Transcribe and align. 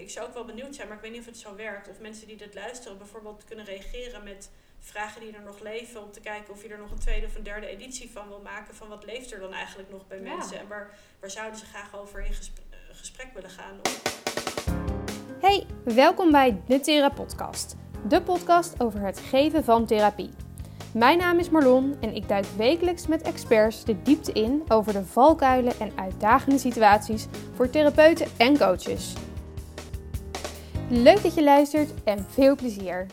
Ik 0.00 0.10
zou 0.10 0.26
ook 0.26 0.34
wel 0.34 0.44
benieuwd 0.44 0.74
zijn, 0.74 0.88
maar 0.88 0.96
ik 0.96 1.02
weet 1.02 1.10
niet 1.12 1.20
of 1.20 1.26
het 1.26 1.38
zo 1.38 1.54
werkt. 1.56 1.88
Of 1.88 2.00
mensen 2.00 2.26
die 2.26 2.36
dit 2.36 2.54
luisteren 2.54 2.98
bijvoorbeeld 2.98 3.44
kunnen 3.44 3.64
reageren 3.64 4.24
met 4.24 4.50
vragen 4.78 5.20
die 5.20 5.32
er 5.32 5.42
nog 5.42 5.60
leven. 5.60 6.02
Om 6.02 6.12
te 6.12 6.20
kijken 6.20 6.54
of 6.54 6.62
je 6.62 6.68
er 6.68 6.78
nog 6.78 6.90
een 6.90 6.98
tweede 6.98 7.26
of 7.26 7.34
een 7.36 7.42
derde 7.42 7.66
editie 7.66 8.10
van 8.10 8.28
wil 8.28 8.40
maken. 8.40 8.74
Van 8.74 8.88
wat 8.88 9.04
leeft 9.04 9.32
er 9.32 9.40
dan 9.40 9.52
eigenlijk 9.52 9.90
nog 9.90 10.06
bij 10.06 10.20
Ja. 10.20 10.36
mensen? 10.36 10.58
En 10.58 10.68
waar, 10.68 10.98
waar 11.20 11.30
zouden 11.30 11.58
ze 11.58 11.64
graag 11.64 11.96
over 11.96 12.24
in 12.24 12.32
gesprek, 12.34 12.64
eh, 12.70 12.78
gesprek 12.92 13.26
willen 13.34 13.50
gaan? 13.50 13.80
Hey, 15.40 15.66
welkom 15.84 16.30
bij 16.30 16.60
de 16.66 16.80
Thera 16.80 17.08
Podcast. 17.08 17.76
De 18.08 18.22
podcast 18.22 18.80
over 18.82 19.00
het 19.00 19.18
geven 19.18 19.64
van 19.64 19.86
therapie. 19.86 20.30
Mijn 20.94 21.18
naam 21.18 21.38
is 21.38 21.50
Marlon 21.50 21.96
en 22.00 22.14
ik 22.14 22.28
duik 22.28 22.46
wekelijks 22.56 23.06
met 23.06 23.22
experts 23.22 23.84
de 23.84 24.02
diepte 24.02 24.32
in 24.32 24.62
over 24.68 24.92
de 24.92 25.04
valkuilen 25.04 25.78
en 25.80 25.92
uitdagende 25.96 26.58
situaties 26.58 27.26
voor 27.54 27.70
therapeuten 27.70 28.26
en 28.36 28.58
coaches. 28.58 29.14
Leuk 30.92 31.22
dat 31.22 31.34
je 31.34 31.42
luistert 31.42 32.04
en 32.04 32.24
veel 32.24 32.56
plezier. 32.56 33.06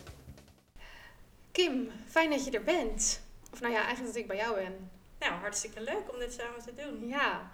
Kim, 1.51 1.89
fijn 2.07 2.29
dat 2.29 2.45
je 2.45 2.51
er 2.51 2.63
bent. 2.63 3.21
Of 3.53 3.61
nou 3.61 3.73
ja, 3.73 3.79
eigenlijk 3.79 4.13
dat 4.13 4.21
ik 4.21 4.27
bij 4.27 4.37
jou 4.37 4.55
ben. 4.55 4.89
Nou, 5.19 5.33
hartstikke 5.33 5.81
leuk 5.81 6.11
om 6.13 6.19
dit 6.19 6.33
samen 6.33 6.61
te 6.61 6.73
doen. 6.75 7.07
Ja, 7.07 7.51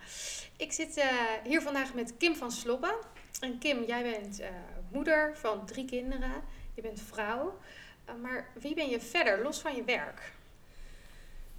ik 0.58 0.72
zit 0.72 0.98
eh, 0.98 1.08
hier 1.44 1.62
vandaag 1.62 1.94
met 1.94 2.18
Kim 2.18 2.36
van 2.36 2.52
Sloppen. 2.52 2.94
En 3.40 3.58
Kim, 3.58 3.84
jij 3.84 4.04
bent 4.04 4.40
eh, 4.40 4.50
moeder 4.92 5.38
van 5.38 5.66
drie 5.66 5.86
kinderen. 5.86 6.44
Je 6.74 6.82
bent 6.82 7.02
vrouw. 7.02 7.58
Eh, 8.06 8.16
maar 8.22 8.48
wie 8.54 8.74
ben 8.74 8.90
je 8.90 9.00
verder, 9.00 9.44
los 9.44 9.60
van 9.60 9.76
je 9.76 9.84
werk? 9.84 10.32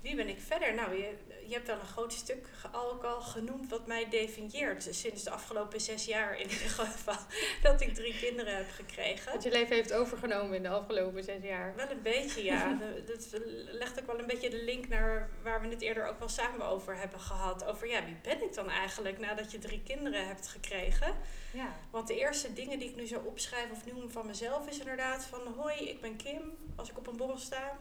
Wie 0.05 0.17
ben 0.17 0.29
ik 0.29 0.39
verder? 0.41 0.75
Nou, 0.75 0.95
je, 0.95 1.15
je 1.47 1.55
hebt 1.55 1.67
wel 1.67 1.79
een 1.79 1.87
groot 1.87 2.13
stuk 2.13 2.49
ook 2.73 3.03
al 3.03 3.21
genoemd 3.21 3.71
wat 3.71 3.87
mij 3.87 4.09
definieert. 4.09 4.89
Sinds 4.91 5.23
de 5.23 5.31
afgelopen 5.31 5.81
zes 5.81 6.05
jaar 6.05 6.41
in 6.41 6.51
ieder 6.51 6.69
geval. 6.69 7.17
Dat 7.63 7.81
ik 7.81 7.95
drie 7.95 8.19
kinderen 8.19 8.57
heb 8.57 8.71
gekregen. 8.71 9.33
Wat 9.33 9.43
je 9.43 9.51
leven 9.51 9.75
heeft 9.75 9.93
overgenomen 9.93 10.57
in 10.57 10.63
de 10.63 10.69
afgelopen 10.69 11.25
zes 11.25 11.43
jaar. 11.43 11.75
Wel 11.77 11.91
een 11.91 12.03
beetje, 12.03 12.45
ja. 12.45 12.79
Dat 13.07 13.29
legt 13.67 14.01
ook 14.01 14.07
wel 14.07 14.19
een 14.19 14.27
beetje 14.27 14.51
de 14.51 14.65
link 14.65 14.89
naar 14.89 15.31
waar 15.43 15.61
we 15.61 15.69
het 15.69 15.83
eerder 15.83 16.07
ook 16.07 16.19
wel 16.19 16.29
samen 16.29 16.67
over 16.67 16.97
hebben 16.97 17.21
gehad. 17.21 17.65
Over 17.65 17.89
ja, 17.89 18.05
wie 18.05 18.17
ben 18.23 18.43
ik 18.43 18.55
dan 18.55 18.71
eigenlijk 18.71 19.19
nadat 19.19 19.53
je 19.53 19.59
drie 19.59 19.83
kinderen 19.83 20.27
hebt 20.27 20.49
gekregen? 20.49 21.15
Ja. 21.53 21.77
Want 21.91 22.07
de 22.07 22.19
eerste 22.19 22.53
dingen 22.53 22.79
die 22.79 22.89
ik 22.89 22.97
nu 22.97 23.07
zo 23.07 23.23
opschrijf 23.27 23.71
of 23.71 23.87
noem 23.87 24.11
van 24.11 24.27
mezelf 24.27 24.69
is 24.69 24.79
inderdaad 24.79 25.25
van... 25.25 25.41
Hoi, 25.57 25.89
ik 25.89 26.01
ben 26.01 26.17
Kim, 26.17 26.57
als 26.77 26.91
ik 26.91 26.99
op 26.99 27.07
een 27.07 27.17
borrel 27.17 27.39
sta. 27.39 27.79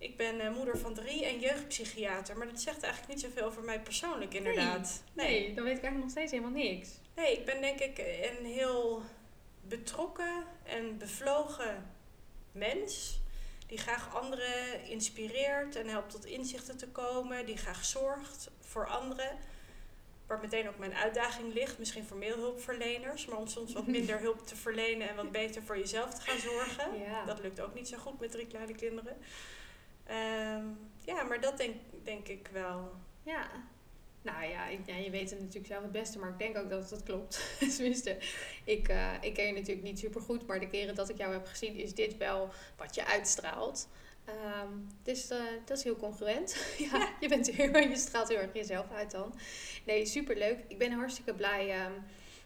Ik 0.00 0.16
ben 0.16 0.40
eh, 0.40 0.50
moeder 0.50 0.78
van 0.78 0.94
drie 0.94 1.26
en 1.26 1.38
jeugdpsychiater. 1.38 2.36
Maar 2.36 2.46
dat 2.46 2.60
zegt 2.60 2.82
eigenlijk 2.82 3.12
niet 3.14 3.24
zoveel 3.24 3.44
over 3.44 3.62
mij 3.62 3.80
persoonlijk 3.80 4.34
inderdaad. 4.34 5.02
Nee, 5.12 5.54
dan 5.54 5.64
weet 5.64 5.76
ik 5.76 5.82
eigenlijk 5.82 6.02
nog 6.02 6.10
steeds 6.10 6.30
helemaal 6.30 6.62
niks. 6.62 6.88
Nee, 7.14 7.38
ik 7.38 7.44
ben 7.44 7.60
denk 7.60 7.80
ik 7.80 7.98
een 7.98 8.46
heel 8.46 9.02
betrokken 9.62 10.44
en 10.64 10.98
bevlogen 10.98 11.92
mens. 12.52 13.20
Die 13.66 13.78
graag 13.78 14.14
anderen 14.14 14.84
inspireert 14.84 15.76
en 15.76 15.88
helpt 15.88 16.10
tot 16.10 16.24
inzichten 16.24 16.76
te 16.76 16.88
komen. 16.88 17.46
Die 17.46 17.56
graag 17.56 17.84
zorgt 17.84 18.50
voor 18.60 18.86
anderen. 18.86 19.38
Waar 20.26 20.40
meteen 20.40 20.68
ook 20.68 20.78
mijn 20.78 20.94
uitdaging 20.94 21.54
ligt. 21.54 21.78
Misschien 21.78 22.04
voor 22.04 22.16
meer 22.16 22.34
hulpverleners. 22.34 23.26
Maar 23.26 23.38
om 23.38 23.46
soms 23.46 23.72
wat 23.72 23.86
minder 23.96 24.20
hulp 24.20 24.46
te 24.46 24.56
verlenen 24.56 25.08
en 25.08 25.16
wat 25.16 25.32
beter 25.32 25.62
voor 25.62 25.78
jezelf 25.78 26.14
te 26.14 26.20
gaan 26.20 26.38
zorgen. 26.38 26.98
Ja. 26.98 27.24
Dat 27.24 27.40
lukt 27.40 27.60
ook 27.60 27.74
niet 27.74 27.88
zo 27.88 27.98
goed 27.98 28.20
met 28.20 28.30
drie 28.30 28.46
kleine 28.46 28.74
kinderen. 28.74 29.16
Ehm, 30.10 30.64
ja, 31.04 31.22
maar 31.22 31.40
dat 31.40 31.56
denk, 31.56 31.76
denk 32.02 32.28
ik 32.28 32.48
wel. 32.52 32.92
Ja. 33.22 33.50
Nou 34.22 34.44
ja, 34.44 34.66
ik, 34.66 34.78
ja, 34.86 34.96
je 34.96 35.10
weet 35.10 35.30
het 35.30 35.38
natuurlijk 35.38 35.66
zelf 35.66 35.82
het 35.82 35.92
beste, 35.92 36.18
maar 36.18 36.30
ik 36.30 36.38
denk 36.38 36.56
ook 36.56 36.70
dat 36.70 36.88
dat 36.88 37.02
klopt. 37.02 37.40
Tenminste, 37.76 38.16
ik, 38.64 38.88
eh, 38.88 39.12
ik 39.20 39.34
ken 39.34 39.46
je 39.46 39.52
natuurlijk 39.52 39.82
niet 39.82 39.98
super 39.98 40.20
goed, 40.20 40.46
maar 40.46 40.60
de 40.60 40.68
keren 40.68 40.94
dat 40.94 41.08
ik 41.08 41.16
jou 41.16 41.32
heb 41.32 41.46
gezien, 41.46 41.76
is 41.76 41.94
dit 41.94 42.16
wel 42.16 42.48
wat 42.76 42.94
je 42.94 43.06
uitstraalt. 43.06 43.88
Ehm, 44.24 44.68
dus 45.02 45.30
eh, 45.30 45.38
dat 45.64 45.78
is 45.78 45.84
heel 45.84 45.96
congruent. 45.96 46.56
ja, 46.90 47.08
je, 47.20 47.28
bent 47.28 47.50
heel, 47.50 47.78
je 47.78 47.96
straalt 47.96 48.28
heel 48.28 48.38
erg 48.38 48.54
jezelf 48.54 48.90
uit 48.92 49.10
dan. 49.10 49.34
Nee, 49.84 50.06
super 50.06 50.36
leuk. 50.36 50.58
Ik 50.68 50.78
ben 50.78 50.92
hartstikke 50.92 51.34
blij 51.34 51.70
ehm, 51.70 51.92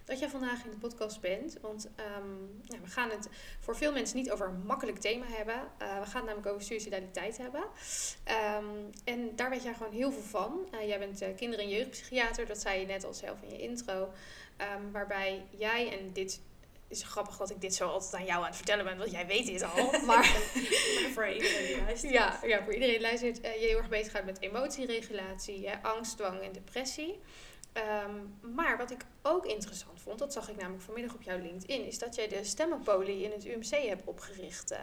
dat 0.04 0.18
jij 0.18 0.28
vandaag 0.28 0.64
in 0.64 0.70
de 0.70 0.76
podcast 0.76 1.20
bent. 1.20 1.56
Want 1.60 1.88
ehm, 1.96 2.30
ja, 2.62 2.80
we 2.80 2.90
gaan 2.90 3.10
het 3.10 3.28
voor 3.60 3.76
veel 3.76 3.92
mensen 3.92 4.16
niet 4.16 4.30
over 4.30 4.46
een 4.46 4.66
makkelijk 4.66 4.98
thema 4.98 5.26
hebben. 5.28 5.54
Eh, 5.54 5.98
we 5.98 6.06
gaan 6.06 6.20
het 6.20 6.24
namelijk 6.24 6.46
over 6.46 6.62
suicidaliteit 6.62 7.36
hebben. 7.36 7.64
Ehm, 8.24 8.64
en 9.04 9.36
daar 9.36 9.50
weet 9.50 9.62
jij 9.62 9.74
gewoon 9.74 9.92
heel 9.92 10.12
veel 10.12 10.22
van. 10.22 10.68
Eh, 10.70 10.88
jij 10.88 10.98
bent 10.98 11.20
eh, 11.20 11.28
kinder- 11.36 11.58
en 11.58 11.68
jeugdpsychiater, 11.68 12.46
dat 12.46 12.60
zei 12.60 12.80
je 12.80 12.86
net 12.86 13.04
al 13.04 13.14
zelf 13.14 13.42
in 13.42 13.50
je 13.50 13.58
intro. 13.58 14.12
Ehm, 14.56 14.90
waarbij 14.92 15.46
jij, 15.50 15.98
en 15.98 16.12
dit 16.12 16.40
is 16.88 17.02
grappig 17.02 17.36
dat 17.36 17.50
ik 17.50 17.60
dit 17.60 17.74
zo 17.74 17.88
altijd 17.88 18.14
aan 18.14 18.24
jou 18.24 18.40
aan 18.40 18.46
het 18.46 18.56
vertellen 18.56 18.84
ben, 18.84 18.98
want 18.98 19.10
jij 19.10 19.26
weet 19.26 19.46
dit 19.46 19.62
al. 19.62 19.92
Maar 20.06 20.24
voor 21.14 21.28
iedereen 21.28 21.66
die 21.66 21.84
luistert. 21.84 22.12
ja, 22.12 22.40
ja, 22.42 22.64
voor 22.64 22.72
iedereen 22.72 22.94
die 22.94 23.02
luistert, 23.02 23.40
eh, 23.40 23.60
je 23.60 23.66
heel 23.66 23.78
erg 23.78 23.88
bezig 23.88 24.12
gaat 24.12 24.24
met 24.24 24.40
emotieregulatie, 24.40 25.68
hè, 25.68 25.82
angst, 25.82 26.16
dwang 26.16 26.40
en 26.40 26.52
depressie. 26.52 27.20
Ehm, 27.74 28.54
maar 28.54 28.76
wat 28.76 28.90
ik 28.90 29.04
ook 29.22 29.46
interessant 29.46 30.00
vond, 30.00 30.18
dat 30.18 30.32
zag 30.32 30.48
ik 30.48 30.56
namelijk 30.56 30.82
vanmiddag 30.82 31.14
op 31.14 31.22
jouw 31.22 31.38
LinkedIn, 31.38 31.86
is 31.86 31.98
dat 31.98 32.14
jij 32.14 32.28
de 32.28 32.44
stemmenpolie 32.44 33.22
in 33.22 33.30
het 33.30 33.44
UMC 33.44 33.88
hebt 33.88 34.06
opgericht. 34.06 34.70
eh, 34.70 34.78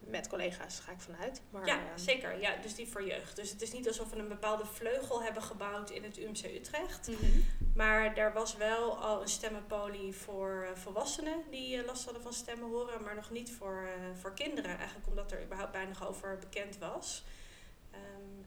met 0.00 0.28
collega's, 0.28 0.80
ga 0.80 0.92
ik 0.92 1.00
vanuit. 1.00 1.42
Maar, 1.50 1.66
Ja, 1.66 1.74
ehm, 1.78 1.98
zeker. 1.98 2.40
Ja, 2.40 2.56
dus 2.62 2.74
die 2.74 2.88
voor 2.88 3.06
jeugd. 3.06 3.36
Dus 3.36 3.50
het 3.50 3.62
is 3.62 3.72
niet 3.72 3.88
alsof 3.88 4.10
we 4.10 4.16
een 4.18 4.28
bepaalde 4.28 4.66
vleugel 4.66 5.22
hebben 5.22 5.42
gebouwd 5.42 5.90
in 5.90 6.04
het 6.04 6.16
UMC 6.18 6.44
Utrecht. 6.44 7.08
mhm. 7.08 7.40
Maar 7.74 8.16
er 8.16 8.32
was 8.32 8.56
wel 8.56 8.98
al 8.98 9.20
een 9.22 9.28
stemmenpolie 9.28 10.14
voor 10.14 10.66
eh, 10.70 10.76
volwassenen 10.80 11.42
die 11.50 11.78
eh, 11.78 11.86
last 11.86 12.04
hadden 12.04 12.22
van 12.22 12.32
stemmen 12.32 12.68
horen, 12.68 13.02
maar 13.02 13.14
nog 13.14 13.30
niet 13.30 13.52
voor, 13.52 13.88
voor 14.20 14.34
kinderen. 14.34 14.76
Eigenlijk 14.76 15.08
omdat 15.08 15.32
er 15.32 15.42
überhaupt 15.44 15.72
weinig 15.72 16.08
over 16.08 16.38
bekend 16.38 16.78
was. 16.78 17.24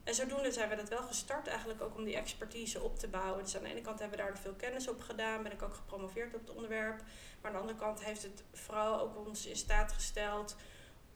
En 0.04 0.16
zodoende 0.16 0.52
zijn 0.52 0.70
we 0.70 0.76
dat 0.76 0.90
wel 0.90 1.04
gestart, 1.04 1.48
eigenlijk 1.48 1.82
ook 1.82 1.96
om 1.96 2.04
die 2.04 2.16
expertise 2.16 2.82
op 2.82 3.00
te 3.00 3.08
bouwen. 3.08 3.44
Dus 3.44 3.56
aan 3.56 3.64
de 3.64 3.70
ene 3.70 3.82
kant 3.82 4.00
hebben 4.00 4.18
we 4.18 4.24
daar 4.24 4.38
veel 4.38 4.54
kennis 4.54 4.88
op 4.88 5.02
gedaan, 5.02 5.44
ben 5.44 5.52
ik 5.52 5.62
ook 5.62 5.74
gepromoveerd 5.74 6.34
op 6.34 6.42
het 6.42 6.56
onderwerp. 6.56 6.98
Maar 7.42 7.52
aan 7.52 7.58
de 7.58 7.62
andere 7.62 7.80
kant 7.80 8.04
heeft 8.04 8.24
het 8.24 8.44
vooral 8.54 9.00
ook 9.00 9.28
ons 9.28 9.46
in 9.46 9.56
staat 9.56 9.92
gesteld 9.92 10.56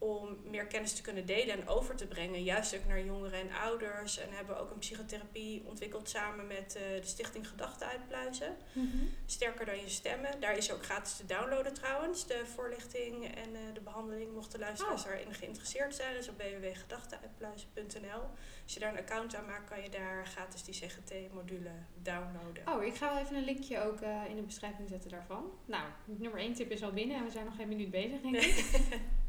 om 0.04 0.38
meer 0.44 0.66
kennis 0.66 0.94
te 0.94 1.02
kunnen 1.02 1.26
delen 1.26 1.56
en 1.62 1.68
over 1.68 1.96
te 1.96 2.08
brengen. 2.08 2.44
Juist 2.44 2.76
ook 2.76 2.86
naar 2.88 3.04
jongeren 3.04 3.40
en 3.40 3.52
ouders. 3.52 4.18
En 4.18 4.28
hebben 4.32 4.60
ook 4.60 4.72
een 4.72 4.80
psychotherapie 4.80 5.64
ontwikkeld 5.66 6.10
samen 6.10 6.48
met 6.48 6.76
eh, 6.76 7.02
de 7.02 7.08
Stichting 7.08 7.48
Gedachten 7.48 7.88
Uitpluizen. 7.88 8.58
Mhm. 8.74 8.98
Sterker 9.26 9.66
dan 9.66 9.80
je 9.80 9.90
stemmen. 9.90 10.40
Daar 10.40 10.58
is 10.58 10.72
ook 10.72 10.84
gratis 10.84 11.16
te 11.16 11.26
downloaden 11.26 11.74
trouwens. 11.74 12.28
De 12.28 12.42
voorlichting 12.56 13.26
en 13.26 13.56
eh, 13.56 13.62
de 13.74 13.82
behandeling. 13.82 14.34
Mochten 14.34 14.60
luisteraars 14.60 15.02
Oh. 15.02 15.08
daarin 15.08 15.34
geïnteresseerd 15.34 15.96
zijn. 15.96 16.14
Dus 16.14 16.30
op 16.30 16.38
www.gedachtenuitpluizen.nl 16.38 18.22
Als 18.64 18.74
je 18.74 18.80
daar 18.80 18.92
een 18.92 19.00
account 19.00 19.36
aan 19.36 19.46
maakt, 19.46 19.70
kan 19.70 19.82
je 19.82 19.90
daar 19.90 20.28
gratis 20.28 20.64
die 20.64 20.74
CGT-module 20.74 21.72
downloaden. 22.02 22.68
Oh, 22.68 22.84
ik 22.84 22.96
ga 22.96 23.14
wel 23.14 23.24
even 23.24 23.36
een 23.36 23.44
linkje 23.44 23.82
ook 23.82 24.02
eh, 24.02 24.22
in 24.30 24.36
de 24.36 24.42
beschrijving 24.42 24.90
zetten 24.90 25.10
daarvan. 25.10 25.52
Nou, 25.66 25.84
nummer 26.06 26.40
1 26.40 26.54
tip 26.54 26.72
is 26.72 26.84
al 26.84 26.92
binnen 26.92 27.18
en 27.18 27.24
we 27.24 27.32
zijn 27.32 27.46
nog 27.46 27.56
geen 27.56 27.68
minuut 27.68 27.92
bezig, 27.92 28.22
denk 28.22 28.36
ik. 28.36 29.00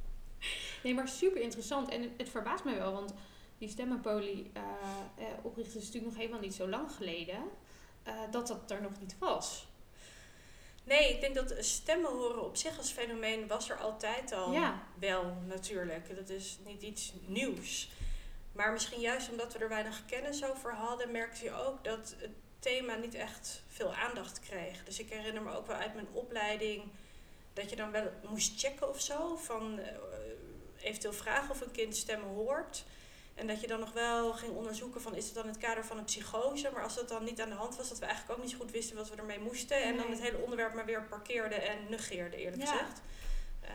Nee, 0.84 0.95
maar 0.95 1.09
super 1.09 1.41
interessant. 1.41 1.89
En 1.89 2.03
het, 2.03 2.11
het 2.17 2.28
verbaast 2.28 2.65
me 2.65 2.75
wel, 2.75 2.93
want 2.93 3.15
die 3.59 3.69
stemmenpolie 3.69 4.50
eh 4.53 4.62
eh, 5.19 5.25
oprichten 5.43 5.81
is 5.81 5.84
natuurlijk 5.87 6.12
nog 6.12 6.21
helemaal 6.22 6.41
niet 6.41 6.55
zo 6.55 6.69
lang 6.69 6.93
geleden. 6.93 7.39
eh, 8.03 8.15
dat 8.31 8.47
dat 8.47 8.71
er 8.71 8.83
nog 8.83 9.00
niet 9.00 9.17
was. 9.19 9.67
Nee, 10.84 11.15
ik 11.15 11.21
denk 11.21 11.34
dat 11.34 11.55
stemmen 11.65 12.11
horen 12.11 12.45
op 12.45 12.56
zich 12.56 12.78
als 12.78 12.91
fenomeen 12.91 13.47
was 13.47 13.71
er 13.71 13.77
altijd 13.78 14.33
al 14.33 14.53
Ja. 14.53 14.83
wel 14.99 15.37
natuurlijk. 15.47 16.17
Dat 16.17 16.28
is 16.28 16.59
niet 16.67 16.83
iets 16.83 17.12
nieuws. 17.27 17.91
Maar 18.53 18.72
misschien 18.72 19.01
juist 19.01 19.31
omdat 19.31 19.53
we 19.53 19.59
er 19.59 19.69
weinig 19.69 20.05
kennis 20.06 20.45
over 20.45 20.72
hadden, 20.75 21.11
merkte 21.11 21.45
je 21.45 21.53
ook 21.53 21.84
dat 21.84 22.15
het 22.19 22.31
thema 22.59 22.95
niet 22.95 23.15
echt 23.15 23.62
veel 23.69 23.95
aandacht 23.95 24.41
kreeg. 24.41 24.84
Dus 24.84 24.99
ik 25.01 25.11
herinner 25.11 25.43
me 25.43 25.56
ook 25.56 25.66
wel 25.66 25.77
uit 25.77 25.95
mijn 25.95 26.09
opleiding 26.12 26.83
dat 27.53 27.71
je 27.71 27.77
dan 27.77 27.91
wel 27.91 28.11
moest 28.28 28.60
checken 28.60 28.89
of 28.89 29.01
zo. 29.01 29.36
Van 29.36 29.81
eventueel 30.84 31.13
vragen 31.13 31.51
of 31.51 31.60
een 31.60 31.71
kind 31.71 31.97
stemmen 31.97 32.28
hoort. 32.28 32.84
En 33.34 33.47
dat 33.47 33.60
je 33.60 33.66
dan 33.66 33.81
nog 33.81 33.92
wel 33.92 34.33
ging 34.33 34.53
onderzoeken 34.53 35.01
van 35.01 35.15
is 35.15 35.25
het 35.25 35.34
dan 35.34 35.45
in 35.45 35.51
het 35.51 35.59
kader 35.60 35.84
van 35.84 35.98
een 35.98 36.04
psychose. 36.04 36.71
Maar 36.72 36.83
als 36.83 36.95
dat 36.95 37.09
dan 37.09 37.25
niet 37.25 37.41
aan 37.41 37.48
de 37.48 37.54
hand 37.54 37.77
was, 37.77 37.89
dat 37.89 37.98
we 37.98 38.04
eigenlijk 38.07 38.39
ook 38.39 38.45
niet 38.45 38.53
zo 38.53 38.59
goed 38.60 38.71
wisten 38.71 38.97
wat 38.97 39.10
we 39.10 39.16
ermee 39.16 39.39
moesten. 39.39 39.83
En 39.83 39.97
dan 39.97 40.10
het 40.10 40.21
hele 40.21 40.39
onderwerp 40.39 40.75
maar 40.75 40.84
weer 40.84 41.03
parkeerden 41.03 41.63
en 41.69 41.78
negeerden 41.89 42.39
eerlijk 42.39 42.63
Ja. 42.63 42.71
gezegd. 42.71 43.01
Ehm, 43.60 43.75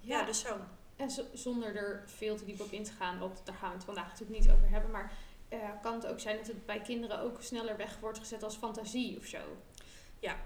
ja. 0.00 0.18
Ja. 0.18 0.24
dus 0.24 0.40
zo. 0.40 0.56
En 0.96 1.10
zo- 1.10 1.24
zonder 1.34 1.76
er 1.76 2.02
veel 2.06 2.36
te 2.36 2.44
diep 2.44 2.60
op 2.60 2.70
in 2.72 2.84
te 2.84 2.92
gaan, 2.92 3.18
want 3.18 3.40
daar 3.44 3.54
gaan 3.54 3.68
we 3.70 3.74
het 3.76 3.84
vandaag 3.84 4.08
natuurlijk 4.08 4.40
niet 4.40 4.50
over 4.50 4.68
hebben. 4.70 4.90
Maar 4.90 5.12
eh, 5.48 5.58
kan 5.82 5.94
het 5.94 6.06
ook 6.06 6.20
zijn 6.20 6.36
dat 6.36 6.46
het 6.46 6.66
bij 6.66 6.80
kinderen 6.80 7.20
ook 7.20 7.42
sneller 7.42 7.76
weg 7.76 7.98
wordt 8.00 8.18
gezet 8.18 8.42
als 8.42 8.56
fantasie 8.56 9.18
of 9.18 9.24
zo? 9.24 9.38
Ja, 10.18 10.36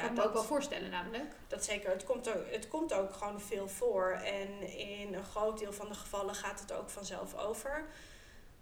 kan 0.00 0.10
ik 0.10 0.16
me 0.16 0.24
ook 0.24 0.32
wel 0.32 0.44
voorstellen 0.44 0.90
namelijk. 0.90 1.24
dat 1.48 1.64
zeker. 1.64 1.90
Het 1.90 2.04
komt, 2.04 2.28
ook, 2.28 2.50
het 2.50 2.68
komt 2.68 2.92
ook 2.92 3.12
gewoon 3.12 3.40
veel 3.40 3.68
voor. 3.68 4.10
En 4.10 4.76
in 4.78 5.14
een 5.14 5.24
groot 5.24 5.58
deel 5.58 5.72
van 5.72 5.88
de 5.88 5.94
gevallen 5.94 6.34
gaat 6.34 6.60
het 6.60 6.72
ook 6.72 6.90
vanzelf 6.90 7.36
over. 7.36 7.84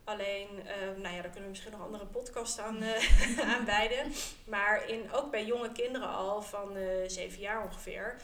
Alleen, 0.05 0.49
eh, 0.67 0.75
nou 1.03 1.15
ja, 1.15 1.23
daar 1.23 1.31
kunnen 1.31 1.43
we 1.43 1.49
misschien 1.49 1.73
nog 1.73 1.83
andere 1.83 2.07
podcasts 2.07 2.59
aan, 2.59 2.83
uh, 2.83 3.55
aan 3.55 3.65
wijden. 3.65 4.13
Maar 4.45 4.89
in, 4.89 5.13
ook 5.13 5.31
bij 5.31 5.45
jonge 5.45 5.73
kinderen 5.73 6.09
al, 6.09 6.43
van 6.43 6.77
uh, 6.77 6.89
zeven 7.07 7.41
jaar 7.41 7.65
ongeveer, 7.65 8.17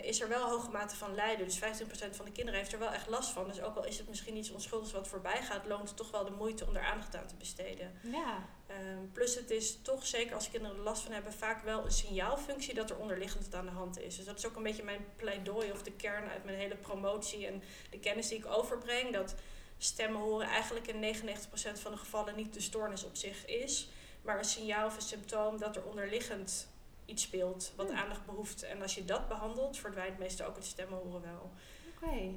is 0.00 0.20
er 0.20 0.28
wel 0.28 0.42
een 0.42 0.50
hoge 0.50 0.70
mate 0.70 0.96
van 0.96 1.14
lijden. 1.14 1.46
Dus 1.46 1.58
15% 1.58 1.62
van 2.10 2.24
de 2.24 2.32
kinderen 2.32 2.60
heeft 2.60 2.72
er 2.72 2.78
wel 2.78 2.92
echt 2.92 3.08
last 3.08 3.30
van. 3.30 3.46
Dus 3.46 3.60
ook 3.60 3.76
al 3.76 3.84
is 3.84 3.98
het 3.98 4.08
misschien 4.08 4.36
iets 4.36 4.50
onschuldigs 4.50 4.92
wat 4.92 5.08
voorbij 5.08 5.42
gaat, 5.42 5.66
loont 5.66 5.88
het 5.88 5.96
toch 5.96 6.10
wel 6.10 6.24
de 6.24 6.30
moeite 6.30 6.66
om 6.66 6.76
er 6.76 6.82
aandacht 6.82 7.16
aan 7.16 7.26
te 7.26 7.34
besteden. 7.34 7.92
Ja. 8.02 8.48
Um, 8.70 9.12
plus 9.12 9.34
het 9.34 9.50
is 9.50 9.78
toch, 9.82 10.06
zeker 10.06 10.34
als 10.34 10.50
kinderen 10.50 10.76
er 10.76 10.82
last 10.82 11.02
van 11.02 11.12
hebben, 11.12 11.32
vaak 11.32 11.62
wel 11.62 11.84
een 11.84 11.90
signaalfunctie 11.90 12.74
dat 12.74 12.90
er 12.90 12.96
onderliggend 12.96 13.44
het 13.44 13.54
aan 13.54 13.64
de 13.64 13.72
hand 13.72 13.98
is. 13.98 14.16
Dus 14.16 14.24
dat 14.24 14.38
is 14.38 14.46
ook 14.46 14.56
een 14.56 14.62
beetje 14.62 14.82
mijn 14.82 15.06
pleidooi 15.16 15.72
of 15.72 15.82
de 15.82 15.92
kern 15.92 16.28
uit 16.28 16.44
mijn 16.44 16.58
hele 16.58 16.76
promotie 16.76 17.46
en 17.46 17.62
de 17.90 17.98
kennis 17.98 18.28
die 18.28 18.38
ik 18.38 18.46
overbreng. 18.46 19.12
Dat 19.12 19.34
stemmen 19.78 20.20
horen 20.20 20.46
eigenlijk 20.46 20.86
in 20.86 21.14
99% 21.16 21.80
van 21.80 21.92
de 21.92 21.98
gevallen 21.98 22.36
niet 22.36 22.54
de 22.54 22.60
stoornis 22.60 23.04
op 23.04 23.16
zich 23.16 23.46
is, 23.46 23.88
maar 24.22 24.38
een 24.38 24.44
signaal 24.44 24.86
of 24.86 24.96
een 24.96 25.02
symptoom 25.02 25.58
dat 25.58 25.76
er 25.76 25.84
onderliggend 25.84 26.68
iets 27.08 27.22
speelt 27.22 27.72
wat 27.76 27.88
hmm. 27.88 27.96
aandacht 27.96 28.26
behoeft. 28.26 28.62
En 28.62 28.82
als 28.82 28.94
je 28.94 29.04
dat 29.04 29.28
behandelt, 29.28 29.76
verdwijnt 29.76 30.18
meestal 30.18 30.46
ook 30.46 30.56
het 30.56 30.64
stemmen 30.64 30.98
horen 30.98 31.22
wel. 31.22 31.50
Oké. 31.94 32.30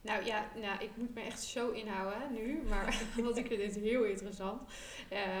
Nou 0.00 0.24
ja, 0.24 0.50
nou, 0.54 0.82
ik 0.82 0.90
moet 0.96 1.14
me 1.14 1.20
echt 1.20 1.42
zo 1.42 1.70
inhouden 1.70 2.32
nu, 2.32 2.62
maar 2.68 3.02
want 3.24 3.36
ik 3.36 3.46
vind 3.46 3.60
dit 3.60 3.74
heel 3.74 4.04
interessant. 4.04 4.62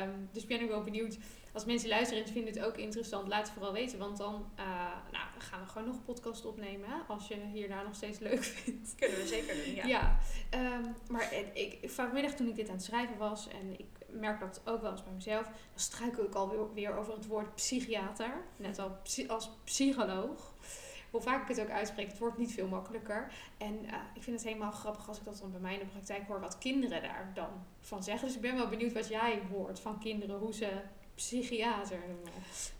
Um, 0.02 0.28
dus 0.32 0.46
ben 0.46 0.60
ik 0.60 0.68
wel 0.68 0.82
benieuwd. 0.82 1.18
Als 1.52 1.64
mensen 1.64 1.88
luisteren 1.88 2.24
en 2.24 2.32
vinden 2.32 2.54
het 2.54 2.62
ook 2.62 2.76
interessant, 2.76 3.28
laat 3.28 3.42
het 3.42 3.50
vooral 3.50 3.72
weten. 3.72 3.98
Want 3.98 4.16
dan 4.16 4.50
uh, 4.58 4.64
nou, 5.12 5.26
gaan 5.38 5.60
we 5.60 5.66
gewoon 5.66 5.86
nog 5.86 5.96
een 5.96 6.04
podcast 6.04 6.44
opnemen. 6.44 6.88
Als 7.08 7.28
je 7.28 7.36
hierna 7.52 7.82
nog 7.82 7.94
steeds 7.94 8.18
leuk 8.18 8.44
vindt. 8.54 8.94
Kunnen 8.94 9.18
we 9.18 9.26
zeker 9.26 9.54
doen, 9.64 9.74
ja. 9.74 9.86
ja 9.86 10.18
um, 10.54 10.94
maar 11.08 11.34
ik, 11.54 11.78
vanmiddag 11.90 12.32
toen 12.34 12.48
ik 12.48 12.54
dit 12.54 12.68
aan 12.68 12.74
het 12.74 12.84
schrijven 12.84 13.16
was 13.16 13.48
en 13.48 13.78
ik 13.78 13.97
merk 14.18 14.40
dat 14.40 14.60
ook 14.64 14.82
wel 14.82 14.90
eens 14.90 15.04
bij 15.04 15.12
mezelf, 15.12 15.44
dan 15.44 15.54
struikel 15.74 16.24
ik 16.24 16.34
alweer 16.34 16.74
weer 16.74 16.96
over 16.96 17.12
het 17.14 17.26
woord 17.26 17.54
psychiater. 17.54 18.32
Net 18.56 18.80
als 19.28 19.50
psycholoog 19.64 20.52
hoe 21.10 21.20
vaak 21.20 21.42
ik 21.42 21.56
het 21.56 21.60
ook 21.60 21.70
uitspreek, 21.70 22.08
het 22.08 22.18
wordt 22.18 22.38
niet 22.38 22.52
veel 22.52 22.66
makkelijker. 22.66 23.32
En 23.58 23.84
uh, 23.84 23.94
ik 24.14 24.22
vind 24.22 24.36
het 24.36 24.48
helemaal 24.48 24.70
grappig 24.70 25.08
als 25.08 25.18
ik 25.18 25.24
dat 25.24 25.38
dan 25.38 25.50
bij 25.50 25.60
mij 25.60 25.72
in 25.72 25.78
de 25.78 25.86
praktijk 25.86 26.26
hoor, 26.26 26.40
wat 26.40 26.58
kinderen 26.58 27.02
daar 27.02 27.30
dan 27.34 27.66
van 27.80 28.02
zeggen. 28.02 28.26
Dus 28.26 28.36
ik 28.36 28.42
ben 28.42 28.56
wel 28.56 28.68
benieuwd 28.68 28.92
wat 28.92 29.08
jij 29.08 29.42
hoort 29.50 29.80
van 29.80 29.98
kinderen, 29.98 30.38
hoe 30.38 30.54
ze 30.54 30.80
psychiater 31.14 31.98
noemen. 31.98 32.32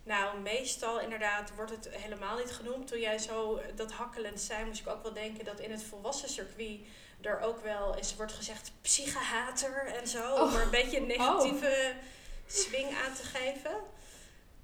Nou, 0.02 0.41
meestal 0.41 1.00
inderdaad 1.00 1.55
wordt 1.55 1.70
het 1.70 1.88
helemaal 1.91 2.38
niet 2.38 2.50
genoemd. 2.50 2.87
Toen 2.87 3.00
jij 3.00 3.19
zo 3.19 3.61
dat 3.75 3.93
hakkelend 3.93 4.41
zei, 4.41 4.64
moest 4.64 4.81
ik 4.81 4.88
ook 4.88 5.02
wel 5.02 5.12
denken 5.12 5.44
dat 5.44 5.61
in 5.61 5.70
het 5.70 5.82
volwassen 5.82 6.29
circuit 6.29 6.81
er 7.20 7.41
ook 7.41 7.62
wel 7.62 7.97
eens 7.97 8.17
wordt 8.17 8.32
gezegd 8.32 8.73
psychiater 8.81 9.87
en 9.87 10.09
zo. 10.09 10.35
Oh. 10.35 10.43
Om 10.43 10.55
er 10.55 10.62
een 10.62 10.70
beetje 10.70 10.97
een 10.97 11.06
negatieve 11.06 11.94
oh. 11.94 12.03
swing 12.47 12.97
aan 13.05 13.15
te 13.15 13.23
geven 13.23 13.81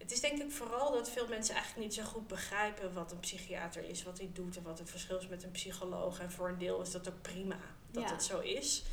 het 0.04 0.12
is 0.12 0.20
denk 0.20 0.42
ik 0.42 0.50
vooral 0.50 0.92
dat 0.92 1.10
veel 1.10 1.28
mensen 1.28 1.54
eigenlijk 1.54 1.86
niet 1.86 1.94
zo 1.94 2.02
goed 2.04 2.26
begrijpen 2.26 2.94
wat 2.94 3.12
een 3.12 3.20
psychiater 3.20 3.88
is, 3.88 4.02
wat 4.02 4.18
hij 4.18 4.30
doet 4.32 4.56
en 4.56 4.62
wat 4.62 4.78
het 4.78 4.90
verschil 4.90 5.18
is 5.18 5.28
met 5.28 5.42
een 5.42 5.50
psycholoog. 5.50 6.20
En 6.20 6.30
voor 6.30 6.48
een 6.48 6.58
deel 6.58 6.80
is 6.80 6.90
dat 6.90 7.08
ook 7.08 7.22
prima 7.22 7.58
dat 7.90 8.10
het 8.10 8.22
zo 8.22 8.40
is. 8.40 8.84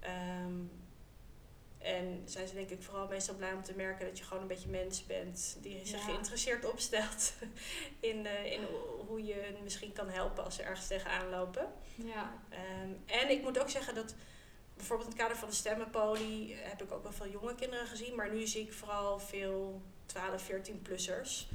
Ehm, 0.00 0.54
en 1.78 2.22
zijn 2.24 2.48
ze 2.48 2.54
denk 2.54 2.70
ik 2.70 2.82
vooral 2.82 3.08
meestal 3.08 3.34
blij 3.34 3.52
om 3.52 3.62
te 3.62 3.72
merken 3.76 4.06
dat 4.06 4.18
je 4.18 4.24
gewoon 4.24 4.42
een 4.42 4.48
beetje 4.48 4.68
mens 4.68 5.06
bent 5.06 5.56
die 5.60 5.86
zich 5.86 6.04
geïnteresseerd 6.04 6.64
opstelt 6.64 7.32
in, 8.00 8.24
uh, 8.24 8.52
in 8.52 8.60
hoe 9.06 9.24
je 9.24 9.56
misschien 9.62 9.92
kan 9.92 10.08
helpen 10.08 10.44
als 10.44 10.54
ze 10.54 10.62
ergens 10.62 10.86
tegenaan 10.86 11.30
lopen. 11.30 11.72
Ja. 12.04 12.32
Um, 12.82 13.02
en 13.06 13.30
ik 13.30 13.42
moet 13.42 13.60
ook 13.60 13.70
zeggen 13.70 13.94
dat 13.94 14.14
bijvoorbeeld 14.76 15.08
in 15.08 15.14
het 15.14 15.22
kader 15.22 15.36
van 15.38 15.48
de 15.48 15.54
stemmenpolie 15.54 16.54
heb 16.54 16.82
ik 16.82 16.92
ook 16.92 17.02
wel 17.02 17.12
veel 17.12 17.28
jonge 17.28 17.54
kinderen 17.54 17.86
gezien, 17.86 18.14
maar 18.14 18.34
nu 18.34 18.46
zie 18.46 18.62
ik 18.62 18.72
vooral 18.72 19.18
veel 19.18 19.82
12, 20.06 20.50
14-plussers. 20.50 21.48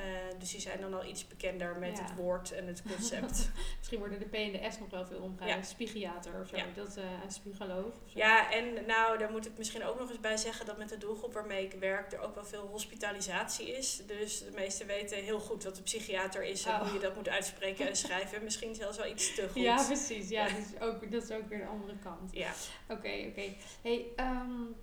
Uh, 0.00 0.38
dus 0.38 0.50
die 0.50 0.60
zijn 0.60 0.80
dan 0.80 0.94
al 0.94 1.04
iets 1.04 1.26
bekender 1.26 1.76
met 1.78 2.00
het 2.00 2.14
woord 2.14 2.52
en 2.52 2.66
het 2.66 2.82
concept. 2.82 3.50
Misschien 3.78 3.98
worden 3.98 4.18
de 4.18 4.24
P 4.24 4.34
en 4.34 4.52
de 4.52 4.70
S 4.70 4.78
nog 4.78 4.90
wel 4.90 5.06
veel 5.06 5.20
omgebruikt. 5.20 5.66
Ja. 5.66 5.74
Spigiater 5.74 6.40
of 6.40 6.48
zo, 6.48 6.56
dat, 6.74 6.96
uh, 6.98 7.04
een 7.24 7.30
spigoloog. 7.30 7.86
Of 7.86 8.10
zo. 8.10 8.18
Ja, 8.18 8.52
en 8.52 8.86
nou, 8.86 9.18
daar 9.18 9.30
moet 9.30 9.46
ik 9.46 9.58
misschien 9.58 9.84
ook 9.84 9.98
nog 9.98 10.08
eens 10.08 10.20
bij 10.20 10.36
zeggen 10.36 10.66
dat 10.66 10.78
met 10.78 10.88
de 10.88 10.98
doelgroep 10.98 11.32
waarmee 11.32 11.64
ik 11.64 11.72
werk 11.72 12.12
er 12.12 12.20
ook 12.20 12.34
wel 12.34 12.44
veel 12.44 12.66
hospitalisatie 12.66 13.76
is. 13.76 14.02
Dus 14.06 14.38
de 14.38 14.50
meesten 14.54 14.86
weten 14.86 15.18
heel 15.18 15.40
goed 15.40 15.64
wat 15.64 15.76
een 15.76 15.82
psychiater 15.82 16.44
is 16.44 16.64
en 16.64 16.72
oh. 16.72 16.80
hoe 16.82 16.92
je 16.92 16.98
dat 16.98 17.16
moet 17.16 17.28
uitspreken 17.28 17.88
en 17.88 17.96
schrijven. 17.96 18.44
Misschien 18.44 18.74
zelfs 18.74 18.96
wel 18.96 19.06
iets 19.06 19.34
te 19.34 19.48
goed. 19.48 19.62
Ja, 19.62 19.84
precies. 19.84 20.28
Ja, 20.28 20.48
Dus 20.60 20.80
ook, 20.80 21.12
dat 21.12 21.22
is 21.22 21.30
ook 21.30 21.48
weer 21.48 21.58
de 21.58 21.66
andere 21.66 21.96
kant. 22.02 22.32
Ja. 22.32 22.52
Oké, 22.88 23.26
oké. 23.28 23.54
Hey, 23.82 24.06
um, 24.16 24.76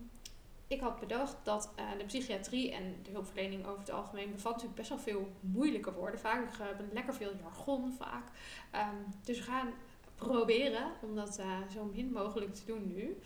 ik 0.78 0.84
had 0.84 1.00
bedacht 1.00 1.36
dat 1.44 1.74
uh, 1.80 1.86
de 1.98 2.06
psychiatrie 2.06 2.72
en 2.72 2.96
de 3.04 3.12
hulpverlening 3.12 3.66
over 3.66 3.80
het 3.80 3.92
algemeen 3.92 4.32
bevat 4.32 4.52
natuurlijk 4.52 4.78
best 4.78 4.90
wel 4.90 5.00
veel 5.00 5.32
moeilijke 5.40 5.94
woorden. 5.94 6.20
Vaak 6.20 6.60
uh, 6.60 6.66
lekker 6.92 7.14
veel 7.14 7.32
jargon 7.42 7.94
vaak. 7.94 8.28
Um, 8.76 9.14
dus 9.24 9.38
we 9.38 9.44
gaan 9.44 9.74
proberen 10.16 10.92
om 11.02 11.16
dat 11.16 11.40
uh, 11.40 11.58
zo 11.74 11.86
min 11.94 12.12
mogelijk 12.12 12.54
te 12.54 12.66
doen 12.66 12.94
nu. 12.94 13.18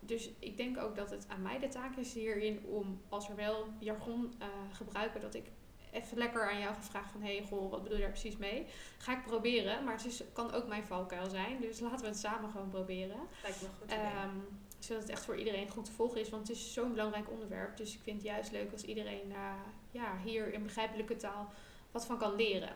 dus 0.00 0.30
ik 0.38 0.56
denk 0.56 0.78
ook 0.78 0.96
dat 0.96 1.10
het 1.10 1.26
aan 1.28 1.42
mij 1.42 1.58
de 1.58 1.68
taak 1.68 1.96
is 1.96 2.14
hierin 2.14 2.64
om, 2.66 3.00
als 3.08 3.28
er 3.28 3.36
wel 3.36 3.66
jargon 3.78 4.32
gebruiken, 4.72 5.20
dat 5.20 5.34
ik 5.34 5.50
even 5.92 6.18
lekker 6.18 6.50
aan 6.50 6.60
jou 6.60 6.74
ga 6.74 6.82
vragen 6.82 7.10
van... 7.10 7.22
hey, 7.22 7.44
goh, 7.48 7.70
wat 7.70 7.82
bedoel 7.82 7.96
je 7.96 8.02
daar 8.02 8.12
precies 8.12 8.36
mee? 8.36 8.66
Ga 8.98 9.16
ik 9.16 9.22
proberen, 9.22 9.84
maar 9.84 9.94
het 9.94 10.06
is, 10.06 10.22
kan 10.32 10.52
ook 10.52 10.68
mijn 10.68 10.86
valkuil 10.86 11.28
zijn. 11.30 11.60
Dus 11.60 11.80
laten 11.80 12.00
we 12.00 12.06
het 12.06 12.18
samen 12.18 12.50
gewoon 12.50 12.68
proberen. 12.68 13.20
Lijkt 13.42 13.62
me 13.62 13.68
goed 13.78 13.92
um, 13.92 14.58
zodat 14.84 15.02
het 15.02 15.10
echt 15.10 15.24
voor 15.24 15.36
iedereen 15.36 15.68
goed 15.68 15.84
te 15.84 15.92
volgen 15.92 16.20
is. 16.20 16.28
Want 16.28 16.48
het 16.48 16.56
is 16.56 16.72
zo'n 16.72 16.90
belangrijk 16.90 17.30
onderwerp. 17.30 17.76
Dus 17.76 17.94
ik 17.94 18.00
vind 18.02 18.16
het 18.16 18.26
juist 18.26 18.50
leuk 18.50 18.72
als 18.72 18.82
iedereen 18.82 19.30
uh, 19.30 19.52
ja, 19.90 20.18
hier 20.24 20.52
in 20.52 20.62
begrijpelijke 20.62 21.16
taal 21.16 21.52
wat 21.90 22.06
van 22.06 22.18
kan 22.18 22.34
leren. 22.34 22.72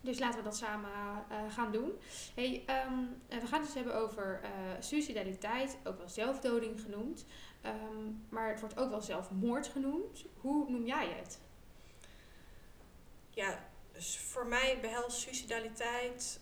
Dus 0.00 0.18
laten 0.18 0.38
we 0.38 0.44
dat 0.44 0.56
samen 0.56 0.90
uh, 0.90 1.52
gaan 1.52 1.72
doen. 1.72 1.92
Hey, 2.34 2.64
um, 2.88 3.22
we 3.28 3.46
gaan 3.46 3.58
het 3.58 3.66
dus 3.66 3.74
hebben 3.74 3.94
over 3.94 4.40
suicidaliteit, 4.80 5.78
ook 5.84 5.98
wel 5.98 6.08
zelfdoding 6.08 6.80
genoemd. 6.80 7.24
Um, 7.66 8.24
maar 8.28 8.48
het 8.48 8.60
wordt 8.60 8.78
ook 8.78 8.90
wel 8.90 9.00
zelfmoord 9.00 9.66
genoemd. 9.66 10.24
Hoe 10.40 10.70
noem 10.70 10.86
jij 10.86 11.08
het? 11.08 11.38
Ja, 13.30 13.68
dus 13.92 14.18
voor 14.18 14.46
mij 14.46 14.78
behelst 14.80 15.18
suicidaliteit 15.18 16.40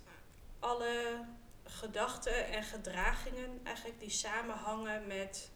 alle 0.59 1.25
gedachten 1.73 2.47
en 2.47 2.63
gedragingen 2.63 3.61
eigenlijk 3.63 4.01
die 4.01 4.11
samenhangen 4.11 5.07
met 5.07 5.51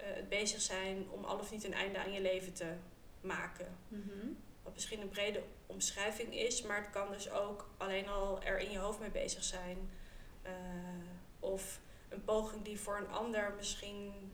uh, 0.00 0.06
het 0.06 0.28
bezig 0.28 0.60
zijn 0.60 1.10
om 1.10 1.24
al 1.24 1.38
of 1.38 1.50
niet 1.50 1.64
een 1.64 1.74
einde 1.74 1.98
aan 1.98 2.12
je 2.12 2.20
leven 2.20 2.52
te 2.52 2.74
maken. 3.20 3.76
Mhm. 3.88 4.26
Wat 4.62 4.74
misschien 4.74 5.00
een 5.00 5.08
brede 5.08 5.42
omschrijving 5.66 6.34
is, 6.34 6.62
maar 6.62 6.76
het 6.76 6.90
kan 6.90 7.10
dus 7.10 7.30
ook 7.30 7.68
alleen 7.76 8.08
al 8.08 8.42
er 8.42 8.58
in 8.58 8.70
je 8.70 8.78
hoofd 8.78 9.00
mee 9.00 9.10
bezig 9.10 9.44
zijn. 9.44 9.90
Uh, 10.42 10.50
of 11.40 11.80
een 12.08 12.24
poging 12.24 12.64
die 12.64 12.80
voor 12.80 12.96
een 12.96 13.10
ander 13.10 13.52
misschien 13.56 14.32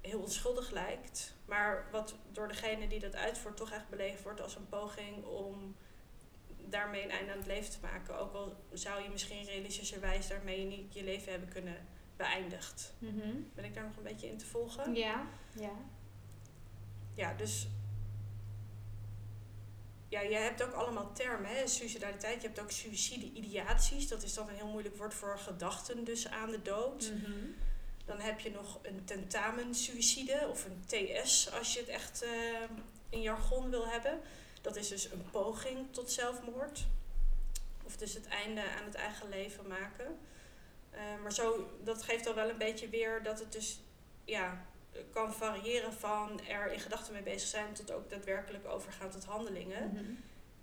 heel 0.00 0.20
onschuldig 0.20 0.70
lijkt, 0.70 1.34
maar 1.44 1.88
wat 1.90 2.14
door 2.32 2.48
degene 2.48 2.88
die 2.88 3.00
dat 3.00 3.16
uitvoert 3.16 3.56
toch 3.56 3.70
echt 3.70 3.88
beleefd 3.88 4.22
wordt 4.22 4.40
als 4.40 4.56
een 4.56 4.68
poging 4.68 5.24
om 5.24 5.76
daarmee 6.70 7.02
een 7.02 7.10
einde 7.10 7.32
aan 7.32 7.38
het 7.38 7.46
leven 7.46 7.70
te 7.70 7.78
maken. 7.82 8.18
Ook 8.18 8.34
al 8.34 8.56
zou 8.72 9.02
je 9.02 9.08
misschien 9.08 9.44
realistischerwijs 9.44 10.28
daarmee 10.28 10.64
niet 10.64 10.94
je 10.94 11.04
leven 11.04 11.30
hebben 11.30 11.48
kunnen 11.48 11.86
beëindigd. 12.16 12.92
Mhm. 12.98 13.28
Ben 13.54 13.64
ik 13.64 13.74
daar 13.74 13.84
nog 13.84 13.96
een 13.96 14.02
beetje 14.02 14.28
in 14.28 14.38
te 14.38 14.46
volgen? 14.46 14.94
Ja, 14.94 15.26
ja. 15.52 15.72
Ja, 17.14 17.34
dus 17.34 17.68
ja, 20.08 20.20
je 20.20 20.34
hebt 20.34 20.62
ook 20.62 20.72
allemaal 20.72 21.12
termen, 21.12 21.50
hè? 21.50 21.66
suicidaliteit. 21.66 22.42
Je 22.42 22.46
hebt 22.46 22.60
ook 22.60 22.70
suïcide-ideaties. 22.70 24.08
Dat 24.08 24.22
is 24.22 24.34
dan 24.34 24.48
een 24.48 24.54
heel 24.54 24.66
moeilijk 24.66 24.96
woord 24.96 25.14
voor 25.14 25.38
gedachten 25.38 26.04
dus 26.04 26.28
aan 26.28 26.50
de 26.50 26.62
dood. 26.62 27.12
Mhm. 27.14 27.32
Dan 28.04 28.20
heb 28.20 28.40
je 28.40 28.50
nog 28.50 28.78
een 28.82 29.04
tentamen-suïcide 29.04 30.48
of 30.50 30.64
een 30.64 30.84
TS 30.86 31.52
als 31.52 31.74
je 31.74 31.80
het 31.80 31.88
echt 31.88 32.24
uh, 32.24 32.30
in 33.08 33.20
jargon 33.20 33.70
wil 33.70 33.86
hebben. 33.86 34.20
Dat 34.64 34.76
is 34.76 34.88
dus 34.88 35.12
een 35.12 35.30
poging 35.30 35.86
tot 35.90 36.10
zelfmoord. 36.10 36.86
Of 37.84 37.96
dus 37.96 38.14
het 38.14 38.26
einde 38.28 38.60
aan 38.60 38.84
het 38.84 38.94
eigen 38.94 39.28
leven 39.28 39.66
maken. 39.66 40.18
Uh, 40.94 41.00
maar 41.22 41.32
zo, 41.32 41.70
dat 41.82 42.02
geeft 42.02 42.26
al 42.26 42.34
wel 42.34 42.48
een 42.48 42.58
beetje 42.58 42.88
weer 42.88 43.22
dat 43.22 43.38
het 43.38 43.52
dus 43.52 43.80
ja, 44.24 44.66
kan 45.10 45.32
variëren 45.32 45.92
van 45.92 46.40
er 46.48 46.72
in 46.72 46.80
gedachten 46.80 47.12
mee 47.12 47.22
bezig 47.22 47.48
zijn 47.48 47.72
tot 47.72 47.90
ook 47.90 48.10
daadwerkelijk 48.10 48.66
overgaan 48.66 49.10
tot 49.10 49.24
handelingen. 49.24 49.90
Mhm. 49.92 50.04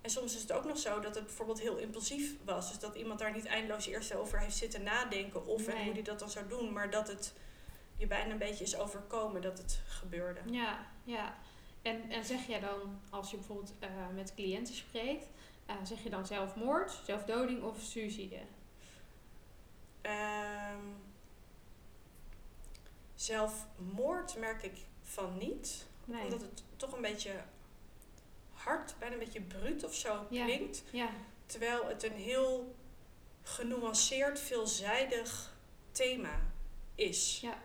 En 0.02 0.10
soms 0.10 0.36
is 0.36 0.42
het 0.42 0.52
ook 0.52 0.66
nog 0.66 0.78
zo 0.78 1.00
dat 1.00 1.16
het 1.16 1.26
bijvoorbeeld 1.26 1.60
heel 1.60 1.78
impulsief 1.78 2.36
was. 2.44 2.70
Dus 2.70 2.80
dat 2.80 2.96
iemand 2.96 3.20
daar 3.20 3.34
niet 3.34 3.46
eindeloos 3.46 3.86
eerst 3.86 4.16
over 4.16 4.40
heeft 4.40 4.58
zitten 4.58 4.84
nadenken 4.84 5.46
of 5.46 5.68
en 5.68 5.84
hoe 5.84 5.94
die 5.94 6.04
dat 6.04 6.20
dan 6.20 6.30
zou 6.30 6.48
doen. 6.48 6.74
Maar 6.74 6.90
dat 6.90 7.08
het 7.08 7.34
je 7.98 8.08
bijna 8.08 8.32
een 8.32 8.38
beetje 8.38 8.64
is 8.64 8.78
overkomen 8.78 9.42
dat 9.42 9.58
het 9.58 9.80
gebeurde. 9.88 10.40
Ja, 10.46 10.86
ja. 11.04 11.38
En, 11.82 12.10
en 12.10 12.26
zeg 12.26 12.48
jij 12.48 12.60
dan, 12.60 13.00
als 13.10 13.32
je 13.32 13.38
bijvoorbeeld 13.38 13.74
uh, 13.84 13.90
met 14.16 14.34
cliënten 14.34 14.74
spreekt, 14.76 15.26
uh, 15.70 15.76
zeg 15.84 16.04
je 16.04 16.10
dan 16.10 16.26
zelfmoord, 16.26 17.00
zelfdoding 17.06 17.64
of 17.64 17.80
suïcide? 17.82 18.40
Um, 20.02 20.96
zelfmoord 23.16 24.38
merk 24.38 24.64
ik 24.64 24.78
van 25.04 25.38
niet. 25.38 25.86
Nee. 26.06 26.24
Omdat 26.24 26.42
het 26.42 26.64
toch 26.76 26.92
een 26.94 27.02
beetje 27.02 27.44
hard, 28.54 28.96
bijna 29.00 29.14
een 29.14 29.20
beetje 29.20 29.42
bruut 29.42 29.84
of 29.84 29.96
zo 29.96 30.26
Ja. 30.30 30.44
klinkt. 30.46 30.84
Ja, 30.92 31.10
Terwijl 31.46 31.88
het 31.88 32.04
een 32.04 32.12
heel 32.16 32.76
genuanceerd, 33.44 34.40
veelzijdig 34.40 35.56
thema 35.92 36.40
is. 36.96 37.40
ja, 37.42 37.50
Ehm, 37.54 37.60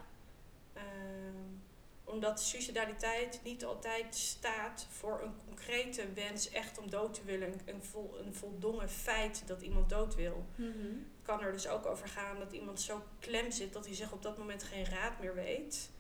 omdat 2.17 2.41
suicidaliteit 2.41 3.41
niet 3.45 3.65
altijd 3.65 4.15
staat 4.15 4.87
voor 4.91 5.21
een 5.23 5.35
concrete 5.47 6.13
wens 6.13 6.51
echt 6.51 6.79
om 6.79 6.91
dood 6.91 7.15
te 7.15 7.25
willen. 7.25 7.61
Een, 7.65 7.83
vol, 7.83 8.19
een 8.19 8.35
voldongen 8.35 8.91
feit 8.91 9.43
dat 9.47 9.63
iemand 9.63 9.89
dood 9.89 10.15
wil. 10.15 10.45
Mhm. 10.55 10.97
Kan 11.23 11.43
er 11.43 11.53
dus 11.53 11.69
ook 11.69 11.87
over 11.87 12.09
gaan 12.09 12.39
dat 12.39 12.53
iemand 12.53 12.81
zo 12.81 13.03
klem 13.19 13.51
zit 13.51 13.73
dat 13.73 13.87
hij 13.87 13.95
zich 13.95 14.13
op 14.13 14.23
dat 14.23 14.39
moment 14.39 14.63
geen 14.63 14.85
raad 14.85 15.21
meer 15.21 15.35
weet. 15.35 15.91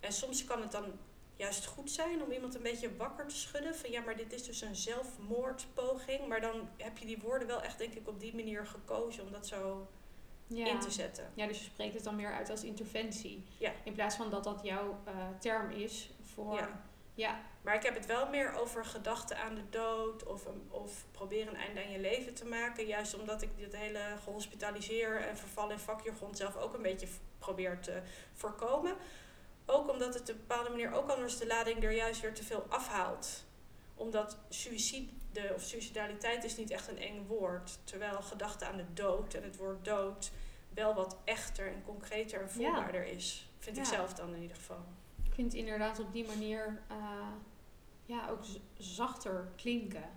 En 0.00 0.12
soms 0.12 0.44
kan 0.44 0.60
het 0.62 0.72
dan 0.72 0.92
juist 1.36 1.66
goed 1.66 1.90
zijn 1.90 2.22
om 2.22 2.32
iemand 2.32 2.54
een 2.54 2.62
beetje 2.62 2.96
wakker 2.96 3.26
te 3.28 3.36
schudden. 3.36 3.74
Van 3.74 3.90
ja, 3.90 4.00
maar 4.00 4.16
dit 4.16 4.32
is 4.32 4.42
dus 4.42 4.60
een 4.60 4.76
zelfmoordpoging. 4.76 6.26
Maar 6.26 6.40
dan 6.40 6.68
heb 6.76 6.98
je 6.98 7.06
die 7.06 7.18
woorden 7.18 7.48
wel 7.48 7.62
echt, 7.62 7.78
denk 7.78 7.94
ik, 7.94 8.08
op 8.08 8.20
die 8.20 8.34
manier 8.34 8.66
gekozen 8.66 9.24
om 9.24 9.32
dat 9.32 9.46
zo 9.46 9.88
ja. 10.46 10.66
in 10.66 10.80
te 10.80 10.90
zetten. 10.90 11.30
Ja, 11.34 11.46
dus 11.46 11.58
je 11.58 11.64
spreekt 11.64 11.94
het 11.94 12.04
dan 12.04 12.16
meer 12.16 12.32
uit 12.32 12.50
als 12.50 12.62
interventie. 12.64 13.44
Ja. 13.58 13.72
In 13.84 13.92
plaats 13.92 14.16
van 14.16 14.30
dat 14.30 14.44
dat 14.44 14.60
jouw 14.62 15.00
eh, 15.04 15.12
term 15.38 15.70
is 15.70 16.10
voor... 16.34 16.54
Ja. 16.56 16.82
Ja, 17.16 17.40
Maar 17.62 17.74
ik 17.74 17.82
heb 17.82 17.94
het 17.94 18.06
wel 18.06 18.28
meer 18.28 18.52
over 18.54 18.84
gedachten 18.84 19.38
aan 19.38 19.54
de 19.54 19.68
dood 19.70 20.24
of, 20.26 20.46
een- 20.46 20.68
of 20.70 21.04
proberen 21.10 21.48
een 21.54 21.60
einde 21.60 21.82
aan 21.84 21.90
je 21.90 21.98
leven 22.00 22.34
te 22.34 22.44
maken. 22.44 22.86
Juist 22.86 23.18
omdat 23.18 23.42
ik 23.42 23.48
dit 23.56 23.76
hele 23.76 24.00
gehospitaliseer 24.22 25.16
en 25.28 25.36
verval 25.36 25.70
in 25.70 25.78
vakjargon 25.78 26.34
zelf 26.34 26.56
ook 26.56 26.74
een 26.74 26.82
beetje 26.82 27.06
probeer 27.38 27.80
te 27.80 28.02
voorkomen. 28.32 28.96
Ook 29.66 29.90
omdat 29.90 30.14
het 30.14 30.22
op 30.22 30.28
een 30.28 30.36
bepaalde 30.46 30.70
manier 30.70 30.92
ook 30.92 31.10
anders 31.10 31.38
de 31.38 31.46
lading 31.46 31.84
er 31.84 31.92
juist 31.92 32.20
weer 32.20 32.34
te 32.34 32.44
veel 32.44 32.66
afhaalt. 32.68 33.44
Omdat 33.94 34.38
suïcide 34.48 35.12
of 35.54 35.62
suicidaliteit 35.62 36.44
is 36.44 36.56
niet 36.56 36.70
echt 36.70 36.88
een 36.88 36.98
eng 36.98 37.26
woord. 37.26 37.78
Terwijl 37.84 38.22
gedachten 38.22 38.66
aan 38.68 38.76
de 38.76 38.92
dood 38.92 39.34
en 39.34 39.42
het 39.42 39.56
woord 39.56 39.84
dood 39.84 40.30
wel 40.74 40.94
wat 40.94 41.16
echter 41.24 41.66
en 41.66 41.82
concreter 41.84 42.40
en 42.40 42.50
voelbaarder 42.50 43.04
is. 43.06 43.48
Vind 43.58 43.76
ik 43.76 43.84
zelf 43.84 44.14
dan 44.14 44.34
in 44.34 44.42
ieder 44.42 44.56
geval. 44.56 44.84
ik 45.24 45.34
vind 45.34 45.52
het 45.52 45.60
inderdaad 45.60 45.98
op 45.98 46.12
die 46.12 46.26
manier 46.26 46.82
eh, 46.88 46.96
ja, 48.04 48.28
ook 48.28 48.42
zachter 48.78 49.48
klinken. 49.56 50.10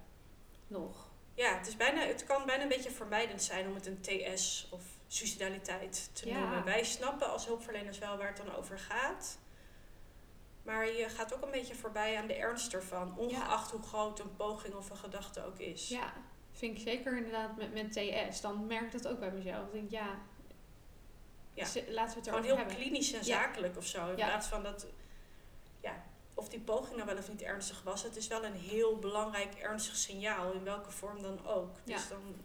Nog. 0.67 1.09
Ja, 1.33 1.57
het, 1.57 1.67
is 1.67 1.75
bijna, 1.75 1.99
het 2.01 2.23
kan 2.23 2.45
bijna 2.45 2.63
een 2.63 2.69
beetje 2.69 2.91
vermijdend 2.91 3.41
zijn 3.43 3.67
om 3.67 3.75
het 3.75 3.85
een 3.85 4.01
TS 4.01 4.67
of 4.71 4.81
suicidaliteit 5.07 6.09
te 6.13 6.27
Ja. 6.27 6.39
noemen. 6.39 6.63
Wij 6.63 6.83
snappen 6.83 7.31
als 7.31 7.45
hulpverleners 7.45 7.97
wel 7.97 8.17
waar 8.17 8.27
het 8.27 8.37
dan 8.37 8.55
over 8.55 8.79
gaat. 8.79 9.37
Maar 10.67 10.91
je 10.91 11.09
gaat 11.09 11.33
ook 11.33 11.41
een 11.43 11.51
beetje 11.51 11.75
voorbij 11.75 12.17
aan 12.17 12.27
de 12.27 12.33
ernst 12.33 12.73
ervan. 12.73 13.17
Ongeacht 13.17 13.71
hoe 13.71 13.81
groot 13.81 14.19
een 14.19 14.35
poging 14.35 14.73
of 14.73 14.89
een 14.89 14.97
gedachte 14.97 15.45
ook 15.45 15.57
is. 15.59 15.87
Ja, 15.89 16.13
vind 16.51 16.77
ik 16.77 16.83
zeker 16.83 17.17
inderdaad 17.17 17.57
met, 17.57 17.73
met 17.73 17.91
TS. 17.91 18.41
Dan 18.41 18.65
merk 18.65 18.85
ik 18.85 18.91
dat 18.91 19.07
ook 19.07 19.19
bij 19.19 19.31
mezelf. 19.31 19.65
Ik 19.67 19.71
denk, 19.73 19.91
ja, 19.91 20.19
Ja. 21.53 21.65
laten 21.87 22.13
we 22.13 22.19
het 22.19 22.27
Gewoon 22.29 22.43
heel 22.43 22.57
hebben. 22.57 22.75
klinisch 22.75 23.11
en 23.11 23.17
Ja. 23.17 23.23
zakelijk 23.23 23.77
of 23.77 23.85
zo. 23.85 24.01
In 24.11 24.17
Ja. 24.17 24.27
plaats 24.27 24.47
van 24.47 24.63
dat... 24.63 24.85
Ja, 25.81 26.03
of 26.33 26.49
die 26.49 26.59
poging 26.59 26.95
nou 26.95 27.07
wel 27.07 27.17
of 27.17 27.29
niet 27.29 27.41
ernstig 27.41 27.83
was. 27.83 28.03
Het 28.03 28.15
is 28.15 28.27
wel 28.27 28.45
een 28.45 28.53
heel 28.55 28.99
belangrijk 28.99 29.55
ernstig 29.55 29.95
signaal. 29.95 30.51
In 30.53 30.63
welke 30.63 30.91
vorm 30.91 31.21
dan 31.21 31.45
ook. 31.45 31.75
Dus 31.83 32.01
Ja. 32.03 32.09
dan 32.09 32.35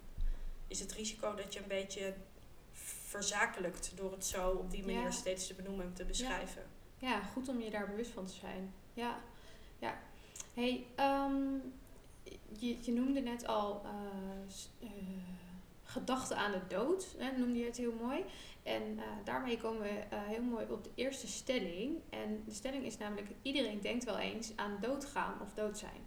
is 0.66 0.80
het 0.80 0.92
risico 0.92 1.34
dat 1.34 1.52
je 1.52 1.60
een 1.60 1.68
beetje 1.68 2.14
verzakelijkt 2.72 3.92
door 3.96 4.12
het 4.12 4.26
zo 4.26 4.48
op 4.50 4.70
die 4.70 4.84
manier 4.84 5.00
Ja. 5.02 5.10
steeds 5.10 5.46
te 5.46 5.54
benoemen 5.54 5.84
en 5.86 5.92
te 5.94 6.04
beschrijven. 6.04 6.71
Ja, 7.02 7.22
goed 7.22 7.48
om 7.48 7.60
je 7.60 7.70
daar 7.70 7.86
bewust 7.86 8.10
van 8.10 8.26
te 8.26 8.32
zijn. 8.32 8.74
Ja, 8.94 9.20
ja. 9.78 9.98
Hey, 10.54 10.86
ehm, 10.94 11.54
je, 12.58 12.76
je 12.80 12.92
noemde 12.92 13.20
net 13.20 13.46
al 13.46 13.82
eh, 13.84 14.88
gedachten 15.82 16.36
aan 16.36 16.52
de 16.52 16.66
dood, 16.68 17.14
hè, 17.18 17.38
noemde 17.38 17.58
je 17.58 17.64
het 17.64 17.76
heel 17.76 17.92
mooi. 17.92 18.24
En 18.62 18.98
eh, 18.98 19.04
daarmee 19.24 19.58
komen 19.58 19.82
we 19.82 20.16
heel 20.16 20.42
mooi 20.42 20.66
op 20.70 20.84
de 20.84 20.90
eerste 20.94 21.26
stelling. 21.26 22.00
En 22.10 22.42
de 22.44 22.54
stelling 22.54 22.84
is 22.84 22.98
namelijk, 22.98 23.28
iedereen 23.42 23.80
denkt 23.80 24.04
wel 24.04 24.18
eens 24.18 24.52
aan 24.56 24.78
doodgaan 24.80 25.40
of 25.40 25.52
dood 25.54 25.78
zijn. 25.78 26.06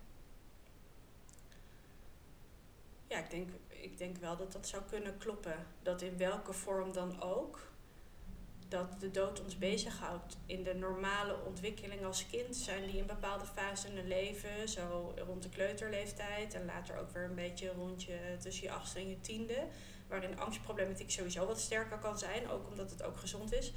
Ja, 3.07 3.17
ik 3.17 3.29
denk, 3.29 3.49
ik 3.67 3.97
denk 3.97 4.17
wel 4.17 4.37
dat 4.37 4.51
dat 4.51 4.67
zou 4.67 4.83
kunnen 4.89 5.17
kloppen. 5.17 5.67
Dat 5.81 6.01
in 6.01 6.17
welke 6.17 6.53
vorm 6.53 6.93
dan 6.93 7.21
ook. 7.21 7.73
Dat 8.67 8.99
de 8.99 9.11
dood 9.11 9.43
ons 9.43 9.57
bezighoudt. 9.57 10.37
In 10.45 10.63
de 10.63 10.73
normale 10.73 11.37
ontwikkeling 11.45 12.05
als 12.05 12.25
kind 12.27 12.55
zijn 12.55 12.85
die 12.85 12.97
in 12.97 13.05
bepaalde 13.05 13.45
fasen 13.45 13.89
in 13.89 13.97
het 13.97 14.05
leven. 14.05 14.69
Zo 14.69 15.13
rond 15.25 15.43
de 15.43 15.49
kleuterleeftijd. 15.49 16.53
En 16.53 16.65
later 16.65 16.97
ook 16.97 17.11
weer 17.11 17.23
een 17.23 17.35
beetje 17.35 17.71
rond 17.71 18.03
je 18.03 18.35
tussen 18.39 18.63
je 18.63 18.71
achtste 18.71 18.99
en 18.99 19.09
je 19.09 19.21
tiende. 19.21 19.67
Waarin 20.07 20.39
angstproblematiek 20.39 21.11
sowieso 21.11 21.45
wat 21.45 21.59
sterker 21.59 21.97
kan 21.97 22.19
zijn. 22.19 22.49
Ook 22.49 22.67
omdat 22.69 22.91
het 22.91 23.03
ook 23.03 23.17
gezond 23.17 23.53
is. 23.53 23.73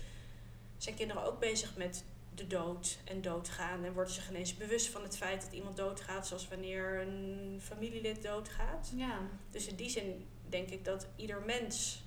Zijn 0.77 0.95
kinderen 0.95 1.23
ook 1.23 1.41
bezig 1.41 1.77
met 1.77 2.05
de 2.35 2.47
dood 2.47 2.99
en 3.05 3.23
doodgaan. 3.23 3.85
En 3.85 3.93
worden 3.93 4.13
zich 4.13 4.29
ineens 4.31 4.57
bewust 4.57 4.89
van 4.89 5.03
het 5.03 5.17
feit 5.17 5.43
dat 5.43 5.53
iemand 5.53 5.77
doodgaat. 5.77 6.27
Zoals 6.27 6.49
wanneer 6.49 7.01
een 7.01 7.59
familielid 7.63 8.23
doodgaat. 8.23 8.93
Ja, 8.95 9.19
Dus 9.51 9.67
in 9.67 9.77
die 9.77 9.91
zin 9.91 10.27
denk 10.49 10.69
ik 10.69 10.85
dat 10.85 11.07
ieder 11.17 11.43
mens, 11.43 12.03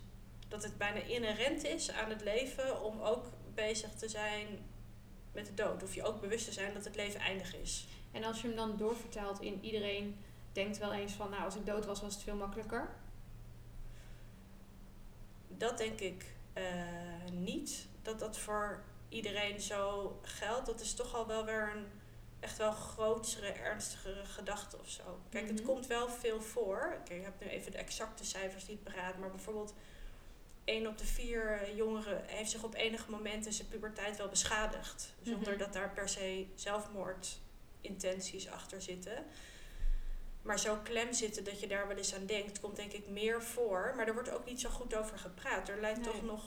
dat 0.52 0.64
het 0.64 0.78
bijna 0.78 1.00
inherent 1.00 1.64
is 1.64 1.92
aan 1.92 2.10
het 2.10 2.22
leven 2.22 2.84
om 2.84 3.02
ook 3.02 3.26
bezig 3.54 3.94
te 3.94 4.10
zijn 4.10 4.48
met 5.32 5.46
de 5.46 5.54
dood. 5.54 5.84
Of 5.84 5.96
je 5.96 6.04
ook 6.04 6.22
bewust 6.22 6.46
te 6.46 6.52
zijn 6.52 6.74
dat 6.74 6.86
het 6.86 6.96
leven 6.96 7.20
eindig 7.20 7.56
is. 7.56 7.88
en 8.12 8.24
als 8.24 8.42
je 8.42 8.48
hem 8.48 8.56
dan 8.56 8.78
doorvertaalt 8.78 9.42
in 9.42 9.60
iedereen 9.62 10.18
denkt 10.52 10.78
wel 10.78 10.94
eens 10.94 11.14
van, 11.14 11.30
nou 11.30 11.44
als 11.44 11.56
ik 11.56 11.66
dood 11.66 11.86
was 11.86 12.02
was 12.02 12.14
het 12.14 12.24
veel 12.24 12.36
makkelijker. 12.36 12.90
Dat 15.48 15.78
denk 15.78 16.00
ik 16.00 16.26
eh, 16.54 16.64
niet. 17.32 17.86
Dat 18.02 18.20
dat 18.20 18.38
voor 18.38 18.84
iedereen 19.10 19.62
zo 19.62 20.20
geldt. 20.22 20.66
Dat 20.66 20.82
is 20.82 20.94
toch 20.94 21.16
al 21.16 21.28
wel 21.28 21.46
weer 21.46 21.72
een 21.76 21.86
echt 22.40 22.58
wel 22.58 22.72
grotere, 22.72 23.48
ernstigere 23.52 24.26
gedachte 24.26 24.78
of 24.80 24.90
zo. 24.90 25.20
Kijk, 25.30 25.48
het 25.48 25.58
Mhm. 25.60 25.66
komt 25.66 25.88
wel 25.88 26.10
veel 26.10 26.42
voor. 26.42 26.98
Kijk, 27.06 27.20
ik 27.20 27.26
heb 27.26 27.40
nu 27.40 27.48
even 27.48 27.72
de 27.72 27.78
exacte 27.78 28.26
cijfers 28.26 28.68
niet 28.68 28.84
paraat. 28.84 29.18
Maar 29.18 29.30
bijvoorbeeld 29.32 29.74
1 30.66 30.88
op 30.88 30.98
de 30.98 31.06
4 31.06 31.76
jongeren 31.76 32.24
heeft 32.26 32.52
zich 32.52 32.64
op 32.64 32.74
enige 32.76 33.12
moment 33.12 33.46
in 33.46 33.54
zijn 33.54 33.68
puberteit 33.68 34.18
wel 34.18 34.28
beschadigd. 34.30 35.14
Zonder 35.22 35.50
Mhm. 35.50 35.58
dat 35.60 35.74
daar 35.74 35.90
per 35.90 36.10
se 36.10 36.46
zelfmoordintenties 36.56 38.50
achter 38.50 38.82
zitten. 38.82 39.26
Maar 40.42 40.60
zo 40.60 40.78
klem 40.84 41.14
zitten 41.14 41.44
dat 41.44 41.60
je 41.60 41.68
daar 41.68 41.88
wel 41.88 41.98
eens 41.98 42.16
aan 42.16 42.26
denkt, 42.26 42.60
komt 42.60 42.76
denk 42.76 42.92
ik 42.92 43.08
meer 43.08 43.44
voor. 43.44 43.94
Maar 43.96 44.08
er 44.08 44.14
wordt 44.14 44.30
ook 44.32 44.46
niet 44.46 44.62
zo 44.62 44.70
goed 44.70 44.96
over 44.96 45.18
gepraat. 45.20 45.70
Er 45.70 45.80
lijkt 45.82 46.00
Nee. 46.00 46.08
toch 46.12 46.22
nog 46.24 46.44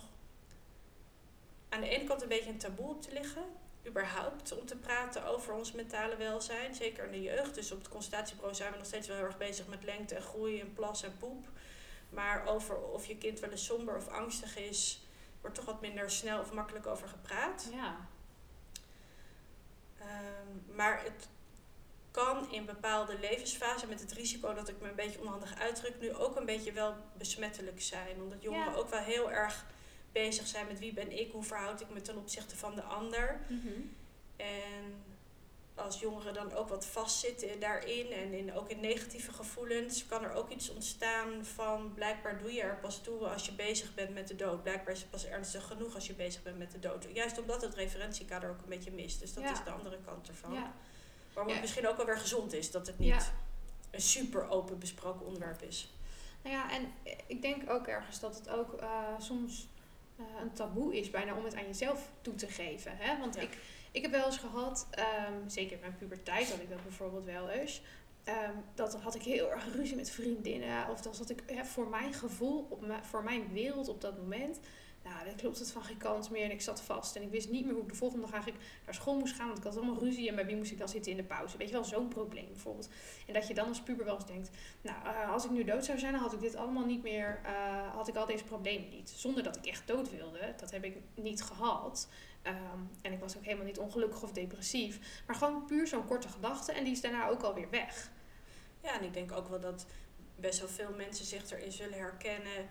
aan 1.69 1.81
de 1.81 1.89
ene 1.89 2.05
kant 2.05 2.23
een 2.23 2.29
beetje 2.29 2.51
een 2.51 2.59
taboe 2.59 2.89
op 2.91 3.03
te 3.03 3.13
liggen. 3.13 3.43
Überhaupt 3.87 4.53
om 4.59 4.67
te 4.67 4.77
praten 4.77 5.25
over 5.27 5.53
ons 5.55 5.73
mentale 5.73 6.17
welzijn. 6.17 6.75
Zeker 6.75 7.05
in 7.05 7.11
de 7.11 7.23
jeugd. 7.23 7.55
Dus 7.55 7.73
op 7.73 7.79
het 7.79 7.89
consultatiebureau 7.89 8.55
zijn 8.55 8.71
we 8.73 8.77
nog 8.77 8.87
steeds 8.87 9.07
wel 9.09 9.17
heel 9.17 9.27
erg 9.27 9.39
bezig 9.39 9.67
met 9.67 9.85
lengte 9.85 10.15
en 10.15 10.23
groei 10.23 10.61
en 10.61 10.73
plas 10.73 11.03
en 11.03 11.17
poep. 11.19 11.49
Maar 12.15 12.47
over 12.47 12.77
of 12.77 13.07
je 13.07 13.17
kind 13.19 13.41
wel 13.41 13.51
eens 13.51 13.65
somber 13.65 13.97
of 13.97 14.09
angstig 14.09 14.57
is, 14.57 15.07
wordt 15.41 15.57
toch 15.57 15.65
wat 15.65 15.81
minder 15.81 16.11
snel 16.11 16.41
of 16.41 16.53
makkelijk 16.53 16.87
over 16.87 17.09
gepraat. 17.09 17.69
Ja, 17.73 17.97
Ehm, 19.99 20.77
maar 20.77 21.03
het 21.03 21.29
kan 22.11 22.53
in 22.53 22.65
bepaalde 22.65 23.19
levensfasen 23.19 23.89
met 23.89 24.01
het 24.01 24.13
risico 24.13 24.55
dat 24.55 24.69
ik 24.69 24.81
me 24.81 24.89
een 24.89 24.95
beetje 24.95 25.21
onhandig 25.21 25.59
uitdruk, 25.59 26.01
nu 26.01 26.15
ook 26.15 26.37
een 26.37 26.45
beetje 26.47 26.73
wel 26.73 26.95
besmettelijk 27.17 27.83
zijn. 27.83 28.23
Omdat 28.23 28.43
jongeren 28.43 28.73
Ja. 28.73 28.79
ook 28.79 28.89
wel 28.89 29.01
heel 29.03 29.31
erg 29.33 29.65
bezig 30.13 30.47
zijn 30.47 30.67
met 30.67 30.79
wie 30.79 30.93
ben 30.93 31.19
ik, 31.19 31.33
hoe 31.33 31.43
verhoud 31.45 31.81
ik 31.81 31.91
me 31.91 32.01
ten 32.01 32.17
opzichte 32.17 32.57
van 32.57 32.75
de 32.75 32.83
ander. 32.83 33.41
Mhm. 33.49 33.69
En 34.37 35.05
als 35.75 36.01
jongeren 36.01 36.35
dan 36.35 36.53
ook 36.53 36.69
wat 36.69 36.87
vastzitten 36.87 37.61
daarin 37.61 38.13
en 38.13 38.33
in, 38.33 38.55
ook 38.55 38.69
in 38.71 38.81
negatieve 38.81 39.33
gevoelens, 39.33 40.07
kan 40.07 40.25
er 40.25 40.33
ook 40.33 40.51
iets 40.51 40.71
ontstaan 40.71 41.45
van 41.45 41.93
blijkbaar 41.95 42.39
doe 42.39 42.53
je 42.53 42.61
er 42.63 42.77
pas 42.79 43.03
toe 43.03 43.29
als 43.29 43.47
je 43.47 43.53
bezig 43.53 43.95
bent 43.95 44.15
met 44.15 44.29
de 44.29 44.37
dood. 44.37 44.63
Blijkbaar 44.63 44.93
is 44.95 45.01
het 45.01 45.11
pas 45.11 45.27
ernstig 45.27 45.65
genoeg 45.67 45.95
als 45.95 46.07
je 46.07 46.15
bezig 46.15 46.43
bent 46.43 46.59
met 46.59 46.71
de 46.71 46.79
dood. 46.79 47.07
Juist 47.13 47.39
omdat 47.39 47.63
het 47.63 47.75
referentiekader 47.75 48.51
ook 48.51 48.63
een 48.63 48.69
beetje 48.69 48.93
mist. 48.93 49.21
Dus 49.21 49.35
dat 49.35 49.45
Ja. 49.45 49.53
is 49.53 49.65
de 49.65 49.71
andere 49.71 49.99
kant 50.05 50.29
ervan. 50.29 50.53
ja. 50.53 50.73
Waarom 51.33 51.47
het 51.53 51.55
Ja. 51.55 51.61
misschien 51.61 51.89
ook 51.89 51.97
wel 51.97 52.07
weer 52.07 52.19
gezond 52.19 52.53
is 52.53 52.71
dat 52.71 52.87
het 52.87 52.99
niet 52.99 53.33
een 53.91 54.01
super 54.01 54.49
open 54.49 54.79
besproken 54.79 55.27
onderwerp 55.27 55.63
is. 55.63 55.93
Nou 56.43 56.57
ja, 56.57 56.71
en 56.73 56.93
ik 57.27 57.43
denk 57.43 57.71
ook 57.71 57.87
ergens 57.87 58.21
dat 58.21 58.35
het 58.35 58.49
ook 58.49 58.73
eh, 58.73 58.89
soms 59.19 59.69
eh, 60.19 60.25
een 60.41 60.53
taboe 60.53 60.97
is 60.99 61.11
bijna 61.11 61.35
om 61.35 61.45
het 61.45 61.55
aan 61.55 61.67
jezelf 61.67 62.11
toe 62.21 62.35
te 62.35 62.47
geven. 62.49 62.97
Hè? 62.97 63.19
Want 63.19 63.37
ik, 63.37 63.59
ik 63.95 64.03
heb 64.03 64.11
wel 64.11 64.27
eens 64.27 64.37
gehad, 64.37 64.87
ehm, 64.91 65.49
zeker 65.49 65.73
in 65.75 65.81
mijn 65.81 65.97
puberteit 65.97 66.51
had 66.51 66.61
ik 66.61 66.71
dat 66.71 66.83
bijvoorbeeld 66.83 67.25
wel 67.25 67.49
eens. 67.49 67.83
ehm, 68.25 68.55
dat 68.75 69.01
had 69.01 69.15
ik 69.15 69.23
heel 69.23 69.51
erg 69.51 69.75
ruzie 69.75 69.97
met 69.97 70.11
vriendinnen. 70.11 70.89
Of 70.89 71.01
dan 71.01 71.15
zat 71.15 71.31
ik 71.31 71.43
voor 71.63 71.89
mijn 71.89 72.13
gevoel, 72.15 72.67
op 72.71 72.85
voor 73.03 73.25
mijn 73.25 73.53
wereld 73.53 73.89
op 73.89 74.01
dat 74.01 74.17
moment, 74.17 74.61
nou, 75.05 75.25
dan 75.25 75.35
klopt 75.37 75.59
het 75.59 75.71
van 75.71 75.85
geen 75.85 75.97
kant 75.97 76.31
meer. 76.31 76.45
En 76.45 76.51
ik 76.51 76.61
zat 76.61 76.83
vast. 76.83 77.17
En 77.17 77.23
ik 77.23 77.31
wist 77.31 77.51
niet 77.51 77.65
meer 77.65 77.75
hoe 77.75 77.83
ik 77.83 77.89
de 77.89 77.95
volgende 77.95 78.23
dag 78.23 78.33
eigenlijk 78.33 78.65
naar 78.85 78.95
school 78.95 79.19
moest 79.19 79.35
gaan. 79.35 79.47
Want 79.47 79.59
ik 79.59 79.65
had 79.65 79.77
allemaal 79.77 79.99
ruzie. 79.99 80.29
En 80.29 80.35
bij 80.35 80.47
wie 80.47 80.57
moest 80.57 80.71
ik 80.71 80.79
dan 80.79 80.89
zitten 80.89 81.11
in 81.11 81.17
de 81.17 81.25
pauze? 81.25 81.57
Weet 81.57 81.67
je 81.69 81.75
wel, 81.75 81.85
zo'n 81.85 82.09
probleem 82.09 82.47
bijvoorbeeld. 82.47 82.89
En 83.27 83.35
dat 83.35 83.49
je 83.49 83.55
dan 83.55 83.69
als 83.69 83.81
puber 83.81 84.05
wel 84.05 84.15
eens 84.15 84.27
denkt... 84.27 84.51
Nou, 84.81 84.97
uh, 85.05 85.33
als 85.33 85.45
ik 85.45 85.51
nu 85.51 85.65
dood 85.65 85.85
zou 85.85 85.99
zijn, 85.99 86.13
dan 86.13 86.21
had 86.21 86.33
ik 86.33 86.41
dit 86.41 86.57
allemaal 86.57 86.87
niet 86.87 87.03
meer... 87.03 87.41
Uh, 87.45 87.95
had 87.95 88.09
ik 88.09 88.17
al 88.17 88.27
deze 88.27 88.45
problemen 88.45 88.91
niet. 88.91 89.11
Zonder 89.11 89.43
dat 89.43 89.57
ik 89.57 89.67
echt 89.67 89.87
dood 89.87 90.11
wilde. 90.11 90.55
Dat 90.57 90.71
heb 90.71 90.85
ik 90.85 90.97
niet 91.15 91.43
gehad. 91.43 92.09
Um, 92.47 92.91
en 93.03 93.13
ik 93.13 93.21
was 93.21 93.37
ook 93.37 93.45
helemaal 93.45 93.67
niet 93.67 93.79
ongelukkig 93.79 94.23
of 94.23 94.33
depressief. 94.33 95.23
Maar 95.27 95.37
gewoon 95.37 95.65
puur 95.65 95.87
zo'n 95.87 96.07
korte 96.07 96.29
gedachte. 96.29 96.73
En 96.73 96.85
die 96.85 96.93
is 96.93 97.01
daarna 97.01 97.29
ook 97.29 97.43
alweer 97.43 97.71
weg. 97.71 98.11
Ja, 98.83 98.99
en 98.99 99.05
ik 99.05 99.15
denk 99.15 99.33
ook 99.33 99.49
wel 99.49 99.61
dat 99.61 99.87
best 100.37 100.59
wel 100.59 100.69
veel 100.69 100.93
mensen 100.97 101.25
zich 101.25 101.51
erin 101.51 101.73
zullen 101.73 101.99
herkennen 101.99 102.69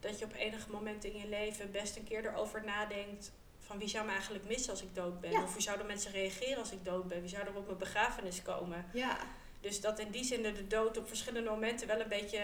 dat 0.00 0.18
je 0.18 0.24
op 0.24 0.32
enig 0.34 0.68
moment 0.68 1.04
in 1.04 1.16
je 1.16 1.28
leven 1.28 1.70
best 1.70 1.96
een 1.96 2.04
keer 2.04 2.24
erover 2.26 2.64
nadenkt 2.64 3.32
van 3.58 3.78
wie 3.78 3.88
zou 3.88 4.06
me 4.06 4.12
eigenlijk 4.12 4.44
missen 4.46 4.70
als 4.70 4.82
ik 4.82 4.94
dood 4.94 5.20
ben? 5.20 5.42
Of 5.42 5.52
hoe 5.52 5.62
zouden 5.62 5.86
mensen 5.86 6.12
reageren 6.12 6.58
als 6.58 6.72
ik 6.72 6.84
dood 6.84 7.08
ben? 7.08 7.20
Wie 7.20 7.28
zou 7.28 7.46
er 7.46 7.56
op 7.56 7.66
mijn 7.66 7.78
begrafenis 7.78 8.42
komen? 8.42 8.86
Ja. 8.92 9.18
Dus 9.60 9.80
dat 9.80 9.98
in 9.98 10.10
die 10.10 10.24
zin 10.24 10.42
de 10.42 10.66
dood 10.66 10.96
op 10.96 11.08
verschillende 11.08 11.50
momenten 11.50 11.86
wel 11.86 12.00
een 12.00 12.08
beetje 12.08 12.42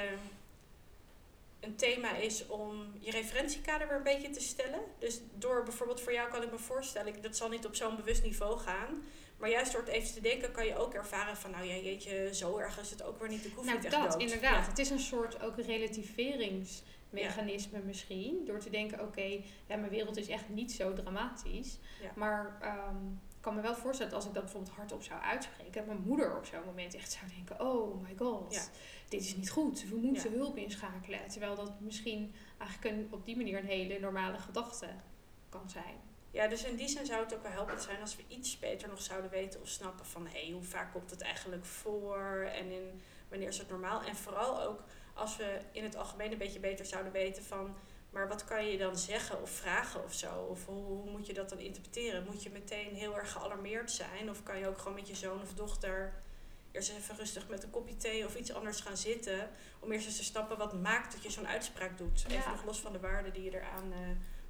een 1.61 1.77
thema 1.77 2.17
is 2.17 2.47
om 2.47 2.93
je 2.99 3.11
referentiekader 3.11 3.89
weer 3.89 3.97
een 3.97 4.03
beetje 4.03 4.31
te 4.31 4.41
stellen. 4.41 4.81
Dus 4.99 5.21
door 5.35 5.63
bijvoorbeeld 5.63 6.01
voor 6.01 6.13
jou 6.13 6.31
kan 6.31 6.43
ik 6.43 6.51
me 6.51 6.59
voorstellen, 6.59 7.23
dat 7.23 7.37
zal 7.37 7.49
niet 7.49 7.67
op 7.67 7.75
zo'n 7.75 7.97
bewust 7.97 8.23
niveau 8.23 8.59
gaan. 8.59 9.03
Maar 9.39 9.51
juist 9.51 9.73
door 9.73 9.81
het 9.81 9.91
even 9.91 10.15
te 10.15 10.21
denken 10.21 10.53
kan 10.53 10.67
je 10.67 10.77
ook 10.77 10.95
ervaren 10.95 11.37
van 11.37 11.51
nou 11.51 11.65
ja, 11.65 11.75
jeetje, 11.75 12.35
zo 12.35 12.57
erg 12.57 12.81
is 12.81 12.91
het 12.91 13.03
ook 13.03 13.19
weer 13.19 13.29
niet. 13.29 13.45
Ik 13.45 13.53
hoef 13.55 13.65
nou, 13.65 13.79
niet 13.79 13.91
dat, 13.91 14.21
inderdaad. 14.21 14.67
Het 14.67 14.79
is 14.79 14.91
een 14.91 14.99
soort 14.99 15.43
ook 15.43 15.57
relativerings 15.57 16.83
mechanisme 17.11 17.79
misschien. 17.79 18.45
Door 18.45 18.59
te 18.59 18.71
denken, 18.71 19.01
oké, 19.01 19.41
ja, 19.67 19.77
mijn 19.77 19.89
wereld 19.89 20.17
is 20.17 20.29
echt 20.29 20.49
niet 20.49 20.73
zo 20.73 20.93
dramatisch. 20.93 21.79
Maar 22.15 22.59
um, 22.63 23.21
ik 23.37 23.45
kan 23.45 23.55
me 23.55 23.61
wel 23.61 23.75
voorstellen 23.75 24.13
dat 24.13 24.21
als 24.21 24.29
ik 24.29 24.35
dat 24.35 24.43
bijvoorbeeld 24.43 24.77
hardop 24.77 25.03
zou 25.03 25.21
uitspreken, 25.21 25.73
dat 25.73 25.87
mijn 25.87 26.03
moeder 26.07 26.37
op 26.37 26.47
zo'n 26.47 26.65
moment 26.65 26.95
echt 26.95 27.13
zou 27.13 27.25
denken, 27.37 27.67
oh 27.67 28.03
my 28.03 28.15
god, 28.17 28.71
dit 29.09 29.21
is 29.21 29.37
niet 29.37 29.51
goed. 29.51 29.89
We 29.89 29.97
moeten 29.97 30.33
hulp 30.33 30.57
inschakelen. 30.57 31.29
Terwijl 31.29 31.55
dat 31.55 31.81
misschien 31.81 32.35
eigenlijk 32.59 32.97
een, 32.97 33.09
op 33.11 33.25
die 33.25 33.37
manier 33.37 33.59
een 33.59 33.65
hele 33.65 33.99
normale 33.99 34.39
gedachte 34.39 34.87
kan 35.49 35.71
zijn. 35.71 35.95
Ja, 36.31 36.47
dus 36.47 36.65
in 36.65 36.77
die 36.77 36.89
zin 36.89 37.07
zou 37.07 37.25
het 37.25 37.35
ook 37.35 37.43
wel 37.43 37.53
helpend 37.53 37.83
zijn 37.83 38.01
als 38.01 38.17
we 38.17 38.23
iets 38.29 38.59
beter 38.59 38.89
nog 38.89 39.03
zouden 39.03 39.31
weten 39.31 39.61
of 39.61 39.69
snappen 39.69 40.07
van 40.07 40.27
hé, 40.27 40.41
hey, 40.41 40.51
hoe 40.53 40.63
vaak 40.63 40.93
komt 40.93 41.11
het 41.11 41.21
eigenlijk 41.21 41.65
voor 41.65 42.49
en 42.53 42.71
in, 42.71 43.03
wanneer 43.29 43.49
is 43.49 43.59
het 43.59 43.69
normaal? 43.69 44.03
En 44.03 44.17
vooral 44.17 44.63
ook 44.63 44.83
als 45.15 45.37
we 45.37 45.59
in 45.73 45.83
het 45.83 45.97
algemeen 45.97 46.33
een 46.33 46.39
beetje 46.39 46.61
beter 46.61 46.87
zouden 46.87 47.13
weten 47.13 47.43
van, 47.43 47.77
maar 48.11 48.29
wat 48.29 48.45
kan 48.45 48.67
je 48.67 48.79
dan 48.79 48.97
zeggen 48.97 49.43
of 49.43 49.51
vragen 49.51 50.05
of 50.05 50.13
zo? 50.13 50.47
Of 50.51 50.67
hoe, 50.67 50.85
hoe 50.85 51.11
moet 51.11 51.27
je 51.27 51.35
dat 51.35 51.49
dan 51.49 51.59
interpreteren? 51.59 52.25
Moet 52.25 52.43
je 52.43 52.51
meteen 52.51 52.95
heel 52.95 53.17
erg 53.17 53.33
gealarmeerd 53.33 53.91
zijn? 53.91 54.31
Of 54.31 54.43
kan 54.43 54.59
je 54.59 54.69
ook 54.69 54.79
gewoon 54.79 54.95
met 54.95 55.09
je 55.09 55.15
zoon 55.15 55.43
of 55.43 55.55
dochter 55.55 56.23
eerst 56.79 56.91
even 56.91 57.17
rustig 57.17 57.49
met 57.49 57.63
een 57.63 57.71
kopje 57.71 57.97
thee 57.97 58.27
of 58.27 58.37
iets 58.37 58.53
anders 58.53 58.81
gaan 58.81 58.97
zitten. 58.97 59.51
Om 59.81 59.93
eerst 59.93 60.07
eens 60.07 60.17
te 60.17 60.25
snappen 60.25 60.59
wat 60.59 60.81
maakt 60.81 61.13
dat 61.13 61.23
je 61.23 61.31
zo'n 61.31 61.47
uitspraak 61.47 61.99
doet. 61.99 62.25
Even 62.29 62.51
nog 62.51 62.65
los 62.65 62.81
van 62.81 62.93
de 62.93 63.01
waarden 63.01 63.33
die 63.33 63.43
je 63.43 63.55
eraan 63.55 63.93
uh, 63.93 63.99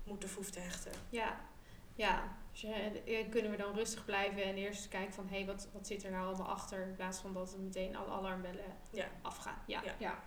moet 0.05 0.25
of 0.25 0.35
hoeft 0.35 0.53
te 0.53 0.61
hechten. 0.61 0.93
Ja, 1.11 1.41
ja. 1.95 2.37
Dus, 2.53 2.65
uh, 2.65 3.31
kunnen 3.31 3.51
we 3.51 3.57
dan 3.57 3.75
rustig 3.75 4.05
blijven 4.05 4.43
en 4.43 4.57
eerst 4.57 4.89
kijken 4.89 5.15
van 5.15 5.29
hé, 5.29 5.37
hey, 5.37 5.47
wat, 5.47 5.69
wat 5.73 5.87
zit 5.87 6.05
er 6.05 6.11
nou 6.11 6.27
allemaal 6.27 6.49
achter? 6.49 6.83
In 6.83 6.95
plaats 6.95 7.19
van 7.19 7.35
dat 7.35 7.53
we 7.53 7.59
meteen 7.59 7.97
alle 7.97 8.11
alarmbellen 8.11 8.77
ja. 8.91 9.07
afgaan. 9.23 9.59
ja. 9.67 9.83
ja 9.99 10.19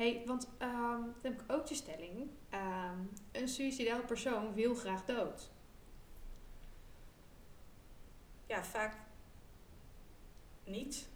hey, 0.00 0.22
want 0.26 0.48
um, 0.58 1.14
dan 1.22 1.32
heb 1.32 1.40
ik 1.40 1.52
ook 1.52 1.66
de 1.66 1.74
stelling: 1.74 2.30
um, 2.54 3.10
een 3.32 3.48
suicidaal 3.48 4.02
persoon 4.02 4.54
wil 4.54 4.74
graag 4.74 5.04
dood. 5.04 5.50
Ja, 8.46 8.64
vaak 8.64 8.96
niet, 10.64 11.08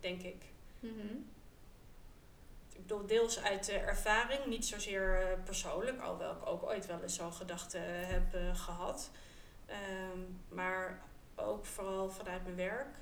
denk 0.00 0.22
ik. 0.22 0.44
Mm 0.80 1.28
Ik 2.72 2.80
bedoel, 2.86 3.06
deels 3.06 3.42
uit 3.42 3.64
de 3.64 3.78
ervaring, 3.78 4.46
niet 4.46 4.66
zozeer 4.66 5.22
uh, 5.22 5.44
persoonlijk, 5.44 6.00
alhoewel 6.00 6.32
ik 6.32 6.46
ook 6.46 6.62
ooit 6.62 6.86
wel 6.86 7.02
eens 7.02 7.14
zo'n 7.14 7.32
gedachte 7.32 7.78
heb 7.78 8.34
uh, 8.34 8.54
gehad. 8.54 9.10
Um, 10.12 10.40
maar 10.48 11.02
ook 11.34 11.66
vooral 11.66 12.10
vanuit 12.10 12.42
mijn 12.44 12.56
werk 12.56 12.96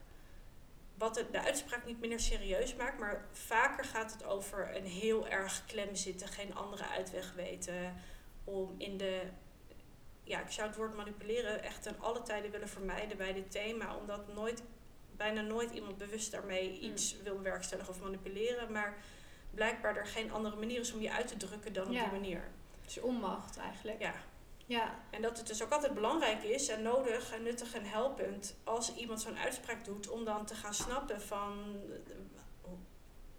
wat 0.99 1.15
de, 1.15 1.31
de 1.31 1.41
uitspraak 1.41 1.87
niet 1.87 2.01
minder 2.01 2.21
serieus 2.21 2.75
maakt, 2.75 2.99
maar 2.99 3.27
vaker 3.33 3.85
gaat 3.85 4.13
het 4.13 4.25
over 4.25 4.77
een 4.77 4.87
heel 4.87 5.29
erg 5.29 5.65
klem 5.67 5.95
zitten, 5.95 6.29
geen 6.29 6.55
andere 6.55 6.87
uitweg 6.89 7.33
weten, 7.35 7.95
om 8.45 8.75
in 8.79 8.97
de, 8.97 9.23
ja, 10.23 10.41
ik 10.41 10.51
zou 10.51 10.69
het 10.69 10.77
woord 10.77 10.97
manipuleren 10.97 11.63
echt 11.63 11.83
ten 11.83 12.01
alle 12.01 12.23
tijden 12.23 12.51
willen 12.51 12.69
vermijden 12.69 13.17
bij 13.17 13.33
dit 13.33 13.51
thema, 13.51 13.97
omdat 13.97 14.35
nooit, 14.35 14.63
bijna 15.19 15.41
nooit 15.41 15.71
iemand 15.71 15.99
bewust 15.99 16.31
daarmee 16.31 16.69
hmm. 16.69 16.91
iets 16.91 17.17
wil 17.23 17.37
bewerkstelligen 17.37 17.93
of 17.93 18.01
manipuleren, 18.01 18.73
maar 18.73 18.97
blijkbaar 19.51 19.97
er 19.97 20.07
geen 20.07 20.33
andere 20.33 20.57
manier 20.57 20.81
is 20.81 20.93
om 20.93 21.01
je 21.01 21.13
uit 21.13 21.29
te 21.29 21.37
drukken 21.37 21.73
dan 21.73 21.87
op 21.87 21.93
die 21.93 22.11
manier. 22.11 22.51
Het 22.81 22.91
is 22.91 23.01
onmacht 23.01 23.57
eigenlijk. 23.57 24.01
Ja. 24.01 24.15
Ja. 24.67 24.95
En 25.11 25.23
dat 25.23 25.39
het 25.39 25.47
dus 25.47 25.63
ook 25.63 25.73
altijd 25.73 25.95
belangrijk 25.95 26.43
is 26.43 26.69
en 26.69 26.83
nodig 26.83 27.33
en 27.33 27.43
nuttig 27.43 27.75
en 27.75 27.85
helpend 27.85 28.57
als 28.65 28.95
iemand 28.95 29.21
zo'n 29.21 29.39
uitspraak 29.39 29.85
doet, 29.85 30.09
om 30.09 30.25
dan 30.25 30.47
te 30.47 30.55
gaan 30.55 30.75
snappen 30.75 31.21
van 31.21 31.77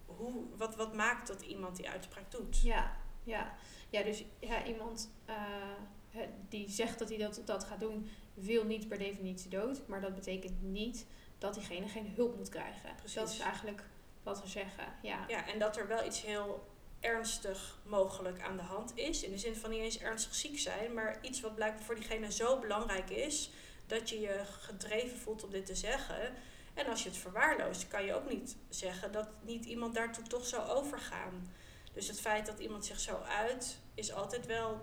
hoe, 0.06 0.42
wat, 0.56 0.76
wat 0.76 0.94
maakt 0.94 1.26
dat 1.26 1.42
iemand 1.42 1.76
die 1.76 1.88
uitspraak 1.88 2.30
doet. 2.30 2.62
Ja, 2.62 2.96
ja. 3.24 3.54
ja 3.90 4.02
dus 4.02 4.24
ja, 4.40 4.64
iemand 4.64 5.10
uh, 5.28 6.22
die 6.48 6.70
zegt 6.70 6.98
dat 6.98 7.08
hij 7.08 7.18
dat, 7.18 7.42
dat 7.44 7.64
gaat 7.64 7.80
doen, 7.80 8.08
wil 8.34 8.64
niet 8.64 8.88
per 8.88 8.98
definitie 8.98 9.50
dood, 9.50 9.86
maar 9.86 10.00
dat 10.00 10.14
betekent 10.14 10.62
niet 10.62 11.06
dat 11.40 11.54
diegene 11.54 11.88
geen 11.88 12.12
hulp 12.16 12.36
moet 12.36 12.48
krijgen. 12.48 12.94
Precies. 12.96 13.14
Dat 13.14 13.28
is 13.28 13.38
eigenlijk 13.38 13.82
wat 14.22 14.42
we 14.42 14.48
zeggen. 14.48 14.84
Ja. 15.02 15.24
ja, 15.28 15.48
en 15.48 15.58
dat 15.58 15.76
er 15.76 15.88
wel 15.88 16.04
iets 16.04 16.22
heel 16.22 16.68
ernstig 17.00 17.78
mogelijk 17.84 18.42
aan 18.42 18.56
de 18.56 18.62
hand 18.62 18.92
is. 18.96 19.22
In 19.22 19.30
de 19.30 19.38
zin 19.38 19.56
van 19.56 19.70
niet 19.70 19.80
eens 19.80 19.98
ernstig 19.98 20.34
ziek 20.34 20.58
zijn, 20.58 20.94
maar 20.94 21.18
iets 21.20 21.40
wat 21.40 21.54
blijkbaar 21.54 21.82
voor 21.82 21.94
diegene 21.94 22.32
zo 22.32 22.58
belangrijk 22.58 23.10
is 23.10 23.50
dat 23.86 24.08
je 24.08 24.20
je 24.20 24.40
gedreven 24.44 25.18
voelt 25.18 25.44
om 25.44 25.50
dit 25.50 25.66
te 25.66 25.74
zeggen. 25.74 26.34
En 26.74 26.86
als 26.86 27.02
je 27.02 27.08
het 27.08 27.18
verwaarloost, 27.18 27.88
kan 27.88 28.04
je 28.04 28.14
ook 28.14 28.30
niet 28.30 28.56
zeggen 28.68 29.12
dat 29.12 29.28
niet 29.42 29.64
iemand 29.64 29.94
daartoe 29.94 30.24
toch 30.24 30.46
zou 30.46 30.68
overgaan. 30.68 31.52
Dus 31.92 32.08
het 32.08 32.20
feit 32.20 32.46
dat 32.46 32.58
iemand 32.58 32.84
zich 32.84 33.00
zo 33.00 33.16
uit, 33.16 33.78
is 33.94 34.12
altijd 34.12 34.46
wel, 34.46 34.80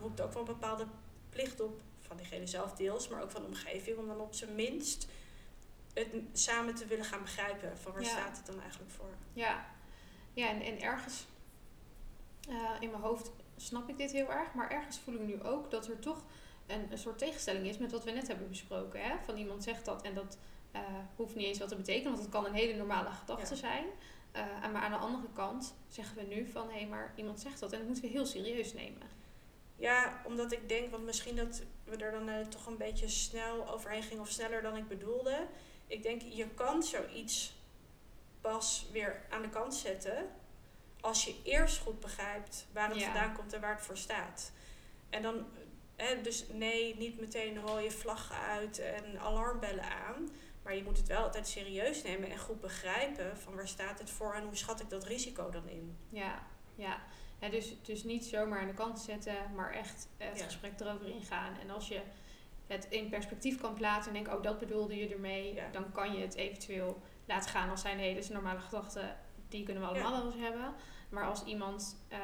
roept 0.00 0.20
ook 0.20 0.32
wel 0.32 0.42
een 0.42 0.48
bepaalde 0.48 0.86
plicht 1.30 1.60
op 1.60 1.80
van 2.00 2.16
diegene 2.16 2.46
zelf 2.46 2.72
deels, 2.72 3.08
maar 3.08 3.22
ook 3.22 3.30
van 3.30 3.40
de 3.40 3.48
omgeving, 3.48 3.98
om 3.98 4.06
dan 4.06 4.20
op 4.20 4.34
zijn 4.34 4.54
minst 4.54 5.06
het 5.96 6.08
samen 6.32 6.74
te 6.74 6.86
willen 6.86 7.04
gaan 7.04 7.22
begrijpen 7.22 7.78
van 7.78 7.92
waar 7.92 8.04
staat 8.04 8.36
het 8.36 8.46
dan 8.46 8.60
eigenlijk 8.60 8.90
voor. 8.90 9.14
Ja, 9.32 9.66
ja 10.32 10.48
en, 10.48 10.60
en 10.60 10.80
ergens 10.80 11.26
uh, 12.48 12.70
in 12.80 12.90
mijn 12.90 13.02
hoofd 13.02 13.30
snap 13.56 13.88
ik 13.88 13.98
dit 13.98 14.12
heel 14.12 14.30
erg, 14.30 14.54
maar 14.54 14.70
ergens 14.70 14.98
voel 14.98 15.14
ik 15.14 15.20
nu 15.20 15.42
ook 15.42 15.70
dat 15.70 15.88
er 15.88 15.98
toch 15.98 16.24
een, 16.66 16.92
een 16.92 16.98
soort 16.98 17.18
tegenstelling 17.18 17.66
is 17.66 17.78
met 17.78 17.92
wat 17.92 18.04
we 18.04 18.10
net 18.10 18.28
hebben 18.28 18.48
besproken. 18.48 19.00
Hè? 19.00 19.14
Van 19.24 19.36
iemand 19.36 19.62
zegt 19.62 19.84
dat 19.84 20.02
en 20.02 20.14
dat 20.14 20.38
uh, 20.74 20.80
hoeft 21.16 21.34
niet 21.34 21.46
eens 21.46 21.58
wat 21.58 21.68
te 21.68 21.76
betekenen, 21.76 22.10
want 22.10 22.22
het 22.22 22.32
kan 22.32 22.46
een 22.46 22.54
hele 22.54 22.76
normale 22.76 23.10
gedachte 23.10 23.56
zijn. 23.56 23.84
Uh, 24.32 24.72
maar 24.72 24.82
aan 24.82 24.90
de 24.90 24.96
andere 24.96 25.32
kant 25.32 25.74
zeggen 25.88 26.16
we 26.16 26.22
nu 26.22 26.46
van 26.46 26.68
hé, 26.68 26.78
hey, 26.78 26.86
maar 26.86 27.12
iemand 27.16 27.40
zegt 27.40 27.60
dat 27.60 27.72
en 27.72 27.78
dat 27.78 27.86
moeten 27.86 28.04
we 28.04 28.10
heel 28.10 28.26
serieus 28.26 28.72
nemen. 28.72 29.02
Ja, 29.76 30.22
omdat 30.24 30.52
ik 30.52 30.68
denk, 30.68 30.90
want 30.90 31.04
misschien 31.04 31.36
dat 31.36 31.62
we 31.84 31.96
er 31.96 32.10
dan 32.10 32.28
uh, 32.28 32.40
toch 32.40 32.66
een 32.66 32.76
beetje 32.76 33.08
snel 33.08 33.68
overheen 33.68 34.02
gingen 34.02 34.22
of 34.22 34.28
sneller 34.28 34.62
dan 34.62 34.76
ik 34.76 34.88
bedoelde. 34.88 35.46
Ik 35.86 36.02
denk, 36.02 36.22
je 36.22 36.48
kan 36.48 36.82
zoiets 36.82 37.54
pas 38.40 38.86
weer 38.92 39.22
aan 39.30 39.42
de 39.42 39.48
kant 39.48 39.74
zetten 39.74 40.30
als 41.00 41.24
je 41.24 41.34
eerst 41.42 41.78
goed 41.78 42.00
begrijpt 42.00 42.66
waar 42.72 42.88
het 42.88 43.02
vandaan 43.02 43.34
komt 43.34 43.52
en 43.52 43.60
waar 43.60 43.74
het 43.74 43.84
voor 43.84 43.96
staat. 43.96 44.52
En 45.10 45.22
dan, 45.22 45.46
hè, 45.96 46.20
dus 46.20 46.44
nee, 46.52 46.96
niet 46.96 47.20
meteen 47.20 47.60
rode 47.60 47.90
vlaggen 47.90 48.36
uit 48.36 48.78
en 48.78 49.18
alarmbellen 49.18 49.90
aan. 49.90 50.28
Maar 50.62 50.76
je 50.76 50.82
moet 50.82 50.96
het 50.96 51.06
wel 51.06 51.22
altijd 51.22 51.48
serieus 51.48 52.02
nemen 52.02 52.30
en 52.30 52.38
goed 52.38 52.60
begrijpen 52.60 53.38
van 53.38 53.54
waar 53.54 53.68
staat 53.68 53.98
het 53.98 54.10
voor 54.10 54.34
en 54.34 54.44
hoe 54.44 54.56
schat 54.56 54.80
ik 54.80 54.90
dat 54.90 55.04
risico 55.04 55.50
dan 55.50 55.68
in. 55.68 55.96
Ja, 56.08 56.46
ja. 56.74 57.02
ja 57.40 57.48
dus, 57.48 57.82
dus 57.82 58.04
niet 58.04 58.24
zomaar 58.24 58.60
aan 58.60 58.66
de 58.66 58.74
kant 58.74 59.00
zetten, 59.00 59.54
maar 59.54 59.72
echt 59.72 60.08
het 60.16 60.42
gesprek 60.42 60.80
erover 60.80 61.08
ingaan. 61.08 61.58
En 61.60 61.70
als 61.70 61.88
je 61.88 62.00
het 62.66 62.86
in 62.90 63.08
perspectief 63.08 63.60
kan 63.60 63.74
plaatsen 63.74 64.06
en 64.06 64.14
denken, 64.14 64.36
oh 64.36 64.42
dat 64.42 64.58
bedoelde 64.58 64.96
je 64.96 65.08
ermee, 65.08 65.58
dan 65.72 65.92
kan 65.92 66.12
je 66.12 66.20
het 66.20 66.34
eventueel 66.34 67.02
laten 67.26 67.50
gaan 67.50 67.70
als 67.70 67.80
zijn 67.80 67.98
hele 67.98 68.22
normale 68.32 68.60
gedachten. 68.60 69.16
Die 69.48 69.62
kunnen 69.64 69.82
we 69.82 69.88
allemaal 69.88 70.12
wel 70.12 70.26
eens 70.26 70.42
hebben. 70.42 70.74
Maar 71.08 71.24
als 71.24 71.44
iemand, 71.44 71.96
uh, 72.12 72.18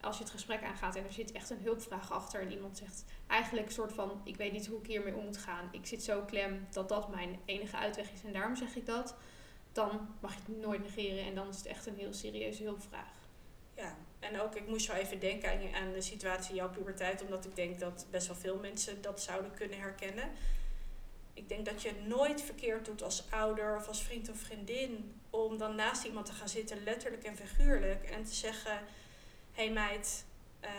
als 0.00 0.16
je 0.16 0.22
het 0.22 0.32
gesprek 0.32 0.62
aangaat 0.62 0.96
en 0.96 1.04
er 1.04 1.12
zit 1.12 1.32
echt 1.32 1.50
een 1.50 1.62
hulpvraag 1.62 2.12
achter 2.12 2.40
en 2.40 2.52
iemand 2.52 2.76
zegt 2.76 3.04
eigenlijk 3.26 3.66
een 3.66 3.72
soort 3.72 3.92
van, 3.92 4.20
ik 4.24 4.36
weet 4.36 4.52
niet 4.52 4.66
hoe 4.66 4.78
ik 4.78 4.86
hiermee 4.86 5.14
om 5.14 5.24
moet 5.24 5.36
gaan. 5.36 5.68
Ik 5.72 5.86
zit 5.86 6.02
zo 6.02 6.22
klem 6.22 6.66
dat 6.70 6.88
dat 6.88 7.08
mijn 7.08 7.40
enige 7.44 7.76
uitweg 7.76 8.12
is 8.12 8.24
en 8.24 8.32
daarom 8.32 8.56
zeg 8.56 8.76
ik 8.76 8.86
dat. 8.86 9.16
Dan 9.72 10.08
mag 10.20 10.34
je 10.34 10.40
het 10.46 10.60
nooit 10.60 10.82
negeren 10.82 11.24
en 11.24 11.34
dan 11.34 11.48
is 11.48 11.56
het 11.56 11.66
echt 11.66 11.86
een 11.86 11.96
heel 11.96 12.12
serieuze 12.12 12.62
hulpvraag. 12.62 13.12
Ja, 13.74 13.96
En 14.18 14.40
ook, 14.40 14.54
ik 14.54 14.66
moest 14.66 14.86
zo 14.86 14.92
even 14.92 15.20
denken 15.20 15.74
aan, 15.74 15.92
de 15.92 16.00
situatie 16.00 16.50
in 16.50 16.56
jouw 16.56 16.70
puberteit, 16.70 17.22
omdat 17.22 17.44
ik 17.44 17.56
denk 17.56 17.80
dat 17.80 18.06
best 18.10 18.26
wel 18.26 18.36
veel 18.36 18.58
mensen 18.58 19.02
dat 19.02 19.22
zouden 19.22 19.54
kunnen 19.54 19.78
herkennen. 19.78 20.30
Ik 21.34 21.48
denk 21.48 21.66
dat 21.66 21.82
je 21.82 21.88
het 21.88 22.06
nooit 22.06 22.42
verkeerd 22.42 22.84
doet 22.84 23.02
als 23.02 23.24
ouder 23.30 23.76
of 23.76 23.88
als 23.88 24.02
vriend 24.02 24.30
of 24.30 24.36
vriendin 24.36 25.20
om 25.30 25.58
dan 25.58 25.74
naast 25.74 26.04
iemand 26.04 26.26
te 26.26 26.32
gaan 26.32 26.48
zitten, 26.48 26.82
letterlijk 26.84 27.24
en 27.24 27.36
figuurlijk, 27.36 28.04
en 28.04 28.24
te 28.24 28.34
zeggen: 28.34 28.78
Hé 29.52 29.64
hey 29.64 29.70
meid, 29.72 30.24
uh, 30.64 30.70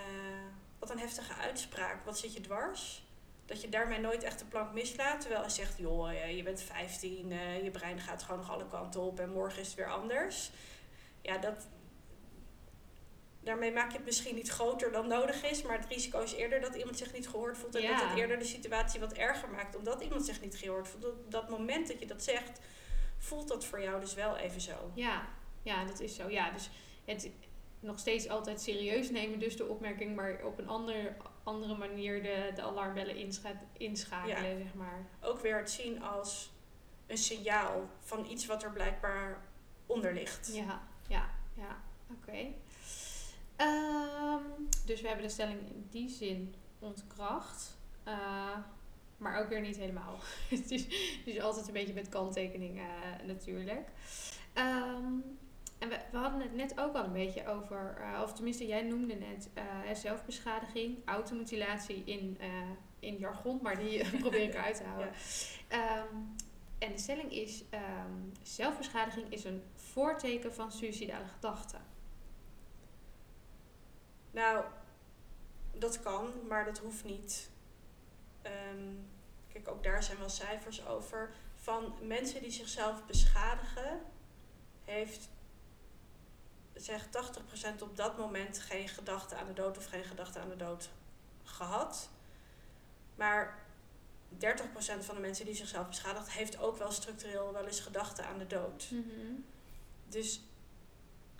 wat 0.80 0.90
een 0.90 1.00
heftige 1.00 1.34
uitspraak, 1.34 2.06
wat 2.06 2.20
zit 2.20 2.34
je 2.34 2.42
dwars? 2.42 3.04
Dat 3.46 3.62
je 3.62 3.70
daarmee 3.70 4.00
nooit 4.00 4.24
echt 4.24 4.40
de 4.40 4.46
plank 4.46 4.74
mislaat. 4.74 5.22
Terwijl 5.22 5.42
hij 5.42 5.50
zegt, 5.50 5.78
joh, 5.78 6.12
eh, 6.12 6.36
je 6.36 6.44
bent 6.44 6.62
15, 6.62 7.32
uh, 7.32 7.64
je 7.64 7.72
brein 7.72 8.00
gaat 8.00 8.24
gewoon 8.24 8.40
nog 8.40 8.52
alle 8.52 8.68
kanten 8.68 9.02
op 9.02 9.20
en 9.20 9.30
morgen 9.30 9.60
is 9.62 9.68
het 9.68 9.76
weer 9.76 9.92
anders. 9.92 10.52
Ja, 11.22 11.38
dat, 11.38 11.68
daarmee 13.40 13.72
maak 13.72 13.92
je 13.92 13.98
het 13.98 14.06
misschien 14.06 14.36
niet 14.36 14.50
groter 14.50 14.92
dan 14.92 15.08
nodig 15.08 15.44
is. 15.44 15.62
Maar 15.62 15.78
het 15.78 15.88
risico 15.88 16.22
is 16.22 16.34
eerder 16.34 16.62
dat 16.62 16.76
iemand 16.76 16.98
zich 16.98 17.14
niet 17.14 17.28
gehoord 17.28 17.58
voelt. 17.58 17.76
En 17.76 17.88
dat 17.88 18.02
het 18.02 18.18
eerder 18.18 18.40
de 18.40 18.46
situatie 18.46 19.00
wat 19.00 19.14
erger 19.14 19.50
maakt. 19.50 19.76
Omdat 19.76 20.02
iemand 20.02 20.26
zich 20.26 20.42
niet 20.42 20.56
gehoord 20.56 20.88
voelt. 20.88 21.06
Op 21.06 21.32
dat 21.32 21.50
moment 21.50 21.88
dat 21.88 22.00
je 22.00 22.06
dat 22.06 22.24
zegt, 22.24 22.60
voelt 23.18 23.48
dat 23.48 23.66
voor 23.66 23.82
jou 23.82 24.00
dus 24.00 24.14
wel 24.14 24.38
even 24.38 24.62
zo. 24.62 24.92
Ja, 24.94 25.28
ja 25.64 25.86
dat 25.86 26.00
is 26.00 26.16
zo. 26.16 26.30
Ja, 26.30 26.52
dus 26.52 26.70
het 27.06 27.30
nog 27.80 28.00
steeds 28.00 28.30
altijd 28.30 28.62
serieus 28.62 29.10
nemen. 29.10 29.40
Dus 29.40 29.58
de 29.58 29.66
opmerking, 29.66 30.16
maar 30.16 30.40
op 30.44 30.58
een 30.58 30.68
andere, 30.68 31.16
andere 31.44 31.78
manier 31.78 32.24
de, 32.24 32.52
de 32.56 32.62
alarmbellen 32.62 33.16
inscha 33.16 33.62
inschakelen, 33.78 34.58
zeg 34.58 34.74
maar. 34.74 35.06
Ook 35.22 35.40
weer 35.40 35.58
het 35.58 35.72
zien 35.72 36.04
als 36.04 36.52
een 37.08 37.18
signaal 37.18 37.90
van 38.00 38.26
iets 38.30 38.46
wat 38.46 38.64
er 38.64 38.72
blijkbaar 38.72 39.42
onder 39.86 40.14
ligt. 40.14 40.50
Ja, 40.54 40.82
ja, 41.08 41.30
ja. 41.54 41.82
Oké. 42.12 42.54
Ehm, 43.60 44.44
dus 44.86 45.02
we 45.02 45.08
hebben 45.08 45.26
de 45.26 45.32
stelling 45.32 45.60
in 45.60 45.88
die 45.90 46.10
zin 46.10 46.56
ontkracht. 46.80 47.78
Uh, 48.08 48.58
maar 49.18 49.42
ook 49.42 49.50
weer 49.50 49.62
niet 49.62 49.78
helemaal. 49.78 50.20
het, 50.50 50.72
is, 50.72 50.84
het 50.84 51.26
is 51.26 51.40
altijd 51.40 51.68
een 51.68 51.74
beetje 51.74 51.94
met 51.94 52.10
kanttekeningen 52.10 52.86
uh, 52.86 53.28
natuurlijk. 53.28 53.88
Um, 54.56 55.38
en 55.80 55.90
we, 55.90 56.00
we, 56.12 56.18
hadden 56.18 56.42
het 56.42 56.56
net 56.56 56.80
ook 56.80 56.96
al 56.96 57.04
een 57.04 57.14
beetje 57.14 57.48
over, 57.48 57.98
uh, 58.00 58.22
of 58.24 58.34
tenminste 58.34 58.68
jij 58.68 58.82
noemde 58.82 59.16
net 59.16 59.50
zelfbeschadiging, 59.94 60.98
automutilatie 61.06 62.04
in, 62.06 62.38
in 63.00 63.18
jargon, 63.18 63.60
maar 63.62 63.80
die 63.80 64.10
probeer 64.20 64.42
ik 64.42 64.54
eruit 64.54 64.78
te 64.78 64.84
houden. 64.84 65.14
Um, 65.72 66.36
en 66.78 66.92
de 66.92 66.98
stelling 66.98 67.32
is, 67.32 67.64
zelfbeschadiging 68.42 69.32
is 69.32 69.44
een 69.44 69.64
voorteken 69.76 70.54
van 70.54 70.72
suïcidale 70.72 71.28
gedachten. 71.28 71.89
Nou, 74.32 74.66
dat 75.74 76.00
kan, 76.00 76.48
maar 76.48 76.66
dat 76.66 76.78
hoeft 76.78 77.04
niet. 77.04 77.50
Um, 78.44 79.10
kijk, 79.48 79.68
ook 79.68 79.84
daar 79.84 80.04
zijn 80.04 80.18
wel 80.18 80.30
cijfers 80.30 80.86
over. 80.86 81.30
Van 81.56 81.94
mensen 82.02 82.42
die 82.42 82.52
zichzelf 82.52 83.06
beschadigen, 83.06 84.02
heeft 84.86 85.30
zeg 86.74 87.08
80% 87.08 87.10
op 87.82 87.96
dat 87.96 88.18
moment 88.18 88.60
geen 88.60 88.88
gedachte 88.88 89.36
aan 89.36 89.46
de 89.46 89.54
dood 89.54 89.78
of 89.78 89.86
geen 89.86 90.04
gedachte 90.04 90.40
aan 90.40 90.50
de 90.50 90.56
dood 90.56 90.90
gehad. 91.44 92.10
Maar 93.16 93.66
30% 94.34 94.38
van 95.00 95.16
de 95.16 95.22
mensen 95.22 95.46
die 95.46 95.56
zichzelf 95.56 95.88
beschadigt, 95.88 96.32
heeft 96.32 96.60
ook 96.60 96.78
wel 96.78 96.92
structureel 96.92 97.54
wel 97.54 97.66
eens 97.66 97.80
gedachten 97.80 98.26
aan 98.26 98.38
de 98.38 98.48
dood. 98.48 98.90
Mm 98.92 99.46
Dus 100.08 100.42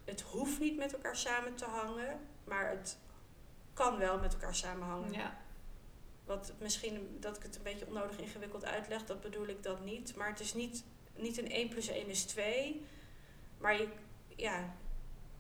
het 0.06 0.22
hoeft 0.22 0.60
niet 0.60 0.78
met 0.78 0.94
elkaar 0.94 1.16
samen 1.16 1.56
te 1.56 1.66
hangen, 1.66 2.20
maar 2.50 2.70
het 2.70 2.98
kan 3.74 3.98
wel 3.98 4.20
met 4.20 4.34
elkaar 4.34 4.56
samenhangen. 4.56 5.12
Ja. 5.12 5.38
Wat 6.26 6.54
misschien 6.60 7.18
dat 7.20 7.38
ik 7.38 7.44
het 7.44 7.56
een 7.56 7.64
beetje 7.64 7.88
onnodig 7.88 8.18
ingewikkeld 8.18 8.66
uitleg, 8.66 9.06
dat 9.06 9.22
bedoel 9.22 9.48
ik 9.48 9.64
dan 9.64 9.84
niet. 9.84 10.16
Maar 10.16 10.30
het 10.30 10.40
is 10.40 10.54
niet, 10.54 10.84
niet 11.16 11.38
een 11.38 11.52
1 11.52 11.70
plus 11.70 11.88
1 11.88 12.08
is 12.08 12.24
2. 12.24 12.86
Maar 13.58 13.78
je, 13.78 13.88
ja, 14.36 14.76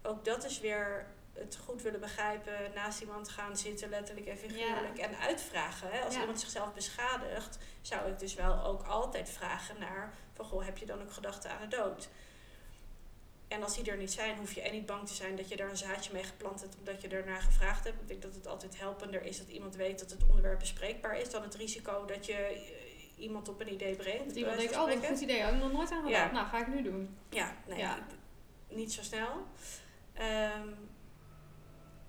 ook 0.01 0.25
dat 0.25 0.43
is 0.43 0.59
weer 0.59 1.07
het 1.33 1.59
goed 1.65 1.81
willen 1.81 1.99
begrijpen, 1.99 2.71
naast 2.75 3.01
iemand 3.01 3.29
gaan 3.29 3.57
zitten, 3.57 3.89
letterlijk 3.89 4.27
en 4.27 4.37
figuurlijk, 4.37 4.97
en 4.97 5.17
uitvragen. 5.17 5.89
Hè? 5.91 6.01
Als 6.01 6.15
iemand 6.15 6.39
zichzelf 6.39 6.73
beschadigt, 6.73 7.57
zou 7.81 8.09
ik 8.11 8.19
dus 8.19 8.33
wel 8.33 8.63
ook 8.63 8.83
altijd 8.83 9.29
vragen 9.29 9.79
naar: 9.79 10.13
van 10.33 10.45
goh, 10.45 10.65
heb 10.65 10.77
je 10.77 10.85
dan 10.85 11.01
ook 11.01 11.11
gedachten 11.11 11.51
aan 11.51 11.69
de 11.69 11.75
dood? 11.75 12.09
En 13.49 13.63
als 13.63 13.75
die 13.75 13.91
er 13.91 13.97
niet 13.97 14.11
zijn, 14.11 14.37
hoef 14.37 14.53
je 14.53 14.61
en 14.61 14.73
niet 14.73 14.85
bang 14.85 15.07
te 15.07 15.13
zijn 15.13 15.35
dat 15.35 15.49
je 15.49 15.55
daar 15.55 15.69
een 15.69 15.77
zaadje 15.77 16.13
mee 16.13 16.23
geplant 16.23 16.61
hebt 16.61 16.75
omdat 16.77 17.01
je 17.01 17.07
ernaar 17.07 17.41
gevraagd 17.41 17.83
hebt. 17.83 18.01
Ik 18.01 18.07
denk 18.07 18.21
dat 18.21 18.35
het 18.35 18.47
altijd 18.47 18.79
helpender 18.79 19.23
is 19.23 19.37
dat 19.37 19.47
iemand 19.47 19.75
weet 19.75 19.99
dat 19.99 20.11
het 20.11 20.23
onderwerp 20.29 20.59
bespreekbaar 20.59 21.19
is 21.19 21.29
dan 21.29 21.41
het 21.41 21.55
risico 21.55 22.05
dat 22.05 22.25
je 22.25 22.33
eh, 22.33 23.23
iemand 23.23 23.49
op 23.49 23.61
een 23.61 23.73
idee 23.73 23.95
brengt. 23.95 24.27
Dat 24.27 24.35
iemand 24.35 24.57
denkt, 24.57 24.75
oh, 24.75 24.79
dat 24.79 24.89
is 24.89 24.95
een 24.95 25.07
goed 25.07 25.19
idee, 25.19 25.39
heb 25.39 25.53
ik 25.53 25.61
nog 25.61 25.71
nooit 25.71 25.91
aan 25.91 26.03
gedacht. 26.03 26.31
Nou, 26.31 26.47
ga 26.47 26.59
ik 26.59 26.67
nu 26.67 26.81
doen. 26.81 27.17
Ja, 27.29 27.55
nee, 27.67 27.77
ja. 27.77 28.05
niet 28.67 28.93
zo 28.93 29.03
snel. 29.03 29.45
Um, 30.17 30.75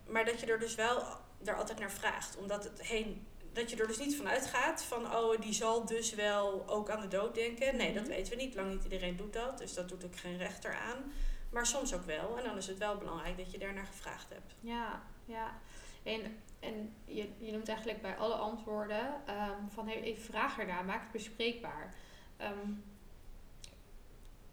maar 0.07 0.25
dat 0.25 0.41
je 0.41 0.47
er 0.47 0.59
dus 0.59 0.75
wel 0.75 1.03
er 1.45 1.57
altijd 1.57 1.79
naar 1.79 1.93
vraagt. 1.93 2.37
Omdat 2.37 2.65
het 2.65 2.83
heen, 2.83 3.27
dat 3.53 3.71
je 3.71 3.77
er 3.77 3.87
dus 3.87 3.99
niet 3.99 4.17
van 4.17 4.29
uitgaat 4.29 4.83
van, 4.83 5.15
oh, 5.15 5.41
die 5.41 5.53
zal 5.53 5.87
dus 5.87 6.15
wel 6.15 6.69
ook 6.69 6.91
aan 6.91 7.01
de 7.01 7.09
dood 7.09 7.35
denken. 7.35 7.77
Nee, 7.77 7.93
dat 7.93 8.03
mhm. 8.03 8.13
weten 8.13 8.37
we 8.37 8.43
niet. 8.43 8.55
Lang 8.55 8.71
niet 8.73 8.85
iedereen 8.85 9.17
doet 9.17 9.33
dat. 9.33 9.59
Dus 9.59 9.75
dat 9.75 9.89
doet 9.89 10.05
ook 10.05 10.17
geen 10.17 10.39
rechter 10.39 10.75
aan. 10.75 11.13
Maar 11.51 11.67
soms 11.67 11.95
ook 11.95 12.05
wel. 12.05 12.39
En 12.39 12.45
dan 12.45 12.57
is 12.57 12.67
het 12.67 12.79
wel 12.79 12.97
belangrijk 12.97 13.37
dat 13.37 13.53
je 13.53 13.59
daar 13.59 13.75
naar 13.75 13.87
gevraagd 13.87 14.29
hebt. 14.29 14.55
Ja, 14.61 15.03
ja. 15.25 15.59
En, 16.03 16.43
en 16.61 16.95
je, 17.05 17.29
je 17.39 17.53
noemt 17.53 17.69
eigenlijk 17.69 18.03
bij 18.03 18.17
alle 18.17 18.35
antwoorden 18.35 19.07
um, 19.07 19.71
van 19.71 19.87
hey, 19.87 20.03
even 20.03 20.23
vraag 20.23 20.59
ernaar, 20.59 20.85
maak 20.85 21.03
het 21.03 21.13
bespreekbaar. 21.13 21.95
Um, 22.41 22.85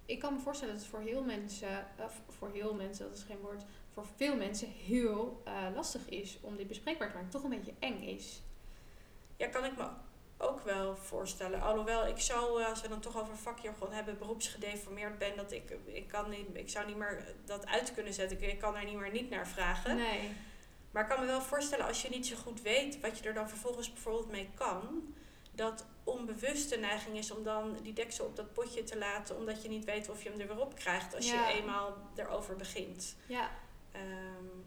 ik 0.06 0.20
kan 0.20 0.34
me 0.34 0.40
voorstellen 0.40 0.74
dat 0.74 0.84
het 0.84 0.92
voor 0.92 1.02
heel 1.02 1.24
mensen, 1.24 1.88
of 2.00 2.22
voor 2.28 2.50
heel 2.50 2.74
mensen, 2.74 3.08
dat 3.08 3.18
is 3.18 3.24
geen 3.24 3.40
woord, 3.40 3.64
voor 3.94 4.06
veel 4.16 4.36
mensen 4.36 4.68
heel 4.68 5.44
uh, 5.48 5.76
lastig 5.76 6.10
is 6.10 6.38
om 6.42 6.56
dit 6.56 6.68
bespreekbaar 6.68 7.08
te 7.08 7.14
maken. 7.14 7.30
Toch 7.30 7.44
een 7.44 7.50
beetje 7.50 7.74
eng 7.80 8.02
is. 8.02 8.42
Ja, 9.38 9.48
kan 9.48 9.66
ik 9.66 9.78
me 9.78 9.88
ook 10.38 10.62
wel 10.62 10.96
voorstellen. 10.96 11.62
Alhoewel 11.62 12.08
ik 12.08 12.20
zou, 12.20 12.62
eh, 12.62 12.70
als 12.70 12.82
we 12.82 12.88
dan 12.88 13.00
toch 13.00 13.20
over 13.20 13.38
vakjargon 13.38 13.92
hebben, 13.92 14.18
beroepsgedeformeerd 14.18 15.18
ben, 15.18 15.36
dat 15.36 15.52
ik, 15.52 15.78
ik 15.86 16.08
kan 16.08 16.30
niet, 16.30 16.48
ik 16.54 16.70
zou 16.70 16.86
niet 16.86 16.98
meer 16.98 17.36
dat 17.46 17.66
uit 17.68 17.94
kunnen 17.94 18.14
zetten. 18.14 18.42
Ik, 18.42 18.52
ik 18.52 18.60
kan 18.60 18.76
er 18.76 18.86
niet 18.86 18.98
meer 18.98 19.12
niet 19.12 19.30
naar 19.30 19.48
vragen. 19.48 19.96
Nee. 19.96 20.32
Maar 20.92 21.04
ik 21.04 21.10
kan 21.10 21.20
me 21.20 21.26
wel 21.26 21.42
voorstellen 21.42 21.86
als 21.86 22.02
je 22.02 22.10
niet 22.10 22.28
zo 22.28 22.36
goed 22.36 22.62
weet 22.62 23.00
wat 23.00 23.20
je 23.20 23.28
er 23.28 23.34
dan 23.34 23.50
vervolgens 23.50 23.94
bijvoorbeeld 23.94 24.32
mee 24.32 24.50
kan, 24.56 25.14
dat 25.52 25.86
onbewuste 26.04 26.78
neiging 26.78 27.18
is 27.18 27.32
om 27.32 27.44
dan 27.44 27.78
die 27.84 27.94
deksel 27.94 28.26
op 28.26 28.36
dat 28.36 28.54
potje 28.54 28.84
te 28.84 28.98
laten, 28.98 29.38
omdat 29.38 29.62
je 29.62 29.70
niet 29.70 29.86
weet 29.86 30.10
of 30.10 30.24
je 30.24 30.30
hem 30.30 30.40
er 30.40 30.48
weer 30.48 30.60
op 30.60 30.76
krijgt 30.76 31.16
als 31.16 31.30
je 31.30 31.46
eenmaal 31.60 31.98
erover 32.16 32.56
begint. 32.56 33.16
Ja. 33.28 33.50
Um, 33.96 34.66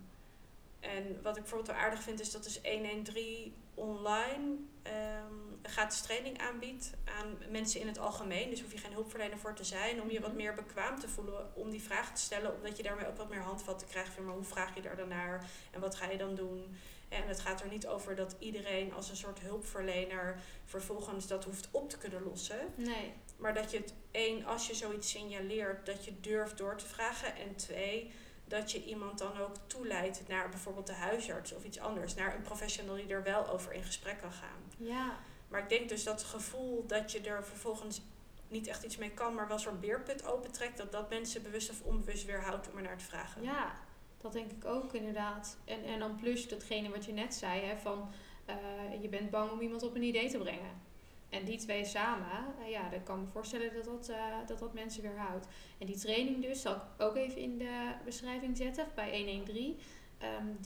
en 0.81 1.23
wat 1.23 1.37
ik 1.37 1.43
bijvoorbeeld 1.43 1.77
wel 1.77 1.85
aardig 1.85 2.03
vind, 2.03 2.21
is 2.21 2.31
dat 2.31 2.45
dus 2.45 2.61
113 2.63 3.55
online 3.75 4.57
um, 4.83 5.20
gratis 5.63 6.01
training 6.01 6.41
aanbiedt 6.41 6.91
aan 7.05 7.39
mensen 7.51 7.81
in 7.81 7.87
het 7.87 7.99
algemeen. 7.99 8.51
Dus 8.51 8.63
hoef 8.63 8.73
je 8.73 8.79
geen 8.79 8.93
hulpverlener 8.93 9.39
voor 9.39 9.55
te 9.55 9.65
zijn, 9.65 10.03
om 10.03 10.11
je 10.11 10.21
wat 10.21 10.31
mhm. 10.31 10.39
meer 10.39 10.55
bekwaam 10.55 10.99
te 10.99 11.09
voelen 11.09 11.55
om 11.55 11.71
die 11.71 11.83
vragen 11.83 12.15
te 12.15 12.21
stellen, 12.21 12.55
omdat 12.55 12.77
je 12.77 12.83
daarmee 12.83 13.07
ook 13.07 13.17
wat 13.17 13.31
meer 13.31 13.43
handvatten 13.43 13.89
krijgt 13.89 14.13
van 14.15 14.25
maar 14.25 14.35
hoe 14.35 14.45
vraag 14.45 14.75
je 14.75 14.83
daar 14.83 14.97
dan 14.97 15.09
naar 15.09 15.51
en 15.71 15.81
wat 15.81 15.95
ga 15.95 16.11
je 16.11 16.19
dan 16.19 16.35
doen. 16.35 16.77
En 17.09 17.29
het 17.29 17.41
gaat 17.41 17.61
er 17.61 17.69
niet 17.69 17.87
over 17.87 18.15
dat 18.17 18.37
iedereen 18.39 18.93
als 18.93 19.09
een 19.09 19.17
soort 19.17 19.41
hulpverlener 19.41 20.41
vervolgens 20.65 21.27
dat 21.27 21.45
hoeft 21.45 21.69
op 21.71 21.91
te 21.91 21.99
kunnen 21.99 22.23
lossen. 22.23 22.61
Nee. 22.75 23.13
Maar 23.37 23.55
dat 23.55 23.71
je 23.71 23.77
het 23.77 23.95
één, 24.11 24.45
als 24.45 24.67
je 24.67 24.75
zoiets 24.75 25.11
signaleert, 25.11 25.87
dat 25.87 26.05
je 26.05 26.21
durft 26.21 26.59
door 26.59 26.77
te 26.77 26.87
vragen. 26.87 27.37
En 27.37 27.57
twee, 27.57 28.11
dat 28.45 28.73
je 28.73 28.85
iemand 28.85 29.19
dan 29.19 29.39
ook 29.39 29.55
toeleidt 29.67 30.29
naar 30.29 30.49
bijvoorbeeld 30.49 30.87
de 30.87 30.93
huisarts 30.93 31.53
of 31.53 31.65
iets 31.65 31.79
anders. 31.79 32.15
Naar 32.15 32.35
een 32.35 32.43
professional 32.43 32.95
die 32.95 33.09
er 33.09 33.23
wel 33.23 33.49
over 33.49 33.73
in 33.73 33.85
gesprek 33.85 34.21
kan 34.21 34.33
gaan. 34.33 34.63
Ja. 34.77 35.19
Maar 35.51 35.63
ik 35.63 35.69
denk 35.69 35.89
dus 35.89 36.05
dat 36.05 36.21
het 36.21 36.31
gevoel 36.31 36.87
dat 36.87 37.13
je 37.13 37.21
er 37.21 37.45
vervolgens 37.45 38.03
niet 38.49 38.67
echt 38.67 38.85
iets 38.85 38.97
mee 38.97 39.11
kan, 39.11 39.35
maar 39.35 39.49
wel 39.49 39.59
zo'n 39.59 39.81
beerput 39.81 40.27
opentrekt, 40.27 40.77
dat 40.77 40.93
dat 40.93 41.11
mensen 41.11 41.43
bewust 41.43 41.71
of 41.71 41.83
onbewust 41.83 42.25
weerhoudt 42.25 42.71
om 42.71 42.77
er 42.77 42.83
naar 42.83 42.99
te 42.99 43.05
vragen. 43.05 43.43
Ja, 43.43 43.73
dat 44.21 44.33
denk 44.33 44.51
ik 44.51 44.65
ook 44.65 44.93
inderdaad. 44.93 45.57
En, 45.65 45.85
en 45.85 45.99
dan 45.99 46.17
plus 46.17 46.49
datgene 46.49 46.91
wat 46.91 47.05
je 47.05 47.13
net 47.13 47.35
zei, 47.35 47.61
hè, 47.61 47.77
van 47.77 48.09
uh, 48.49 49.03
je 49.03 49.09
bent 49.09 49.31
bang 49.31 49.51
om 49.51 49.61
iemand 49.61 49.83
op 49.83 49.95
een 49.95 50.03
idee 50.03 50.31
te 50.31 50.39
brengen. 50.39 50.89
En 51.29 51.45
die 51.45 51.59
twee 51.59 51.85
samen, 51.85 52.27
uh, 52.61 52.71
ja, 52.71 52.89
dan 52.89 53.03
kan 53.03 53.19
ik 53.19 53.25
me 53.25 53.31
voorstellen 53.31 53.75
dat 53.75 53.85
dat, 53.85 54.09
uh, 54.11 54.17
dat 54.47 54.59
dat 54.59 54.75
mensen 54.75 55.03
weerhoudt. 55.03 55.47
En 55.79 55.87
die 55.87 55.99
training 55.99 56.43
dus, 56.43 56.61
zal 56.61 56.75
ik 56.75 56.83
ook 56.99 57.17
even 57.17 57.41
in 57.41 57.59
de 57.59 57.93
beschrijving 58.05 58.57
zetten 58.57 58.87
bij 58.95 59.19
113. 59.19 59.65
Um, 59.67 59.77
ehm, 60.19 60.63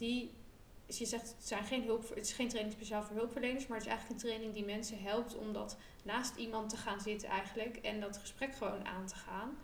die, 0.85 0.99
je 0.99 1.05
zegt, 1.05 1.27
het, 1.27 1.47
zijn 1.47 1.63
geen 1.63 1.83
hulp, 1.83 2.09
het 2.09 2.25
is 2.25 2.33
geen 2.33 2.49
training 2.49 2.75
speciaal 2.75 3.03
voor 3.03 3.15
hulpverleners, 3.15 3.67
maar 3.67 3.77
het 3.77 3.85
is 3.85 3.91
eigenlijk 3.93 4.21
een 4.21 4.29
training 4.29 4.53
die 4.53 4.65
mensen 4.65 5.01
helpt 5.01 5.37
om 5.37 5.53
dat 5.53 5.77
naast 6.03 6.35
iemand 6.35 6.69
te 6.69 6.77
gaan 6.77 7.01
zitten 7.01 7.29
eigenlijk. 7.29 7.77
En 7.77 7.99
dat 7.99 8.17
gesprek 8.17 8.55
gewoon 8.55 8.85
aan 8.85 9.05
te 9.05 9.15
gaan. 9.15 9.57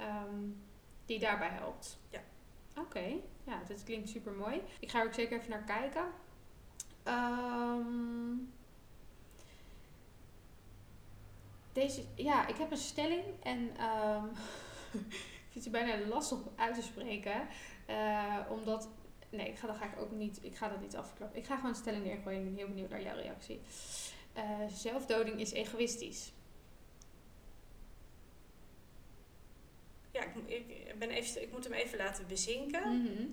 Um, 0.00 0.62
die 1.06 1.18
daarbij 1.18 1.48
helpt. 1.48 1.98
Ja. 2.10 2.20
Oké, 2.76 3.14
ja, 3.44 3.62
dit 3.66 3.84
klinkt 3.84 4.08
super 4.08 4.32
mooi. 4.32 4.62
Ik 4.80 4.90
ga 4.90 5.00
er 5.00 5.06
ook 5.06 5.14
zeker 5.14 5.38
even 5.38 5.50
naar 5.50 5.64
kijken. 5.64 6.04
Ehm, 7.02 8.36
deze, 11.72 12.04
ja, 12.14 12.46
ik 12.46 12.56
heb 12.56 12.70
een 12.70 12.76
stelling 12.76 13.24
en 13.42 13.76
ehm, 13.76 14.24
ik 15.44 15.50
vind 15.50 15.64
het 15.64 15.72
bijna 15.72 16.06
lastig 16.06 16.38
om 16.38 16.52
uit 16.56 16.74
te 16.74 16.82
spreken. 16.82 17.46
eh, 17.86 18.38
omdat, 18.50 18.88
nee, 19.36 19.48
ik 19.48 19.58
ga, 19.58 19.66
dat 19.66 19.76
ga 19.76 19.84
ik 19.84 20.00
ook 20.00 20.10
niet, 20.10 20.38
ik 20.42 20.56
ga 20.56 20.68
dat 20.68 20.80
niet 20.80 20.96
afklappen. 20.96 21.38
Ik 21.38 21.46
ga 21.46 21.54
gewoon 21.54 21.70
een 21.70 21.76
stelling 21.76 22.04
neergooien 22.04 22.40
en 22.40 22.46
ik 22.46 22.50
ben 22.50 22.58
heel 22.58 22.68
benieuwd 22.68 22.90
naar 22.90 23.02
jouw 23.02 23.16
reactie. 23.16 23.60
Eh, 24.32 24.66
zelfdoding 24.68 25.40
is 25.40 25.52
egoïstisch. 25.52 26.32
Ja, 30.10 30.22
ik, 30.22 30.34
ik, 30.46 30.98
ben 30.98 31.10
even, 31.10 31.42
ik 31.42 31.52
moet 31.52 31.64
hem 31.64 31.72
even 31.72 31.98
laten 31.98 32.26
bezinken. 32.26 33.02
Mhm. 33.02 33.26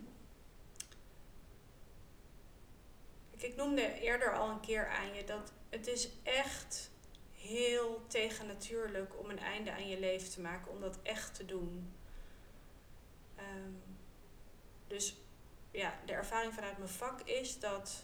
Kijk, 3.29 3.43
ik 3.51 3.55
noemde 3.55 3.99
eerder 3.99 4.37
al 4.37 4.49
een 4.49 4.59
keer 4.59 4.87
aan 4.87 5.13
je 5.15 5.23
dat 5.23 5.51
het 5.69 5.87
is 5.87 6.09
echt 6.23 6.91
heel 7.35 8.05
tegennatuurlijk 8.07 9.19
om 9.19 9.29
een 9.29 9.39
einde 9.39 9.71
aan 9.71 9.87
je 9.87 9.99
leven 9.99 10.29
te 10.29 10.41
maken, 10.41 10.71
om 10.71 10.81
dat 10.81 10.99
echt 11.03 11.35
te 11.35 11.45
doen. 11.45 11.93
Ehm, 13.35 13.71
dus 14.87 15.15
ja, 15.71 15.93
de 16.05 16.13
ervaring 16.13 16.53
vanuit 16.53 16.77
mijn 16.77 16.89
vak 16.89 17.21
is 17.21 17.59
dat 17.59 18.03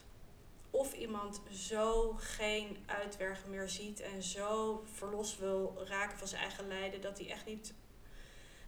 of 0.70 0.94
iemand 0.94 1.42
zo 1.52 2.16
geen 2.20 2.84
uitweg 2.86 3.46
meer 3.46 3.70
ziet 3.70 4.00
en 4.00 4.24
zo 4.24 4.84
verlost 4.94 5.40
wil 5.40 5.84
raken 5.88 6.18
van 6.18 6.28
zijn 6.28 6.42
eigen 6.42 6.68
lijden, 6.68 7.02
dat 7.02 7.18
hij 7.18 7.30
echt 7.30 7.46
niet. 7.46 7.74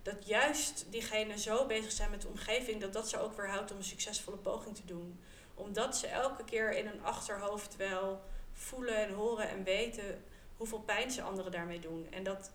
Dat 0.02 0.28
juist 0.28 0.86
diegenen 0.90 1.40
zo 1.40 1.66
bezig 1.66 1.92
zijn 1.92 2.10
met 2.10 2.22
de 2.22 2.28
omgeving, 2.28 2.82
dat 2.82 2.94
dat 2.94 3.10
ze 3.10 3.20
ook 3.20 3.36
weer 3.36 3.50
houdt 3.50 3.72
om 3.72 3.78
een 3.78 3.84
succesvolle 3.84 4.38
poging 4.38 4.76
te 4.76 4.86
doen 4.86 5.20
omdat 5.60 5.98
ze 5.98 6.08
elke 6.08 6.44
keer 6.44 6.74
in 6.74 6.88
hun 6.88 7.04
achterhoofd 7.04 7.76
wel 7.76 8.22
voelen 8.54 8.96
en 8.96 9.14
horen 9.14 9.50
en 9.50 9.64
weten 9.64 10.24
hoeveel 10.58 10.80
pijn 10.80 11.12
ze 11.12 11.22
anderen 11.22 11.52
daarmee 11.52 11.80
doen. 11.80 12.08
En 12.10 12.24
dat, 12.24 12.52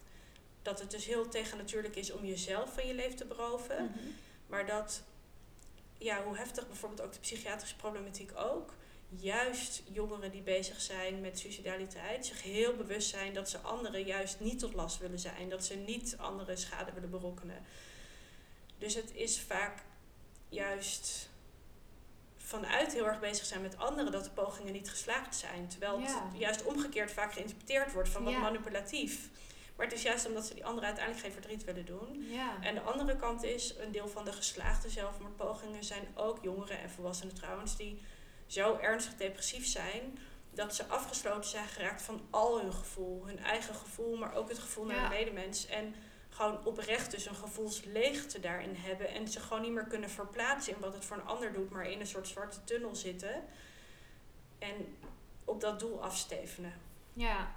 dat 0.62 0.80
het 0.80 0.90
dus 0.90 1.06
heel 1.06 1.28
tegennatuurlijk 1.28 1.96
is 1.96 2.12
om 2.12 2.24
jezelf 2.24 2.74
van 2.74 2.86
je 2.86 2.94
leven 2.94 3.16
te 3.16 3.24
beroven. 3.24 3.84
Mhm. 3.84 4.08
Maar 4.46 4.66
dat, 4.66 5.02
ja, 5.98 6.22
hoe 6.22 6.36
heftig 6.36 6.66
bijvoorbeeld 6.66 7.00
ook 7.00 7.12
de 7.12 7.18
psychiatrische 7.18 7.76
problematiek 7.76 8.30
ook. 8.36 8.72
Juist 9.08 9.82
jongeren 9.92 10.30
die 10.30 10.42
bezig 10.42 10.80
zijn 10.80 11.20
met 11.20 11.38
suicidaliteit 11.38 12.26
zich 12.26 12.42
heel 12.42 12.76
bewust 12.76 13.08
zijn 13.08 13.34
dat 13.34 13.50
ze 13.50 13.58
anderen 13.58 14.04
juist 14.04 14.40
niet 14.40 14.58
tot 14.58 14.74
last 14.74 14.98
willen 14.98 15.18
zijn. 15.18 15.48
Dat 15.48 15.64
ze 15.64 15.74
niet 15.74 16.16
anderen 16.18 16.58
schade 16.58 16.92
willen 16.92 17.10
berokkenen. 17.10 17.64
Dus 18.78 18.94
het 18.94 19.14
is 19.14 19.40
vaak 19.40 19.82
juist 20.48 21.28
vanuit 22.36 22.92
heel 22.92 23.06
erg 23.06 23.20
bezig 23.20 23.46
zijn 23.46 23.62
met 23.62 23.78
anderen 23.78 24.12
dat 24.12 24.24
de 24.24 24.30
pogingen 24.30 24.72
niet 24.72 24.90
geslaagd 24.90 25.36
zijn. 25.36 25.68
Terwijl 25.68 25.98
Ja. 25.98 26.06
het 26.30 26.40
juist 26.40 26.64
omgekeerd 26.64 27.12
vaak 27.12 27.32
geïnterpreteerd 27.32 27.92
wordt 27.92 28.08
van 28.08 28.24
wat 28.24 28.32
Ja. 28.32 28.38
manipulatief. 28.38 29.28
Maar 29.76 29.86
het 29.86 29.94
is 29.94 30.02
juist 30.02 30.26
omdat 30.26 30.46
ze 30.46 30.54
die 30.54 30.64
anderen 30.64 30.86
uiteindelijk 30.86 31.24
geen 31.24 31.34
verdriet 31.34 31.64
willen 31.64 31.86
doen. 31.86 32.26
Ja. 32.30 32.62
En 32.62 32.74
de 32.74 32.80
andere 32.80 33.16
kant 33.16 33.42
is, 33.42 33.74
een 33.78 33.92
deel 33.92 34.08
van 34.08 34.24
de 34.24 34.32
geslaagde 34.32 34.88
zelfmoordpogingen 34.88 35.84
zijn 35.84 36.06
ook 36.14 36.38
jongeren 36.42 36.78
en 36.78 36.90
volwassenen 36.90 37.34
trouwens, 37.34 37.76
die 37.76 38.02
zo 38.46 38.76
ernstig 38.76 39.16
depressief 39.16 39.66
zijn 39.66 40.18
dat 40.50 40.74
ze 40.74 40.86
afgesloten 40.86 41.50
zijn 41.50 41.66
geraakt 41.66 42.02
van 42.02 42.20
al 42.30 42.60
hun 42.60 42.72
gevoel. 42.72 43.26
Hun 43.26 43.38
eigen 43.38 43.74
gevoel, 43.74 44.16
maar 44.16 44.34
ook 44.34 44.48
het 44.48 44.58
gevoel 44.58 44.84
naar 44.84 45.10
de 45.10 45.16
medemens. 45.16 45.66
En 45.66 45.94
gewoon 46.28 46.64
oprecht 46.64 47.10
dus 47.10 47.26
een 47.26 47.34
gevoelsleegte 47.34 48.40
daarin 48.40 48.74
hebben. 48.74 49.08
En 49.08 49.28
ze 49.28 49.40
gewoon 49.40 49.62
niet 49.62 49.72
meer 49.72 49.86
kunnen 49.86 50.10
verplaatsen 50.10 50.74
in 50.74 50.80
wat 50.80 50.94
het 50.94 51.04
voor 51.04 51.16
een 51.16 51.26
ander 51.26 51.52
doet, 51.52 51.70
maar 51.70 51.90
in 51.90 52.00
een 52.00 52.06
soort 52.06 52.28
zwarte 52.28 52.64
tunnel 52.64 52.94
zitten. 52.94 53.44
En 54.58 54.96
op 55.44 55.60
dat 55.60 55.80
doel 55.80 56.02
afstevenen. 56.02 56.72
Ja. 57.12 57.54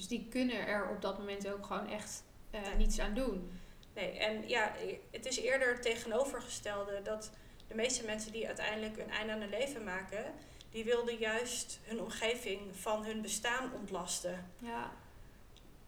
Dus 0.00 0.08
die 0.08 0.26
kunnen 0.30 0.66
er 0.66 0.88
op 0.88 1.02
dat 1.02 1.18
moment 1.18 1.48
ook 1.48 1.66
gewoon 1.66 1.88
echt 1.88 2.22
eh, 2.50 2.60
niets 2.76 2.98
aan 2.98 3.14
doen. 3.14 3.60
Nee, 3.94 4.18
en 4.18 4.48
ja, 4.48 4.72
het 5.10 5.26
is 5.26 5.40
eerder 5.40 5.72
het 5.72 5.82
tegenovergestelde 5.82 7.02
dat 7.02 7.30
de 7.68 7.74
meeste 7.74 8.04
mensen 8.04 8.32
die 8.32 8.46
uiteindelijk 8.46 8.98
een 8.98 9.10
einde 9.10 9.32
aan 9.32 9.40
hun 9.40 9.48
leven 9.48 9.84
maken, 9.84 10.34
die 10.70 10.84
wilden 10.84 11.16
juist 11.16 11.80
hun 11.82 12.00
omgeving 12.00 12.76
van 12.76 13.04
hun 13.04 13.22
bestaan 13.22 13.72
ontlasten. 13.74 14.50
Ja. 14.58 14.90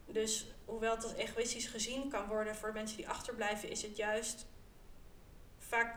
Dus 0.06 0.46
hoewel 0.64 0.94
het 0.94 1.04
als 1.04 1.14
egoïstisch 1.14 1.66
gezien 1.66 2.08
kan 2.08 2.26
worden 2.26 2.56
voor 2.56 2.72
mensen 2.72 2.96
die 2.96 3.08
achterblijven, 3.08 3.70
is 3.70 3.82
het 3.82 3.96
juist 3.96 4.46
vaak 5.58 5.96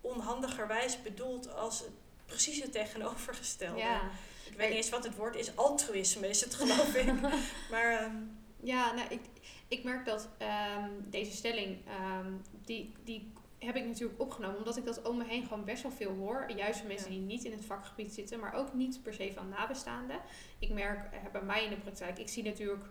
onhandigerwijs 0.00 1.02
bedoeld 1.02 1.54
als 1.54 1.78
het 1.78 1.92
precies 2.26 2.62
het 2.62 2.72
tegenovergestelde. 2.72 3.78
Ja. 3.78 4.10
Ik 4.50 4.56
weet 4.56 4.68
niet 4.68 4.76
eens 4.76 4.90
wat 4.90 5.04
het 5.04 5.16
woord 5.16 5.36
is, 5.36 5.56
altruïsme 5.56 6.28
is 6.28 6.40
het 6.40 6.54
geloof 6.54 6.94
ik. 6.94 7.12
Maar 7.70 7.98
ehm, 7.98 8.16
Ja, 8.62 8.94
nou, 8.94 9.08
ik, 9.08 9.20
ik 9.68 9.84
merk 9.84 10.04
dat 10.04 10.28
ehm, 10.38 10.90
deze 11.10 11.32
stelling, 11.32 11.78
ehm, 11.86 12.32
die, 12.64 12.92
die 13.04 13.32
heb 13.58 13.76
ik 13.76 13.84
natuurlijk 13.86 14.20
opgenomen. 14.20 14.56
Omdat 14.58 14.76
ik 14.76 14.84
dat 14.84 15.02
om 15.02 15.16
me 15.16 15.24
heen 15.24 15.42
gewoon 15.46 15.64
best 15.64 15.82
wel 15.82 15.92
veel 15.92 16.14
hoor. 16.14 16.50
Juist 16.56 16.78
van 16.78 16.88
mensen 16.88 17.12
Ja. 17.12 17.18
die 17.18 17.26
niet 17.26 17.44
in 17.44 17.52
het 17.52 17.64
vakgebied 17.64 18.12
zitten. 18.14 18.40
Maar 18.40 18.54
ook 18.54 18.74
niet 18.74 19.02
per 19.02 19.14
se 19.14 19.32
van 19.34 19.48
nabestaanden. 19.48 20.20
Ik 20.58 20.70
merk 20.72 21.12
eh, 21.12 21.18
bij 21.32 21.42
mij 21.42 21.64
in 21.64 21.70
de 21.70 21.76
praktijk, 21.76 22.18
ik 22.18 22.28
zie 22.28 22.42
natuurlijk... 22.44 22.84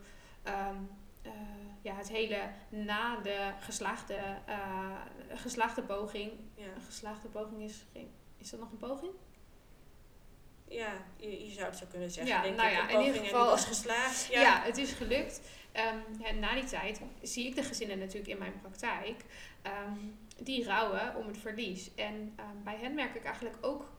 eh, 0.44 0.68
ja, 1.82 1.96
het 1.96 2.10
hele 2.10 2.40
na 2.70 3.20
de 3.20 3.52
geslaagde, 3.60 4.14
eh, 4.46 5.02
geslaagde 5.34 5.82
poging. 5.82 6.32
ja, 6.56 6.66
Een 6.76 6.82
geslaagde 6.82 7.28
poging 7.28 7.62
is 7.62 7.86
geen. 7.94 8.10
Is 8.38 8.50
dat 8.50 8.60
nog 8.60 8.72
een 8.72 8.78
poging? 8.78 9.12
Ja 10.70 10.94
je, 11.18 11.46
je 11.48 11.52
zou 11.52 11.66
het 11.66 11.78
zo 11.78 11.86
kunnen 11.90 12.12
zeggen. 12.12 12.36
Ja, 12.36 12.42
denk 12.42 12.56
nou 12.56 12.70
ik. 12.70 12.76
ja, 12.76 12.84
Een 12.90 13.00
in 13.00 13.06
ieder 13.06 13.22
geval- 13.24 13.46
was 13.46 13.66
geslaagd. 13.66 14.28
Ja, 14.32 14.42
Ja, 14.42 14.62
het 14.62 14.78
is 14.78 14.92
gelukt. 14.92 15.42
Ehm, 15.72 15.98
ja, 16.20 16.32
na 16.32 16.54
die 16.54 16.64
tijd 16.64 17.02
zie 17.22 17.48
ik 17.48 17.56
de 17.56 17.64
gezinnen 17.64 17.98
natuurlijk 18.00 18.28
in 18.28 18.38
mijn 18.38 18.60
praktijk. 18.62 19.24
ehm, 19.62 19.98
die 20.44 20.66
rouwen 20.66 21.16
om 21.16 21.28
het 21.28 21.38
verlies. 21.38 21.96
En 21.96 22.34
ehm, 22.36 22.64
bij 22.64 22.78
hen 22.82 22.94
merk 22.94 23.16
ik 23.16 23.24
eigenlijk 23.24 23.56
ook 23.62 23.90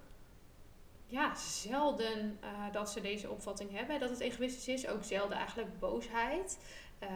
ja, 1.07 1.35
zelden 1.35 2.39
eh, 2.41 2.49
dat 2.73 2.91
ze 2.91 3.01
deze 3.01 3.31
opvatting 3.31 3.71
hebben. 3.77 4.01
Dat 4.01 4.11
het 4.11 4.21
egoïstisch 4.21 4.69
is. 4.69 4.89
Ook 4.89 5.05
zelden 5.05 5.37
eigenlijk 5.37 5.79
boosheid. 5.79 6.59
Eh, 6.99 7.09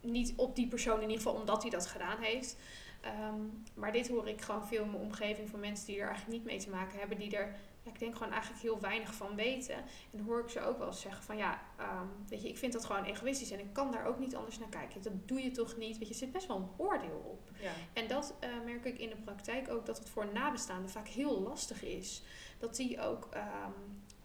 niet 0.00 0.32
op 0.36 0.56
die 0.56 0.68
persoon 0.68 0.96
in 0.96 1.08
ieder 1.10 1.16
geval 1.16 1.34
omdat 1.40 1.62
hij 1.62 1.70
dat 1.70 1.86
gedaan 1.86 2.20
heeft. 2.20 2.56
Ehm, 3.00 3.40
maar 3.74 3.92
dit 3.92 4.08
hoor 4.08 4.28
ik 4.28 4.40
gewoon 4.40 4.66
veel 4.66 4.82
in 4.82 4.90
mijn 4.90 5.02
omgeving 5.02 5.48
van 5.48 5.60
mensen 5.60 5.86
die 5.86 6.00
er 6.00 6.08
eigenlijk 6.08 6.36
niet 6.36 6.46
mee 6.46 6.58
te 6.58 6.70
maken 6.70 6.98
hebben. 6.98 7.18
Die 7.18 7.36
er, 7.36 7.56
ja, 7.82 7.90
ik 7.92 7.98
denk 7.98 8.16
gewoon 8.16 8.32
eigenlijk 8.32 8.62
heel 8.62 8.80
weinig 8.80 9.14
van 9.14 9.34
weten. 9.34 9.76
En 10.12 10.20
hoor 10.20 10.40
ik 10.40 10.48
ze 10.48 10.60
ook 10.60 10.78
wel 10.78 10.86
eens 10.86 11.00
zeggen 11.00 11.22
van 11.22 11.36
ja, 11.36 11.62
ehm, 11.76 12.06
weet 12.28 12.42
je, 12.42 12.48
ik 12.48 12.58
vind 12.58 12.72
dat 12.72 12.84
gewoon 12.84 13.04
egoïstisch. 13.04 13.50
En 13.50 13.58
ik 13.58 13.72
kan 13.72 13.90
daar 13.90 14.06
ook 14.06 14.18
niet 14.18 14.36
anders 14.36 14.58
naar 14.58 14.68
kijken. 14.68 15.02
Dat 15.02 15.28
doe 15.28 15.42
je 15.42 15.50
toch 15.50 15.76
niet. 15.76 15.98
Weet 15.98 16.08
je, 16.08 16.14
er 16.14 16.20
zit 16.20 16.32
best 16.32 16.46
wel 16.46 16.56
een 16.56 16.70
oordeel 16.76 17.22
op. 17.24 17.50
ja. 17.60 17.72
En 17.92 18.08
dat 18.08 18.34
eh, 18.40 18.50
merk 18.64 18.84
ik 18.84 18.98
in 18.98 19.08
de 19.08 19.16
praktijk 19.16 19.70
ook 19.70 19.86
dat 19.86 19.98
het 19.98 20.08
voor 20.08 20.32
nabestaanden 20.32 20.90
vaak 20.90 21.08
heel 21.08 21.40
lastig 21.40 21.84
is. 21.84 22.22
Dat 22.58 22.76
die 22.76 23.00
ook, 23.00 23.28
ehm, 23.30 23.70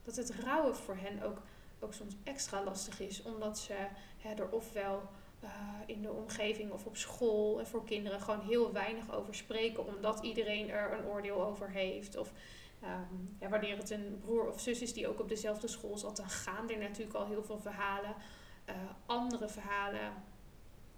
dat 0.03 0.15
het 0.15 0.29
rouwen 0.29 0.75
voor 0.75 0.95
hen 0.95 1.21
ook, 1.21 1.41
ook 1.79 1.93
soms 1.93 2.15
extra 2.23 2.63
lastig 2.63 2.99
is. 2.99 3.21
Omdat 3.21 3.59
ze 3.59 3.87
hè, 4.17 4.33
er 4.33 4.49
ofwel 4.49 5.09
eh, 5.39 5.49
in 5.85 6.01
de 6.01 6.11
omgeving 6.11 6.71
of 6.71 6.85
op 6.85 6.97
school 6.97 7.59
en 7.59 7.67
voor 7.67 7.85
kinderen 7.85 8.21
gewoon 8.21 8.45
heel 8.45 8.71
weinig 8.71 9.13
over 9.13 9.35
spreken. 9.35 9.87
Omdat 9.95 10.23
iedereen 10.23 10.69
er 10.69 10.93
een 10.93 11.05
oordeel 11.05 11.45
over 11.45 11.69
heeft. 11.69 12.17
Of 12.17 12.31
ehm, 12.81 13.15
ja, 13.39 13.49
wanneer 13.49 13.77
het 13.77 13.89
een 13.89 14.19
broer 14.19 14.47
of 14.47 14.59
zus 14.59 14.81
is 14.81 14.93
die 14.93 15.07
ook 15.07 15.19
op 15.19 15.29
dezelfde 15.29 15.67
school 15.67 15.97
zat, 15.97 16.17
dan 16.17 16.29
gaan 16.29 16.69
er 16.69 16.77
natuurlijk 16.77 17.15
al 17.15 17.27
heel 17.27 17.43
veel 17.43 17.59
verhalen. 17.59 18.15
eh, 18.65 18.75
andere 19.05 19.49
verhalen 19.49 20.13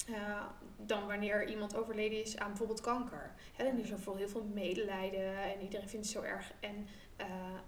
eh, 0.08 0.46
dan 0.78 1.08
wanneer 1.08 1.50
iemand 1.50 1.76
overleden 1.76 2.22
is 2.22 2.38
aan 2.38 2.48
bijvoorbeeld 2.48 2.82
kanker. 2.82 3.34
Hè, 3.54 3.64
dan 3.64 3.78
is 3.78 3.90
er 3.90 4.00
voor 4.00 4.18
heel 4.18 4.30
veel 4.30 4.44
medelijden 4.54 5.44
en 5.44 5.62
iedereen 5.62 5.90
vindt 5.90 6.06
het 6.06 6.16
zo 6.16 6.22
erg. 6.22 6.52
En 6.60 6.88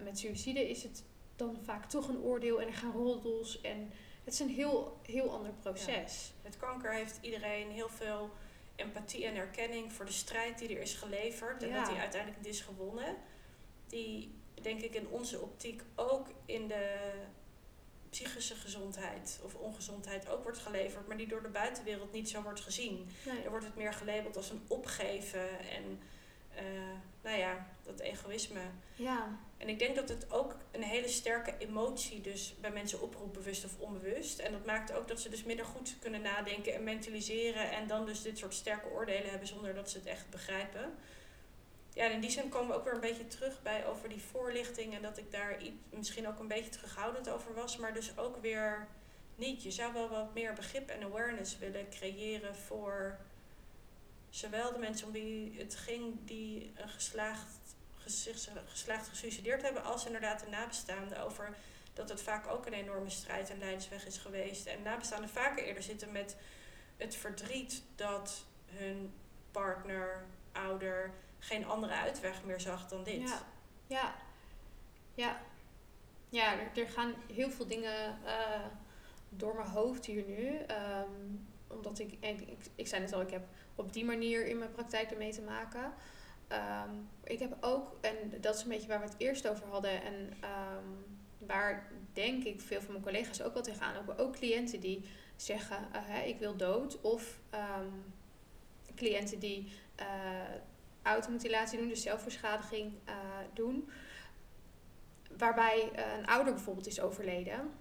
met 0.03 0.19
suïcide 0.19 0.69
is 0.69 0.83
het 0.83 1.03
dan 1.35 1.57
vaak 1.63 1.85
toch 1.85 2.07
een 2.07 2.19
oordeel 2.19 2.61
en 2.61 2.67
er 2.67 2.73
gaan 2.73 2.91
roddels. 2.91 3.61
En 3.61 3.91
het 4.29 4.39
is 4.39 4.45
een 4.47 4.55
heel, 4.55 4.99
heel 5.05 5.31
ander 5.31 5.51
proces. 5.51 6.33
Met 6.43 6.57
kanker 6.57 6.93
heeft 6.93 7.17
iedereen 7.21 7.71
heel 7.71 7.89
veel 7.89 8.29
empathie 8.75 9.25
en 9.25 9.35
erkenning 9.35 9.93
voor 9.93 10.05
de 10.05 10.11
strijd 10.11 10.59
die 10.59 10.75
er 10.75 10.81
is 10.81 10.93
geleverd. 10.93 11.63
En 11.63 11.69
Ja. 11.69 11.75
dat 11.79 11.89
die 11.89 11.99
uiteindelijk 11.99 12.45
is 12.45 12.61
gewonnen. 12.61 13.15
Die, 13.87 14.33
denk 14.61 14.81
ik, 14.81 14.93
in 14.95 15.07
onze 15.07 15.39
optiek 15.41 15.81
ook 15.95 16.27
in 16.45 16.67
de 16.67 17.11
psychische 18.09 18.55
gezondheid 18.55 19.39
of 19.43 19.55
ongezondheid 19.55 20.29
ook 20.29 20.43
wordt 20.43 20.57
geleverd. 20.57 21.07
Maar 21.07 21.17
die 21.17 21.27
door 21.27 21.41
de 21.41 21.47
buitenwereld 21.49 22.11
niet 22.11 22.29
zo 22.29 22.41
wordt 22.41 22.61
gezien. 22.61 23.09
Nee. 23.25 23.41
Er 23.43 23.49
wordt 23.49 23.65
het 23.65 23.75
meer 23.75 23.93
gelabeld 23.93 24.37
als 24.37 24.49
een 24.49 24.61
opgeven 24.67 25.59
en 25.59 25.99
Uh, 26.61 26.79
nou 27.21 27.37
ja, 27.37 27.67
dat 27.83 27.99
egoïsme. 27.99 28.61
Ja. 28.95 29.37
En 29.57 29.69
ik 29.69 29.79
denk 29.79 29.95
dat 29.95 30.09
het 30.09 30.31
ook 30.31 30.55
een 30.71 30.83
hele 30.83 31.07
sterke 31.07 31.53
emotie 31.57 32.21
dus 32.21 32.55
bij 32.61 32.71
mensen 32.71 33.01
oproept, 33.01 33.33
bewust 33.33 33.65
of 33.65 33.79
onbewust. 33.79 34.39
En 34.39 34.51
dat 34.51 34.65
maakt 34.65 34.93
ook 34.93 35.07
dat 35.07 35.19
ze 35.19 35.29
dus 35.29 35.43
minder 35.43 35.65
goed 35.65 35.95
kunnen 35.99 36.21
nadenken 36.21 36.73
en 36.73 36.83
mentaliseren. 36.83 37.71
En 37.71 37.87
dan 37.87 38.05
dus 38.05 38.21
dit 38.21 38.37
soort 38.37 38.53
sterke 38.53 38.89
oordelen 38.89 39.29
hebben 39.29 39.47
zonder 39.47 39.73
dat 39.73 39.89
ze 39.89 39.97
het 39.97 40.07
echt 40.07 40.29
begrijpen. 40.29 40.93
Ja, 41.93 42.05
en 42.05 42.11
in 42.11 42.19
die 42.19 42.29
zin 42.29 42.49
komen 42.49 42.67
we 42.67 42.75
ook 42.75 42.83
weer 42.83 42.93
een 42.93 42.99
beetje 42.99 43.27
terug 43.27 43.61
bij 43.61 43.85
over 43.85 44.09
die 44.09 44.21
voorlichting. 44.21 44.95
En 44.95 45.01
dat 45.01 45.17
ik 45.17 45.31
daar 45.31 45.57
misschien 45.89 46.27
ook 46.27 46.39
een 46.39 46.47
beetje 46.47 46.69
terughoudend 46.69 47.29
over 47.29 47.53
was. 47.53 47.77
Maar 47.77 47.93
dus 47.93 48.17
ook 48.17 48.41
weer 48.41 48.87
niet. 49.35 49.63
Je 49.63 49.71
zou 49.71 49.93
wel 49.93 50.09
wat 50.09 50.33
meer 50.33 50.53
begrip 50.53 50.89
en 50.89 51.03
awareness 51.03 51.57
willen 51.57 51.89
creëren 51.89 52.55
voor 52.55 53.19
zowel 54.29 54.71
de 54.71 54.79
mensen 54.79 55.07
om 55.07 55.13
wie 55.13 55.57
het 55.57 55.75
ging 55.75 56.15
die 56.25 56.71
een 56.75 56.89
geslaagd 56.89 57.57
geslaagd 58.65 59.07
gesuicideerd 59.07 59.61
hebben, 59.61 59.83
als 59.83 60.05
inderdaad 60.05 60.39
de 60.39 60.47
nabestaanden 60.49 61.23
over 61.23 61.55
dat 61.93 62.09
het 62.09 62.21
vaak 62.21 62.47
ook 62.47 62.65
een 62.65 62.73
enorme 62.73 63.09
strijd 63.09 63.49
en 63.49 63.59
leidersweg 63.59 64.05
is 64.05 64.17
geweest. 64.17 64.65
En 64.65 64.81
nabestaanden 64.81 65.29
vaker 65.29 65.63
eerder 65.63 65.83
zitten 65.83 66.11
met 66.11 66.35
het 66.97 67.15
verdriet 67.15 67.83
dat 67.95 68.45
hun 68.65 69.13
partner, 69.51 70.25
ouder 70.51 71.13
geen 71.39 71.65
andere 71.65 71.93
uitweg 71.93 72.43
meer 72.43 72.59
zag 72.59 72.87
dan 72.87 73.03
dit. 73.03 73.29
Ja, 73.87 74.15
ja, 75.15 75.41
ja. 76.29 76.59
er, 76.75 76.87
gaan 76.87 77.13
heel 77.33 77.49
veel 77.49 77.67
dingen 77.67 78.19
uh, 78.25 78.65
door 79.29 79.55
mijn 79.55 79.69
hoofd 79.69 80.05
hier 80.05 80.23
nu. 80.23 80.47
Um, 80.47 81.48
omdat 81.69 81.99
ik, 81.99 82.11
ik, 82.19 82.41
ik, 82.41 82.59
ik 82.75 82.87
zei 82.87 83.01
net 83.01 83.13
al, 83.13 83.21
ik 83.21 83.29
heb 83.29 83.47
op 83.75 83.93
die 83.93 84.05
manier 84.05 84.47
in 84.47 84.57
mijn 84.57 84.71
praktijk 84.71 85.11
ermee 85.11 85.31
te 85.31 85.41
maken. 85.41 85.93
Um, 86.51 87.09
ik 87.23 87.39
heb 87.39 87.57
ook, 87.61 87.97
en 88.01 88.41
dat 88.41 88.55
is 88.55 88.61
een 88.61 88.69
beetje 88.69 88.87
waar 88.87 88.99
we 88.99 89.05
het 89.05 89.15
eerst 89.17 89.47
over 89.47 89.67
hadden, 89.67 90.03
en 90.03 90.15
um, 90.15 91.05
waar 91.37 91.91
denk 92.13 92.43
ik 92.43 92.61
veel 92.61 92.81
van 92.81 92.91
mijn 92.91 93.03
collega's 93.03 93.41
ook 93.41 93.53
wel 93.53 93.63
tegenaan 93.63 93.93
lopen, 93.93 94.17
ook 94.17 94.35
cliënten 94.35 94.79
die 94.79 95.09
zeggen: 95.35 95.77
uh, 95.95 96.27
ik 96.27 96.39
wil 96.39 96.55
dood, 96.55 97.01
of 97.01 97.39
um, 97.53 98.13
cliënten 98.95 99.39
die 99.39 99.71
uh, 99.99 100.05
automutilatie 101.01 101.79
doen, 101.79 101.87
dus 101.87 102.01
zelfverschadiging 102.01 102.93
uh, 103.07 103.13
doen, 103.53 103.89
waarbij 105.37 105.91
een 106.17 106.27
ouder 106.27 106.53
bijvoorbeeld 106.53 106.87
is 106.87 107.01
overleden. 107.01 107.71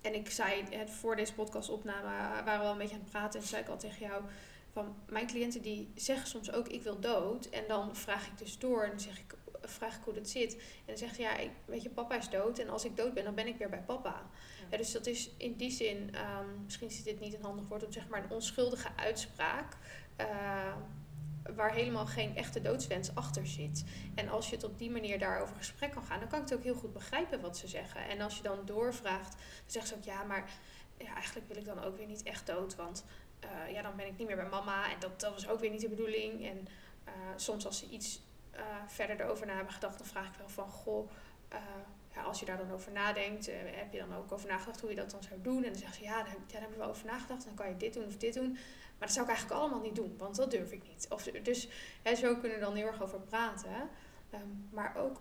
En 0.00 0.14
ik 0.14 0.30
zei 0.30 0.64
het 0.70 0.90
voor 0.90 1.16
deze 1.16 1.34
podcastopname, 1.34 2.02
waren 2.44 2.58
we 2.58 2.64
wel 2.64 2.72
een 2.72 2.78
beetje 2.78 2.94
aan 2.94 3.00
het 3.00 3.10
praten 3.10 3.40
en 3.40 3.46
zei 3.46 3.62
ik 3.62 3.68
al 3.68 3.78
tegen 3.78 4.06
jou 4.06 4.22
van 4.72 4.96
mijn 5.08 5.26
cliënten 5.26 5.62
die 5.62 5.92
zeggen 5.94 6.28
soms 6.28 6.52
ook 6.52 6.68
ik 6.68 6.82
wil 6.82 7.00
dood. 7.00 7.46
En 7.46 7.64
dan 7.68 7.96
vraag 7.96 8.26
ik 8.26 8.38
dus 8.38 8.58
door 8.58 8.82
en 8.82 8.90
dan 8.90 9.00
zeg 9.00 9.18
ik, 9.18 9.34
vraag 9.62 9.96
ik 9.96 10.04
hoe 10.04 10.14
dat 10.14 10.28
zit. 10.28 10.54
En 10.54 10.86
dan 10.86 10.98
zegt 10.98 11.14
ze 11.14 11.22
ja, 11.22 11.36
ik, 11.36 11.50
weet 11.64 11.82
je, 11.82 11.90
papa 11.90 12.16
is 12.16 12.28
dood. 12.28 12.58
En 12.58 12.68
als 12.68 12.84
ik 12.84 12.96
dood 12.96 13.14
ben, 13.14 13.24
dan 13.24 13.34
ben 13.34 13.46
ik 13.46 13.56
weer 13.56 13.68
bij 13.68 13.82
papa. 13.82 14.22
Ja. 14.70 14.76
dus 14.76 14.92
dat 14.92 15.06
is 15.06 15.30
in 15.36 15.56
die 15.56 15.70
zin, 15.70 15.96
um, 15.96 16.62
misschien 16.64 16.88
is 16.88 17.02
dit 17.02 17.20
niet 17.20 17.34
een 17.34 17.42
handig 17.42 17.68
woord 17.68 17.84
om 17.84 17.92
zeg 17.92 18.08
maar 18.08 18.24
een 18.24 18.30
onschuldige 18.30 18.88
uitspraak. 18.96 19.76
Uh, 20.20 20.74
waar 21.54 21.72
helemaal 21.72 22.06
geen 22.06 22.36
echte 22.36 22.60
doodswens 22.60 23.14
achter 23.14 23.46
zit. 23.46 23.84
En 24.14 24.28
als 24.28 24.48
je 24.48 24.54
het 24.54 24.64
op 24.64 24.78
die 24.78 24.90
manier 24.90 25.18
daarover 25.18 25.56
gesprek 25.56 25.90
kan 25.90 26.02
gaan, 26.02 26.20
dan 26.20 26.28
kan 26.28 26.38
ik 26.38 26.48
het 26.48 26.58
ook 26.58 26.64
heel 26.64 26.74
goed 26.74 26.92
begrijpen 26.92 27.40
wat 27.40 27.56
ze 27.56 27.68
zeggen. 27.68 28.08
En 28.08 28.20
als 28.20 28.36
je 28.36 28.42
dan 28.42 28.58
doorvraagt, 28.64 29.32
dan 29.32 29.42
zegt 29.66 29.88
ze 29.88 29.94
ook 29.94 30.04
ja, 30.04 30.22
maar 30.22 30.50
ja, 30.98 31.14
eigenlijk 31.14 31.48
wil 31.48 31.56
ik 31.56 31.64
dan 31.64 31.82
ook 31.82 31.96
weer 31.96 32.06
niet 32.06 32.22
echt 32.22 32.46
dood. 32.46 32.76
Want 32.76 33.04
uh, 33.44 33.72
ja, 33.72 33.82
dan 33.82 33.96
ben 33.96 34.06
ik 34.06 34.18
niet 34.18 34.26
meer 34.26 34.36
bij 34.36 34.48
mama. 34.48 34.90
En 34.92 35.00
dat, 35.00 35.20
dat 35.20 35.32
was 35.32 35.48
ook 35.48 35.60
weer 35.60 35.70
niet 35.70 35.80
de 35.80 35.88
bedoeling. 35.88 36.46
En 36.46 36.68
uh, 37.06 37.12
soms 37.36 37.66
als 37.66 37.78
ze 37.78 37.88
iets 37.88 38.20
uh, 38.54 38.60
verder 38.86 39.20
erover 39.20 39.46
na 39.46 39.54
hebben 39.54 39.72
gedacht, 39.72 39.98
dan 39.98 40.06
vraag 40.06 40.28
ik 40.28 40.38
wel 40.38 40.48
van, 40.48 40.70
goh, 40.70 41.10
ja, 42.14 42.22
als 42.22 42.40
je 42.40 42.46
daar 42.46 42.56
dan 42.56 42.72
over 42.72 42.92
nadenkt, 42.92 43.46
heb 43.46 43.92
je 43.92 43.98
dan 43.98 44.14
ook 44.14 44.32
over 44.32 44.48
nagedacht 44.48 44.80
hoe 44.80 44.90
je 44.90 44.96
dat 44.96 45.10
dan 45.10 45.22
zou 45.22 45.40
doen? 45.42 45.64
En 45.64 45.70
dan 45.70 45.78
zeggen 45.78 45.96
ze, 45.96 46.02
ja, 46.02 46.22
daar, 46.22 46.36
daar 46.46 46.60
heb 46.60 46.70
ik 46.70 46.76
wel 46.76 46.88
over 46.88 47.06
nagedacht. 47.06 47.44
Dan 47.44 47.54
kan 47.54 47.68
je 47.68 47.76
dit 47.76 47.94
doen 47.94 48.06
of 48.06 48.16
dit 48.16 48.34
doen. 48.34 48.58
Maar 49.00 49.08
dat 49.08 49.16
zou 49.16 49.24
ik 49.26 49.32
eigenlijk 49.32 49.60
allemaal 49.60 49.80
niet 49.80 49.94
doen, 49.94 50.14
want 50.18 50.36
dat 50.36 50.50
durf 50.50 50.72
ik 50.72 50.82
niet. 50.88 51.06
Of, 51.10 51.22
dus 51.22 51.68
hè, 52.02 52.14
zo 52.14 52.36
kunnen 52.36 52.58
we 52.58 52.64
dan 52.64 52.74
heel 52.74 52.86
erg 52.86 53.02
over 53.02 53.20
praten. 53.20 53.88
Um, 54.34 54.68
maar 54.70 54.96
ook 54.96 55.20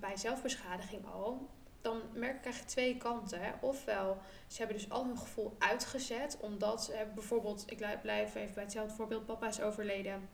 bij 0.00 0.16
zelfbeschadiging 0.16 1.06
al 1.06 1.48
dan 1.80 2.02
merk 2.12 2.36
ik 2.36 2.44
eigenlijk 2.44 2.72
twee 2.72 2.96
kanten. 2.96 3.40
Hè. 3.40 3.52
Ofwel, 3.60 4.18
ze 4.46 4.58
hebben 4.58 4.76
dus 4.76 4.90
al 4.90 5.04
hun 5.04 5.18
gevoel 5.18 5.56
uitgezet, 5.58 6.38
omdat 6.40 6.88
eh, 6.88 7.00
bijvoorbeeld, 7.14 7.64
ik 7.66 8.00
blijf 8.02 8.34
even 8.34 8.54
bij 8.54 8.62
hetzelfde 8.62 8.94
voorbeeld, 8.94 9.26
papa 9.26 9.48
is 9.48 9.60
overleden. 9.60 10.28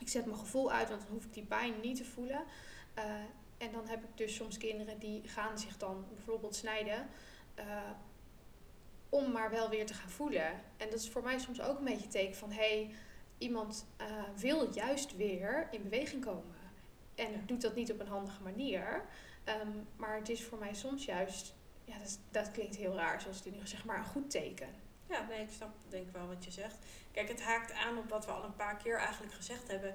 Ik 0.00 0.08
zet 0.08 0.26
mijn 0.26 0.38
gevoel 0.38 0.72
uit, 0.72 0.88
want 0.88 1.00
dan 1.00 1.10
hoef 1.10 1.24
ik 1.24 1.34
die 1.34 1.44
pijn 1.44 1.74
niet 1.82 1.96
te 1.96 2.04
voelen. 2.04 2.44
Uh, 2.98 3.04
en 3.58 3.72
dan 3.72 3.88
heb 3.88 4.02
ik 4.02 4.16
dus 4.16 4.34
soms 4.34 4.58
kinderen 4.58 4.98
die 4.98 5.28
gaan 5.28 5.58
zich 5.58 5.76
dan 5.76 6.04
bijvoorbeeld 6.14 6.54
snijden. 6.54 7.08
Uh, 7.58 7.64
om 9.14 9.32
maar 9.32 9.50
wel 9.50 9.68
weer 9.68 9.86
te 9.86 9.94
gaan 9.94 10.10
voelen. 10.10 10.50
En 10.76 10.90
dat 10.90 10.98
is 10.98 11.08
voor 11.08 11.22
mij 11.22 11.38
soms 11.38 11.60
ook 11.60 11.78
een 11.78 11.84
beetje 11.84 12.08
teken 12.08 12.36
van 12.36 12.52
hé, 12.52 12.56
hey, 12.56 12.94
iemand 13.38 13.86
uh, 14.00 14.06
wil 14.36 14.74
juist 14.74 15.16
weer 15.16 15.68
in 15.70 15.82
beweging 15.82 16.24
komen. 16.24 16.56
En 17.14 17.30
ja. 17.30 17.38
doet 17.46 17.62
dat 17.62 17.74
niet 17.74 17.92
op 17.92 18.00
een 18.00 18.06
handige 18.06 18.42
manier. 18.42 19.04
Um, 19.44 19.88
maar 19.96 20.16
het 20.16 20.28
is 20.28 20.44
voor 20.44 20.58
mij 20.58 20.74
soms 20.74 21.04
juist, 21.04 21.54
ja, 21.84 21.98
dat, 21.98 22.18
dat 22.30 22.50
klinkt 22.50 22.76
heel 22.76 22.94
raar 22.94 23.20
zoals 23.20 23.44
het 23.44 23.54
nu 23.54 23.66
zeg 23.66 23.84
maar 23.84 23.98
een 23.98 24.04
goed 24.04 24.30
teken. 24.30 24.68
Ja, 25.08 25.26
nee, 25.28 25.42
ik 25.42 25.50
snap 25.50 25.70
denk 25.88 26.12
wel 26.12 26.26
wat 26.26 26.44
je 26.44 26.50
zegt. 26.50 26.76
Kijk, 27.12 27.28
het 27.28 27.42
haakt 27.42 27.72
aan 27.72 27.98
op 27.98 28.08
wat 28.08 28.24
we 28.24 28.32
al 28.32 28.44
een 28.44 28.56
paar 28.56 28.76
keer 28.76 28.98
eigenlijk 28.98 29.32
gezegd 29.32 29.68
hebben. 29.68 29.94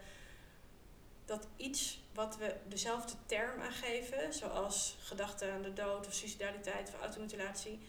Dat 1.26 1.48
iets 1.56 2.04
wat 2.14 2.38
we 2.38 2.56
dezelfde 2.68 3.14
term 3.26 3.62
aangeven, 3.62 4.34
zoals 4.34 4.98
gedachten 5.00 5.52
aan 5.52 5.62
de 5.62 5.74
dood 5.74 6.08
of 6.08 6.14
suicidaliteit 6.14 6.90
of 6.90 7.02
automutilatie, 7.02 7.80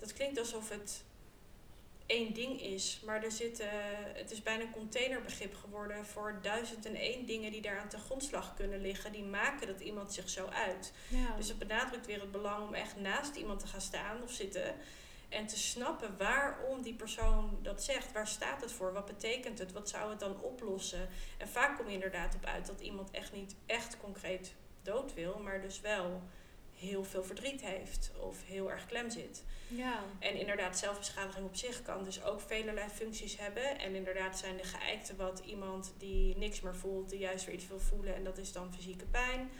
dat 0.00 0.12
klinkt 0.12 0.38
alsof 0.38 0.68
het 0.68 1.04
één 2.06 2.34
ding 2.34 2.62
is. 2.62 3.00
Maar 3.04 3.24
er 3.24 3.32
zit, 3.32 3.62
het 4.14 4.30
is 4.30 4.42
bijna 4.42 4.62
een 4.62 4.72
containerbegrip 4.72 5.54
geworden 5.54 6.06
voor 6.06 6.38
duizend 6.42 6.86
en 6.86 6.94
één 6.94 7.26
dingen 7.26 7.52
die 7.52 7.60
daar 7.60 7.78
aan 7.78 7.88
ten 7.88 8.00
grondslag 8.00 8.54
kunnen 8.54 8.80
liggen. 8.80 9.12
Die 9.12 9.24
maken 9.24 9.66
dat 9.66 9.80
iemand 9.80 10.12
zich 10.12 10.28
zo 10.28 10.46
uit. 10.46 10.92
Ja. 11.08 11.36
Dus 11.36 11.48
het 11.48 11.58
benadrukt 11.58 12.06
weer 12.06 12.20
het 12.20 12.30
belang 12.30 12.68
om 12.68 12.74
echt 12.74 12.96
naast 12.96 13.36
iemand 13.36 13.60
te 13.60 13.66
gaan 13.66 13.80
staan 13.80 14.22
of 14.22 14.30
zitten. 14.30 14.74
En 15.28 15.46
te 15.46 15.58
snappen 15.58 16.16
waarom 16.18 16.82
die 16.82 16.94
persoon 16.94 17.58
dat 17.62 17.82
zegt. 17.82 18.12
Waar 18.12 18.28
staat 18.28 18.60
het 18.60 18.72
voor? 18.72 18.92
Wat 18.92 19.06
betekent 19.06 19.58
het? 19.58 19.72
Wat 19.72 19.88
zou 19.88 20.10
het 20.10 20.20
dan 20.20 20.40
oplossen? 20.40 21.08
En 21.38 21.48
vaak 21.48 21.76
kom 21.76 21.86
je 21.86 21.92
inderdaad 21.92 22.34
op 22.34 22.44
uit 22.44 22.66
dat 22.66 22.80
iemand 22.80 23.10
echt 23.10 23.32
niet 23.32 23.54
echt 23.66 23.96
concreet 24.00 24.52
dood 24.82 25.14
wil, 25.14 25.38
maar 25.38 25.60
dus 25.60 25.80
wel 25.80 26.22
heel 26.80 27.04
veel 27.04 27.24
verdriet 27.24 27.60
heeft 27.60 28.10
of 28.20 28.44
heel 28.44 28.70
erg 28.70 28.86
klem 28.86 29.10
zit. 29.10 29.44
Ja. 29.68 30.04
En 30.18 30.34
inderdaad, 30.34 30.78
zelfbeschadiging 30.78 31.46
op 31.46 31.56
zich 31.56 31.82
kan 31.82 32.04
dus 32.04 32.24
ook 32.24 32.40
velelei 32.40 32.88
functies 32.88 33.38
hebben. 33.38 33.78
En 33.78 33.94
inderdaad 33.94 34.38
zijn 34.38 34.56
de 34.56 34.64
geëikte 34.64 35.16
wat 35.16 35.42
iemand 35.46 35.92
die 35.98 36.36
niks 36.36 36.60
meer 36.60 36.76
voelt, 36.76 37.10
die 37.10 37.18
juist 37.18 37.44
weer 37.44 37.54
iets 37.54 37.68
wil 37.68 37.78
voelen. 37.80 38.14
En 38.14 38.24
dat 38.24 38.38
is 38.38 38.52
dan 38.52 38.74
fysieke 38.74 39.04
pijn. 39.04 39.50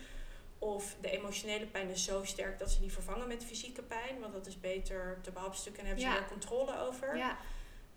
Of 0.59 0.97
de 1.01 1.11
emotionele 1.11 1.67
pijn 1.67 1.89
is 1.89 2.05
zo 2.05 2.25
sterk 2.25 2.59
dat 2.59 2.71
ze 2.71 2.81
die 2.81 2.93
vervangen 2.93 3.29
met 3.29 3.45
fysieke 3.45 3.83
pijn. 3.83 4.21
Want 4.21 4.33
dat 4.33 4.47
is 4.47 4.61
beter 4.61 5.19
te 5.23 5.31
behapstukken 5.31 5.83
en 5.83 5.87
hebben 5.87 6.05
ze 6.05 6.11
meer 6.11 6.29
controle 6.29 6.79
over. 6.79 7.17
Ja. 7.17 7.39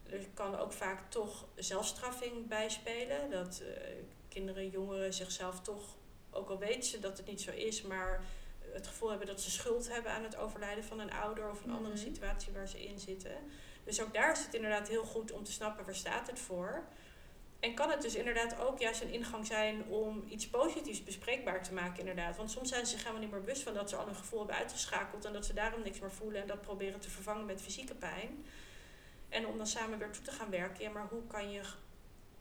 Er 0.10 0.28
kan 0.34 0.58
ook 0.58 0.74
vaak 0.74 1.12
toch 1.12 1.46
zelfstraffing 1.56 2.48
bijspelen. 2.48 3.30
Dat 3.30 3.62
eh, 3.62 3.92
kinderen, 4.28 4.70
jongeren 4.70 5.14
zichzelf 5.14 5.62
toch, 5.62 5.96
ook 6.32 6.50
al 6.50 6.58
weten 6.58 6.84
ze 6.84 7.00
dat 7.00 7.18
het 7.18 7.28
niet 7.28 7.42
zo 7.42 7.52
is, 7.52 7.82
maar 7.82 8.24
het 8.74 8.88
gevoel 8.88 9.10
hebben 9.10 9.28
dat 9.28 9.42
ze 9.42 9.52
schuld 9.52 9.90
hebben 9.92 10.12
aan 10.12 10.24
het 10.24 10.36
overlijden 10.36 10.84
van 10.84 11.00
een 11.00 11.12
ouder 11.14 11.50
of 11.50 11.64
een 11.64 11.72
andere 11.72 11.94
Mhm. 11.96 12.04
situatie 12.04 12.54
waar 12.54 12.68
ze 12.68 12.84
in 12.86 13.00
zitten. 13.00 13.36
Dus 13.84 14.02
ook 14.02 14.14
daar 14.14 14.32
is 14.32 14.44
het 14.46 14.54
inderdaad 14.54 14.88
heel 14.88 15.04
goed 15.04 15.32
om 15.32 15.44
te 15.44 15.52
snappen 15.52 15.86
waar 15.86 15.96
staat 15.96 16.28
het 16.28 16.40
voor. 16.40 16.84
En 17.60 17.74
kan 17.76 17.90
het 17.90 18.02
dus 18.02 18.16
inderdaad 18.16 18.60
ook 18.60 18.80
juist 18.80 19.02
een 19.02 19.12
ingang 19.14 19.46
zijn 19.48 19.84
om 19.86 20.24
iets 20.30 20.48
positiefs 20.50 21.04
bespreekbaar 21.04 21.64
te 21.64 21.74
maken, 21.74 22.00
inderdaad. 22.00 22.38
Want 22.38 22.52
soms 22.52 22.70
zijn 22.70 22.86
ze 22.86 22.92
zich 22.92 23.00
helemaal 23.00 23.22
niet 23.22 23.32
meer 23.32 23.40
bewust 23.40 23.64
van 23.64 23.74
dat 23.74 23.90
ze 23.90 23.96
al 23.96 24.06
hun 24.06 24.16
gevoel 24.16 24.40
hebben 24.40 24.58
uitgeschakeld 24.58 25.26
en 25.26 25.34
dat 25.34 25.46
ze 25.46 25.54
daarom 25.54 25.82
niks 25.84 26.00
meer 26.00 26.12
voelen 26.12 26.42
en 26.42 26.48
dat 26.48 26.62
proberen 26.62 27.00
te 27.00 27.10
vervangen 27.10 27.46
met 27.46 27.62
fysieke 27.62 27.96
pijn. 27.96 28.46
En 29.30 29.48
om 29.48 29.58
dan 29.58 29.68
samen 29.68 29.98
weer 30.00 30.12
toe 30.12 30.24
te 30.24 30.32
gaan 30.32 30.50
werken, 30.50 30.84
ja, 30.84 30.90
maar 30.90 31.08
hoe 31.10 31.28
kan 31.28 31.52
je 31.52 31.62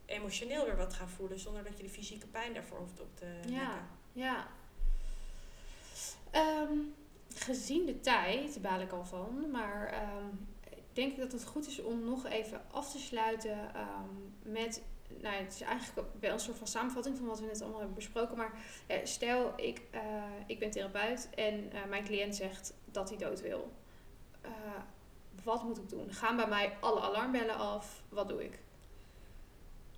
emotioneel 0.06 0.64
weer 0.64 0.76
wat 0.76 0.94
gaan 0.94 1.08
voelen 1.08 1.38
zonder 1.38 1.64
dat 1.64 1.76
je 1.76 1.82
de 1.82 1.88
fysieke 1.88 2.26
pijn 2.26 2.54
daarvoor 2.54 2.78
hoeft 2.78 3.00
op 3.00 3.16
te 3.16 3.24
Ja. 3.26 3.40
nekken? 3.48 3.86
Ja. 4.12 4.46
Ehm, 6.32 6.76
gezien 7.34 7.86
de 7.86 8.00
tijd, 8.00 8.62
baal 8.62 8.80
ik 8.80 8.92
al 8.92 9.04
van, 9.04 9.50
maar 9.50 9.94
denk 10.92 11.12
ik 11.12 11.18
dat 11.18 11.32
het 11.32 11.44
goed 11.44 11.66
is 11.66 11.82
om 11.82 12.04
nog 12.04 12.26
even 12.26 12.60
af 12.70 12.90
te 12.90 12.98
sluiten 12.98 13.74
ehm, 13.74 14.52
met. 14.52 14.82
Nou, 15.20 15.34
het 15.34 15.52
is 15.54 15.60
eigenlijk 15.60 16.08
wel 16.20 16.32
een 16.32 16.40
soort 16.40 16.58
van 16.58 16.66
samenvatting 16.66 17.16
van 17.16 17.26
wat 17.26 17.40
we 17.40 17.46
net 17.46 17.60
allemaal 17.60 17.78
hebben 17.78 17.96
besproken. 17.96 18.36
Maar 18.36 18.52
stel, 19.04 19.52
ik, 19.56 19.80
eh, 19.90 20.22
ik 20.46 20.58
ben 20.58 20.70
therapeut 20.70 21.28
en 21.34 21.72
eh, 21.72 21.84
mijn 21.88 22.04
cliënt 22.04 22.36
zegt 22.36 22.74
dat 22.84 23.08
hij 23.08 23.18
dood 23.18 23.40
wil. 23.40 23.72
Eh, 24.40 24.50
wat 25.42 25.62
moet 25.62 25.78
ik 25.78 25.88
doen? 25.88 26.12
Gaan 26.12 26.36
bij 26.36 26.48
mij 26.48 26.76
alle 26.80 27.00
alarmbellen 27.00 27.56
af? 27.56 28.02
Wat 28.08 28.28
doe 28.28 28.44
ik? 28.44 28.58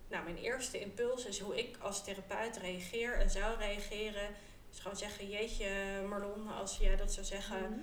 Nou, 0.08 0.24
mijn 0.24 0.36
eerste 0.36 0.80
impuls 0.80 1.26
is 1.26 1.40
hoe 1.40 1.58
ik 1.58 1.76
als 1.80 2.04
therapeut 2.04 2.56
reageer 2.56 3.20
en 3.20 3.30
zou 3.30 3.56
reageren. 3.58 4.28
Is 4.74 4.80
gewoon 4.80 4.96
zeggen, 4.96 5.28
jeetje 5.30 6.02
Marlon, 6.08 6.48
als 6.48 6.76
jij 6.76 6.96
dat 6.96 7.12
zou 7.12 7.26
zeggen, 7.26 7.60
Mhm. 7.70 7.80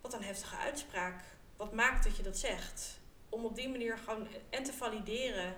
wat 0.00 0.14
een 0.14 0.22
heftige 0.22 0.56
uitspraak. 0.56 1.24
Wat 1.56 1.72
maakt 1.72 2.04
dat 2.04 2.16
je 2.16 2.22
dat 2.22 2.38
zegt? 2.38 2.98
Om 3.28 3.44
op 3.44 3.56
die 3.56 3.68
manier 3.68 3.98
gewoon 3.98 4.26
en 4.50 4.62
te 4.62 4.72
valideren 4.72 5.54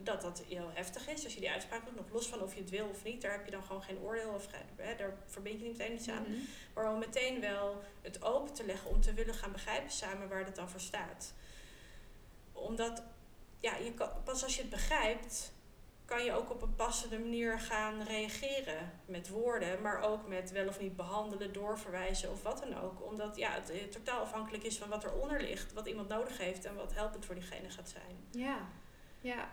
dat 0.00 0.20
dat 0.20 0.42
heel 0.48 0.70
heftig 0.74 1.08
is. 1.08 1.24
Als 1.24 1.34
je 1.34 1.40
die 1.40 1.50
uitspraak 1.50 1.84
doet, 1.84 1.96
nog 1.96 2.10
los 2.10 2.26
van 2.26 2.42
of 2.42 2.54
je 2.54 2.60
het 2.60 2.70
wil 2.70 2.88
of 2.88 3.04
niet, 3.04 3.22
daar 3.22 3.32
heb 3.32 3.44
je 3.44 3.50
dan 3.50 3.62
gewoon 3.62 3.82
geen 3.82 3.98
oordeel 3.98 4.30
of 4.34 4.46
hè, 4.76 4.96
daar 4.96 5.14
verbind 5.26 5.60
je 5.60 5.66
niet 5.66 5.78
meteen 5.78 5.94
iets 5.94 6.08
aan. 6.08 6.22
Mhm. 6.22 6.38
Maar 6.74 6.92
om 6.92 6.98
meteen 6.98 7.40
wel 7.40 7.82
het 8.02 8.22
open 8.22 8.54
te 8.54 8.64
leggen 8.64 8.90
om 8.90 9.00
te 9.00 9.14
willen 9.14 9.34
gaan 9.34 9.52
begrijpen 9.52 9.90
samen 9.90 10.28
waar 10.28 10.44
dat 10.44 10.56
dan 10.56 10.68
voor 10.70 10.80
staat. 10.80 11.32
Omdat, 12.52 13.02
ja, 13.60 13.76
je 13.76 13.94
kan, 13.94 14.10
pas 14.24 14.42
als 14.42 14.54
je 14.54 14.60
het 14.60 14.70
begrijpt, 14.70 15.52
kan 16.04 16.24
je 16.24 16.32
ook 16.32 16.50
op 16.50 16.62
een 16.62 16.74
passende 16.74 17.18
manier 17.18 17.60
gaan 17.60 18.02
reageren 18.02 19.00
met 19.04 19.28
woorden, 19.28 19.82
maar 19.82 20.02
ook 20.02 20.28
met 20.28 20.50
wel 20.50 20.68
of 20.68 20.80
niet 20.80 20.96
behandelen, 20.96 21.52
doorverwijzen 21.52 22.30
of 22.30 22.42
wat 22.42 22.58
dan 22.58 22.80
ook. 22.80 23.06
Omdat 23.06 23.36
ja, 23.36 23.50
het, 23.50 23.70
eh, 23.70 23.82
totaal 23.82 24.20
afhankelijk 24.20 24.64
is 24.64 24.78
van 24.78 24.88
wat 24.88 25.04
eronder 25.04 25.40
ligt, 25.40 25.72
wat 25.72 25.86
iemand 25.86 26.08
nodig 26.08 26.38
heeft 26.38 26.64
en 26.64 26.76
wat 26.76 26.94
helpend 26.94 27.24
voor 27.24 27.34
diegene 27.34 27.70
gaat 27.70 27.88
zijn. 27.88 28.26
Ja, 28.30 28.68
ja, 29.20 29.50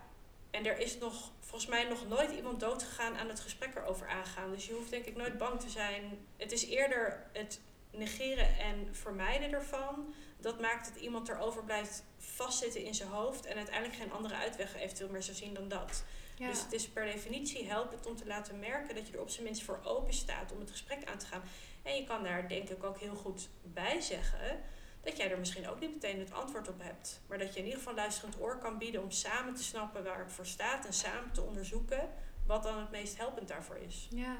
En 0.49 0.65
er 0.65 0.79
is 0.79 0.97
nog, 0.97 1.31
volgens 1.39 1.69
mij 1.69 1.83
nog 1.83 2.07
nooit 2.07 2.31
iemand 2.31 2.59
doodgegaan 2.59 3.17
aan 3.17 3.29
het 3.29 3.39
gesprek 3.39 3.75
erover 3.75 4.07
aangaan. 4.07 4.51
Dus 4.51 4.65
je 4.65 4.73
hoeft 4.73 4.89
denk 4.89 5.05
ik 5.05 5.15
nooit 5.15 5.37
bang 5.37 5.59
te 5.59 5.69
zijn. 5.69 6.25
Het 6.37 6.51
is 6.51 6.65
eerder 6.65 7.29
het 7.33 7.61
negeren 7.91 8.57
en 8.57 8.95
vermijden 8.95 9.51
ervan. 9.51 10.13
Dat 10.37 10.59
maakt 10.59 10.93
dat 10.93 11.03
iemand 11.03 11.29
erover 11.29 11.63
blijft 11.63 12.03
vastzitten 12.17 12.83
in 12.83 12.95
zijn 12.95 13.09
hoofd. 13.09 13.45
En 13.45 13.57
uiteindelijk 13.57 13.97
geen 13.97 14.11
andere 14.11 14.35
uitweg 14.35 14.75
eventueel 14.75 15.09
meer 15.09 15.23
zou 15.23 15.37
zien 15.37 15.53
dan 15.53 15.67
dat. 15.67 16.03
Ja. 16.41 16.47
Dus 16.47 16.61
het 16.61 16.73
is 16.73 16.87
per 16.87 17.05
definitie 17.05 17.67
helpend 17.67 18.05
om 18.05 18.15
te 18.15 18.25
laten 18.25 18.59
merken 18.59 18.95
dat 18.95 19.07
je 19.07 19.13
er 19.13 19.21
op 19.21 19.29
zijn 19.29 19.43
minst 19.43 19.63
voor 19.63 19.79
open 19.83 20.13
staat 20.13 20.51
om 20.51 20.59
het 20.59 20.71
gesprek 20.71 21.05
aan 21.05 21.17
te 21.17 21.25
gaan. 21.25 21.41
En 21.83 21.95
je 21.95 22.03
kan 22.03 22.23
daar 22.23 22.47
denk 22.47 22.69
ik 22.69 22.83
ook 22.83 22.99
heel 22.99 23.15
goed 23.15 23.49
bij 23.63 24.01
zeggen 24.01 24.59
dat 25.01 25.17
jij 25.17 25.31
er 25.31 25.39
misschien 25.39 25.69
ook 25.69 25.79
niet 25.79 25.93
meteen 25.93 26.19
het 26.19 26.33
antwoord 26.33 26.67
op 26.67 26.81
hebt. 26.81 27.21
Maar 27.27 27.37
dat 27.37 27.53
je 27.53 27.59
in 27.59 27.65
ieder 27.65 27.79
geval 27.79 27.95
luisterend 27.95 28.39
oor 28.39 28.57
kan 28.57 28.77
bieden 28.77 29.03
om 29.03 29.11
samen 29.11 29.53
te 29.55 29.63
snappen 29.63 30.03
waar 30.03 30.19
het 30.19 30.31
voor 30.31 30.45
staat 30.45 30.85
en 30.85 30.93
samen 30.93 31.31
te 31.31 31.41
onderzoeken 31.41 32.09
wat 32.45 32.63
dan 32.63 32.79
het 32.79 32.91
meest 32.91 33.17
helpend 33.17 33.47
daarvoor 33.47 33.77
is. 33.77 34.07
Ja. 34.09 34.37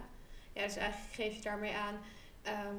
ja, 0.53 0.63
dus 0.63 0.75
eigenlijk 0.75 1.13
geef 1.13 1.35
je 1.35 1.41
daarmee 1.41 1.75
aan. 1.75 1.99
ehm, 2.41 2.75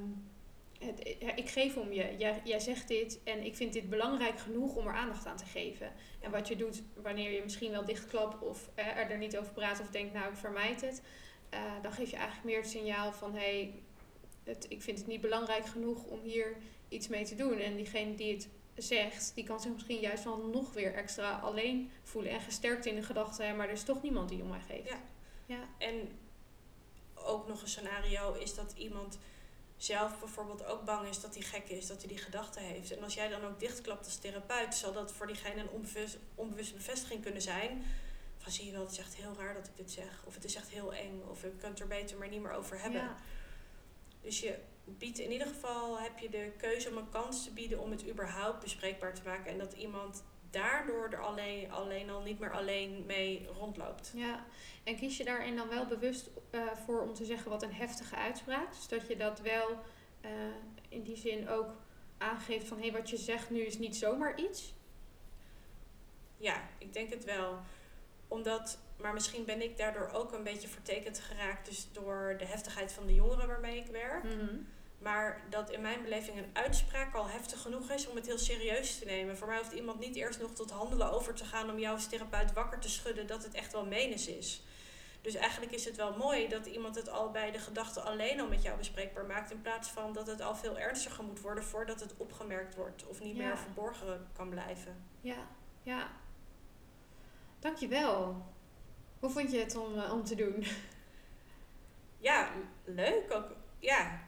het, 0.82 1.16
ik 1.38 1.48
geef 1.48 1.76
om 1.76 1.92
je. 1.92 2.16
Jij, 2.18 2.40
jij 2.44 2.60
zegt 2.60 2.88
dit 2.88 3.20
en 3.24 3.44
ik 3.44 3.56
vind 3.56 3.72
dit 3.72 3.90
belangrijk 3.90 4.38
genoeg 4.38 4.76
om 4.76 4.86
er 4.86 4.94
aandacht 4.94 5.26
aan 5.26 5.36
te 5.36 5.44
geven. 5.44 5.92
En 6.20 6.30
wat 6.30 6.48
je 6.48 6.56
doet 6.56 6.82
wanneer 6.94 7.30
je 7.30 7.42
misschien 7.42 7.70
wel 7.70 7.84
dichtklapt 7.84 8.42
of 8.42 8.70
eh, 8.74 8.86
er 8.86 9.10
er 9.10 9.18
niet 9.18 9.38
over 9.38 9.52
praat 9.52 9.80
of 9.80 9.88
denkt, 9.88 10.12
nou 10.12 10.30
ik 10.30 10.36
vermijd 10.36 10.80
het. 10.80 11.02
eh, 11.48 11.60
dan 11.82 11.92
geef 11.92 12.10
je 12.10 12.16
eigenlijk 12.16 12.46
meer 12.46 12.60
het 12.60 12.70
signaal 12.70 13.12
van 13.12 13.34
hé, 13.34 13.38
hey, 13.38 13.74
het, 14.44 14.66
ik 14.68 14.82
vind 14.82 14.98
het 14.98 15.06
niet 15.06 15.20
belangrijk 15.20 15.66
genoeg 15.66 16.04
om 16.04 16.20
hier 16.22 16.56
iets 16.88 17.08
mee 17.08 17.24
te 17.24 17.34
doen. 17.34 17.58
En 17.58 17.76
diegene 17.76 18.14
die 18.14 18.32
het 18.32 18.48
zegt, 18.74 19.32
die 19.34 19.44
kan 19.44 19.60
zich 19.60 19.72
misschien 19.72 20.00
juist 20.00 20.24
wel 20.24 20.36
nog 20.36 20.72
weer 20.72 20.94
extra 20.94 21.38
alleen 21.38 21.90
voelen 22.02 22.32
en 22.32 22.40
gesterkt 22.40 22.86
in 22.86 22.94
de 22.94 23.02
gedachte, 23.02 23.52
maar 23.56 23.66
er 23.66 23.72
is 23.72 23.84
toch 23.84 24.02
niemand 24.02 24.28
die 24.28 24.42
om 24.42 24.48
mij 24.48 24.60
geeft. 24.60 24.88
Ja. 24.88 25.00
ja. 25.46 25.68
En 25.78 26.08
ook 27.14 27.48
nog 27.48 27.62
een 27.62 27.68
scenario 27.68 28.32
is 28.32 28.54
dat 28.54 28.72
iemand 28.76 29.18
zelf 29.84 30.18
bijvoorbeeld 30.18 30.64
ook 30.64 30.84
bang 30.84 31.08
is 31.08 31.20
dat 31.20 31.34
hij 31.34 31.42
gek 31.42 31.68
is, 31.68 31.86
dat 31.86 31.98
hij 31.98 32.08
die 32.08 32.18
gedachte 32.18 32.60
heeft. 32.60 32.96
En 32.96 33.02
als 33.02 33.14
jij 33.14 33.28
dan 33.28 33.44
ook 33.44 33.60
dichtklapt 33.60 34.04
als 34.04 34.16
therapeut, 34.16 34.74
zal 34.74 34.92
dat 34.92 35.12
voor 35.12 35.26
diegene 35.26 35.60
een 35.60 35.68
onbewust, 35.68 36.18
onbewuste 36.34 36.74
bevestiging 36.74 37.22
kunnen 37.22 37.42
zijn. 37.42 37.84
Van 38.38 38.52
zie 38.52 38.66
je 38.66 38.72
wel, 38.72 38.80
het 38.80 38.90
is 38.90 38.98
echt 38.98 39.14
heel 39.14 39.34
raar 39.38 39.54
dat 39.54 39.66
ik 39.66 39.76
dit 39.76 39.90
zeg. 39.90 40.22
Of 40.24 40.34
het 40.34 40.44
is 40.44 40.54
echt 40.54 40.68
heel 40.68 40.94
eng. 40.94 41.22
Of 41.28 41.44
ik 41.44 41.58
kan 41.58 41.70
het 41.70 41.80
er 41.80 41.86
beter 41.86 42.18
maar 42.18 42.28
niet 42.28 42.40
meer 42.40 42.52
over 42.52 42.80
hebben. 42.80 43.00
Ja. 43.00 43.16
Dus 44.20 44.40
je 44.40 44.58
biedt 44.84 45.18
in 45.18 45.32
ieder 45.32 45.46
geval, 45.46 46.00
heb 46.00 46.18
je 46.18 46.28
de 46.28 46.52
keuze 46.56 46.88
om 46.88 46.96
een 46.96 47.10
kans 47.10 47.44
te 47.44 47.50
bieden 47.50 47.80
om 47.80 47.90
het 47.90 48.08
überhaupt 48.08 48.60
bespreekbaar 48.60 49.14
te 49.14 49.22
maken. 49.24 49.50
En 49.52 49.58
dat 49.58 49.72
iemand 49.72 50.22
daardoor 50.52 51.08
er 51.10 51.20
alleen, 51.20 51.70
alleen 51.70 52.10
al 52.10 52.22
niet 52.22 52.38
meer 52.38 52.52
alleen 52.52 53.06
mee 53.06 53.48
rondloopt. 53.58 54.12
Ja, 54.14 54.44
en 54.84 54.96
kies 54.96 55.16
je 55.16 55.24
daarin 55.24 55.56
dan 55.56 55.68
wel 55.68 55.86
bewust 55.86 56.30
eh, 56.50 56.60
voor 56.84 57.00
om 57.00 57.14
te 57.14 57.24
zeggen 57.24 57.50
wat 57.50 57.62
een 57.62 57.72
heftige 57.72 58.16
uitspraak? 58.16 58.74
Dus 58.74 58.88
dat 58.88 59.06
je 59.08 59.16
dat 59.16 59.40
wel 59.40 59.78
eh, 60.20 60.30
in 60.88 61.02
die 61.02 61.16
zin 61.16 61.48
ook 61.48 61.70
aangeeft 62.18 62.66
van 62.66 62.76
hé, 62.76 62.88
hey, 62.88 62.92
wat 62.92 63.10
je 63.10 63.16
zegt 63.16 63.50
nu 63.50 63.60
is 63.60 63.78
niet 63.78 63.96
zomaar 63.96 64.38
iets. 64.38 64.74
Ja, 66.36 66.62
ik 66.78 66.92
denk 66.92 67.10
het 67.10 67.24
wel. 67.24 67.58
Omdat, 68.28 68.78
maar 68.96 69.12
misschien 69.12 69.44
ben 69.44 69.62
ik 69.62 69.76
daardoor 69.76 70.10
ook 70.12 70.32
een 70.32 70.42
beetje 70.42 70.68
vertekend 70.68 71.18
geraakt. 71.18 71.66
Dus 71.66 71.88
door 71.92 72.34
de 72.38 72.44
heftigheid 72.44 72.92
van 72.92 73.06
de 73.06 73.14
jongeren 73.14 73.46
waarmee 73.46 73.76
ik 73.76 73.86
werk. 73.86 74.24
Maar 75.02 75.42
dat 75.50 75.70
in 75.70 75.80
mijn 75.80 76.02
beleving 76.02 76.38
een 76.38 76.50
uitspraak 76.52 77.14
al 77.14 77.28
heftig 77.28 77.60
genoeg 77.60 77.90
is 77.90 78.08
om 78.08 78.16
het 78.16 78.26
heel 78.26 78.38
serieus 78.38 78.98
te 78.98 79.04
nemen. 79.04 79.36
Voor 79.38 79.46
mij 79.46 79.58
hoeft 79.58 79.72
iemand 79.72 79.98
niet 79.98 80.16
eerst 80.16 80.40
nog 80.40 80.50
tot 80.50 80.70
handelen 80.70 81.12
over 81.12 81.34
te 81.34 81.44
gaan 81.44 81.70
om 81.70 81.78
jou 81.78 81.94
als 81.94 82.06
therapeut 82.06 82.52
wakker 82.52 82.78
te 82.78 82.88
schudden 82.90 83.26
dat 83.26 83.42
het 83.44 83.54
echt 83.54 83.72
wel 83.72 83.86
menens 83.86 84.26
is. 84.28 84.62
Dus 85.20 85.34
eigenlijk 85.34 85.72
is 85.72 85.84
het 85.84 85.96
wel 85.96 86.16
mooi 86.16 86.48
dat 86.48 86.66
iemand 86.66 86.94
het 86.94 87.08
al 87.08 87.30
bij 87.30 87.50
de 87.50 87.58
gedachte 87.58 88.00
alleen 88.00 88.40
al 88.40 88.48
met 88.48 88.62
jou 88.62 88.78
bespreekbaar 88.78 89.24
maakt. 89.26 89.50
In 89.50 89.60
plaats 89.62 89.88
van 89.88 90.12
dat 90.12 90.26
het 90.26 90.40
al 90.40 90.54
veel 90.56 90.78
ernstiger 90.78 91.24
moet 91.24 91.40
worden 91.40 91.64
voordat 91.64 92.00
het 92.00 92.16
opgemerkt 92.16 92.74
wordt 92.74 93.06
of 93.06 93.20
niet 93.20 93.36
Ja. 93.36 93.46
meer 93.46 93.58
verborgen 93.58 94.28
kan 94.32 94.48
blijven. 94.48 95.04
Ja, 95.20 95.46
ja. 95.82 96.10
Dankjewel. 97.58 98.46
Hoe 99.20 99.30
vond 99.30 99.50
je 99.52 99.58
het 99.58 99.76
om, 99.76 99.98
eh, 99.98 100.12
om 100.12 100.24
te 100.24 100.34
doen? 100.34 100.64
Ja, 102.18 102.50
leuk 102.84 103.32
ook. 103.32 103.50
Ja. 103.78 104.20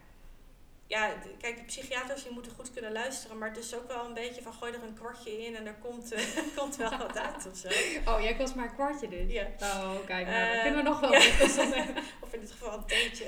Ja, 0.86 1.12
kijk, 1.40 1.56
de 1.56 1.62
psychiaters 1.64 2.22
die 2.22 2.32
moeten 2.32 2.52
goed 2.52 2.72
kunnen 2.72 2.92
luisteren, 2.92 3.38
maar 3.38 3.48
het 3.48 3.58
is 3.58 3.74
ook 3.74 3.88
wel 3.88 4.04
een 4.04 4.14
beetje 4.14 4.42
van 4.42 4.52
gooi 4.52 4.72
er 4.72 4.82
een 4.82 4.94
kwartje 4.94 5.44
in 5.46 5.56
en 5.56 5.66
er 5.66 5.74
komt, 5.74 6.12
eh, 6.12 6.22
komt 6.56 6.76
wel 6.76 6.98
wat 7.06 7.18
uit 7.18 7.46
of 7.46 7.56
zo. 7.56 7.68
Oh, 8.10 8.20
jij 8.20 8.34
kost 8.36 8.54
maar 8.54 8.68
een 8.68 8.74
kwartje 8.74 9.08
dus. 9.08 9.32
Ja. 9.32 9.46
Oh, 9.60 10.04
kijk, 10.06 10.26
nou, 10.26 10.46
dat 10.46 10.54
Eh, 10.56 10.62
kunnen 10.62 10.82
we 10.84 10.88
nog 10.88 11.00
wel. 11.00 11.12
ja. 11.12 11.18
of 12.22 12.32
in 12.32 12.40
dit 12.40 12.50
geval 12.50 12.72
een 12.78 12.84
theetje. 12.86 13.26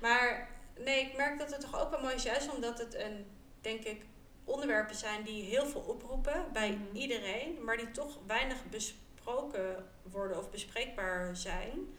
maar 0.00 0.48
nee, 0.78 1.00
ik 1.00 1.16
merk 1.16 1.38
dat 1.38 1.50
het 1.50 1.60
toch 1.60 1.80
ook 1.80 1.90
wel 1.90 2.00
mooi 2.00 2.14
is, 2.14 2.22
juist 2.22 2.54
omdat 2.54 2.78
het 2.78 2.94
een, 2.94 3.26
denk 3.60 3.82
ik, 3.84 4.04
onderwerpen 4.44 4.96
zijn 4.96 5.22
die 5.22 5.42
heel 5.44 5.66
veel 5.66 5.80
oproepen 5.80 6.46
bij 6.52 6.70
Mhm. 6.70 6.96
iedereen, 6.96 7.64
maar 7.64 7.76
die 7.76 7.90
toch 7.90 8.18
weinig 8.26 8.56
besproken 8.70 9.90
worden 10.02 10.38
of 10.38 10.50
bespreekbaar 10.50 11.36
zijn. 11.36 11.96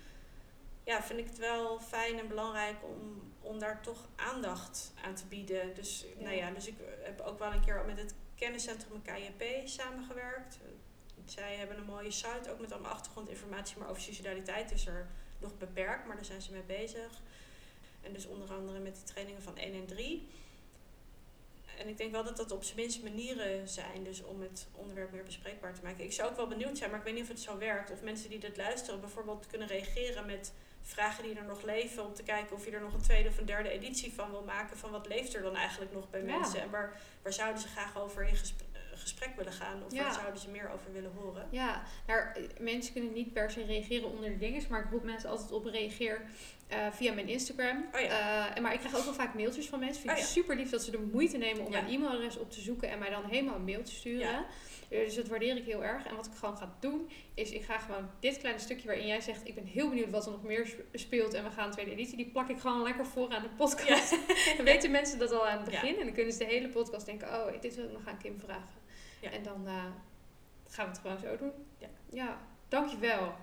Ja, 0.84 1.03
vind 1.03 1.20
ik 1.20 1.26
het 1.28 1.38
wel 1.38 1.80
fijn 1.80 2.20
en 2.20 2.28
belangrijk 2.28 2.76
om, 2.82 3.27
om 3.48 3.60
daar 3.60 3.82
toch 3.82 4.08
aandacht 4.16 4.93
aan 5.04 5.16
te 5.16 5.26
bieden. 5.26 5.74
Dus, 5.76 6.06
Ja. 6.18 6.24
nou 6.24 6.36
ja, 6.36 6.52
dus 6.52 6.68
ik 6.68 6.76
heb 7.02 7.20
ook 7.22 7.39
wel 7.39 7.54
een 7.54 7.66
keer 7.66 7.84
met 7.86 7.98
het 7.98 8.14
kenniscentrum 8.36 9.02
KJP 9.02 9.68
samengewerkt. 9.68 10.58
Zij 11.26 11.56
hebben 11.56 11.78
een 11.78 11.84
mooie 11.86 12.12
site, 12.12 12.52
ook 12.52 12.60
met 12.60 12.72
allemaal 12.72 12.91
achtergrondinformatie, 12.91 13.78
maar 13.78 13.89
over 13.89 14.02
suicidaliteit 14.02 14.72
is 14.72 14.88
er 14.88 15.08
nog 15.39 15.58
beperkt, 15.58 16.06
maar 16.08 16.16
daar 16.16 16.26
zijn 16.26 16.41
ze 16.41 16.52
mee 16.52 16.62
bezig. 16.62 17.22
En 18.02 18.14
dus 18.14 18.26
onder 18.26 18.54
andere 18.54 18.80
met 18.80 18.95
die 18.95 19.04
trainingen 19.04 19.41
van 19.41 19.58
1 19.58 19.74
en 19.74 19.86
3. 19.86 20.28
En 21.78 21.88
ik 21.88 21.98
denk 21.98 22.12
wel 22.12 22.24
dat 22.24 22.38
dat 22.38 22.52
op 22.52 22.64
zijn 22.64 22.76
minst 22.78 23.04
manieren 23.04 23.68
zijn, 23.68 24.04
dus 24.04 24.24
om 24.24 24.41
het 24.41 24.68
onderwerp 24.74 25.12
meer 25.12 25.24
bespreekbaar 25.24 25.74
te 25.74 25.84
maken. 25.84 26.04
Ik 26.04 26.14
zou 26.14 26.30
ook 26.30 26.36
wel 26.36 26.48
benieuwd 26.48 26.78
zijn, 26.78 26.89
maar 26.89 27.00
ik 27.00 27.06
weet 27.06 27.14
niet 27.14 27.24
of 27.24 27.30
het 27.30 27.39
zo 27.39 27.58
werkt. 27.58 27.91
Of 27.91 28.02
mensen 28.02 28.30
die 28.30 28.39
dit 28.39 28.58
luisteren 28.58 29.00
bijvoorbeeld 29.00 29.48
kunnen 29.48 29.68
reageren 29.68 30.26
met 30.26 30.54
vragen 30.88 31.24
die 31.24 31.36
er 31.36 31.44
nog 31.46 31.62
leven. 31.64 32.06
Om 32.06 32.14
te 32.14 32.24
kijken 32.24 32.56
of 32.56 32.66
je 32.66 32.72
er 32.72 32.82
nog 32.82 32.94
een 32.94 33.02
tweede 33.02 33.30
of 33.30 33.38
een 33.38 33.46
derde 33.46 33.70
editie 33.70 34.14
van 34.14 34.32
wil 34.32 34.44
maken. 34.44 34.78
Van 34.78 34.92
wat 34.92 35.08
leeft 35.08 35.36
er 35.36 35.42
dan 35.42 35.56
eigenlijk 35.56 35.94
nog 35.94 36.10
bij 36.10 36.24
Ja. 36.24 36.38
mensen? 36.38 36.62
En 36.62 36.70
waar, 36.70 37.00
waar 37.22 37.34
zouden 37.34 37.62
ze 37.62 37.68
graag 37.68 37.98
over 37.98 38.24
in 38.28 38.36
gesprek, 38.36 38.68
eh, 38.74 38.80
gesprek 39.00 39.36
willen 39.36 39.54
gaan? 39.54 39.84
Of 39.86 39.92
Ja. 39.94 40.04
waar 40.04 40.14
zouden 40.14 40.40
ze 40.42 40.50
meer 40.50 40.70
over 40.74 40.94
willen 40.94 41.12
horen? 41.16 41.48
Ja, 41.50 41.84
nou, 42.08 42.22
eh, 42.34 42.44
mensen 42.60 42.94
kunnen 42.94 43.14
niet 43.14 43.34
per 43.34 43.52
se 43.52 43.66
reageren 43.66 44.10
onder 44.10 44.30
de 44.30 44.38
dingen, 44.38 44.64
maar 44.70 44.84
ik 44.84 44.92
roep 44.92 45.04
mensen 45.04 45.30
altijd 45.30 45.52
op 45.52 45.66
reageer 45.66 46.22
eh, 46.68 46.78
via 46.91 47.13
mijn 47.13 47.28
Instagram. 47.28 47.86
Oh 47.93 47.99
ja. 47.99 48.55
Eh, 48.55 48.61
maar 48.61 48.74
ik 48.74 48.80
krijg 48.80 48.97
ook 48.97 49.03
wel 49.03 49.13
vaak 49.13 49.34
mailtjes 49.34 49.68
van 49.68 49.80
mensen. 49.80 50.01
Vind 50.01 50.11
ik 50.13 50.18
Oh 50.18 50.24
ja. 50.24 50.30
super 50.32 50.55
lief 50.55 50.70
dat 50.70 50.84
ze 50.84 50.91
de 50.91 51.09
moeite 51.11 51.38
nemen 51.38 51.65
om 51.65 51.72
Ja. 51.72 51.82
mijn 51.82 51.93
e-mailadres 51.93 52.38
op 52.38 52.51
te 52.51 52.61
zoeken 52.61 52.89
en 52.89 52.99
mij 52.99 53.09
dan 53.09 53.24
helemaal 53.26 53.55
een 53.55 53.63
mail 53.65 53.84
te 53.84 53.91
sturen. 53.91 54.45
Dus 54.89 55.15
dat 55.15 55.28
waardeer 55.28 55.57
ik 55.57 55.65
heel 55.65 55.84
erg. 55.84 56.05
En 56.05 56.15
wat 56.15 56.26
ik 56.26 56.32
gewoon 56.34 56.57
ga 56.57 56.76
doen, 56.80 57.09
is 57.34 57.51
ik 57.51 57.63
ga 57.63 57.78
gewoon 57.78 58.09
dit 58.20 58.38
kleine 58.38 58.59
stukje 58.61 58.88
waarin 58.88 59.07
jij 59.07 59.22
zegt, 59.22 59.47
ik 59.47 59.55
ben 59.55 59.63
heel 59.65 59.89
benieuwd 59.89 60.09
wat 60.09 60.26
er 60.26 60.32
nog 60.32 60.43
meer 60.43 60.65
sp- 60.68 60.82
speelt 60.93 61.34
en 61.34 61.43
we 61.43 61.49
gaan 61.51 61.65
een 61.65 61.72
tweede 61.72 61.91
editie, 61.91 62.18
die 62.18 62.30
plak 62.32 62.49
ik 62.49 62.59
gewoon 62.59 62.82
lekker 62.84 63.05
voor 63.05 63.30
aan 63.34 63.41
de 63.41 63.49
podcast. 63.49 64.09
dan 64.57 64.65
weten 64.65 64.91
mensen 64.91 65.20
dat 65.20 65.32
al 65.32 65.47
aan 65.47 65.57
het 65.61 65.70
begin 65.70 65.97
en 65.99 66.05
dan 66.05 66.13
kunnen 66.13 66.34
ze 66.34 66.39
de 66.39 66.45
hele 66.45 66.68
podcast 66.70 67.05
denken, 67.05 67.28
oh, 67.28 67.61
dit 67.61 67.76
wil 67.76 67.86
ik 67.86 67.91
nog 67.91 68.07
aan 68.07 68.18
Kim 68.18 68.39
vragen. 68.39 68.80
En 69.32 69.43
dan 69.43 69.68
eh, 69.68 69.74
gaan 70.70 70.86
we 70.86 70.91
het 70.91 70.99
gewoon 70.99 71.20
zo 71.20 71.38
doen. 71.38 71.51
Ja. 71.78 71.88
ja, 72.11 72.38
dankjewel. 72.68 73.34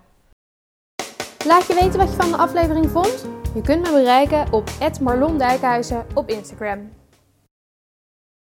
Laat 1.46 1.66
je 1.66 1.74
weten 1.74 1.98
wat 1.98 2.10
je 2.10 2.16
van 2.16 2.30
de 2.30 2.36
aflevering 2.36 2.90
vond. 2.90 3.26
Je 3.54 3.60
kunt 3.60 3.82
me 3.82 3.92
bereiken 3.92 4.52
op 4.52 4.70
@marlondijkhuizen 5.00 6.06
op 6.14 6.28
Instagram. 6.28 6.90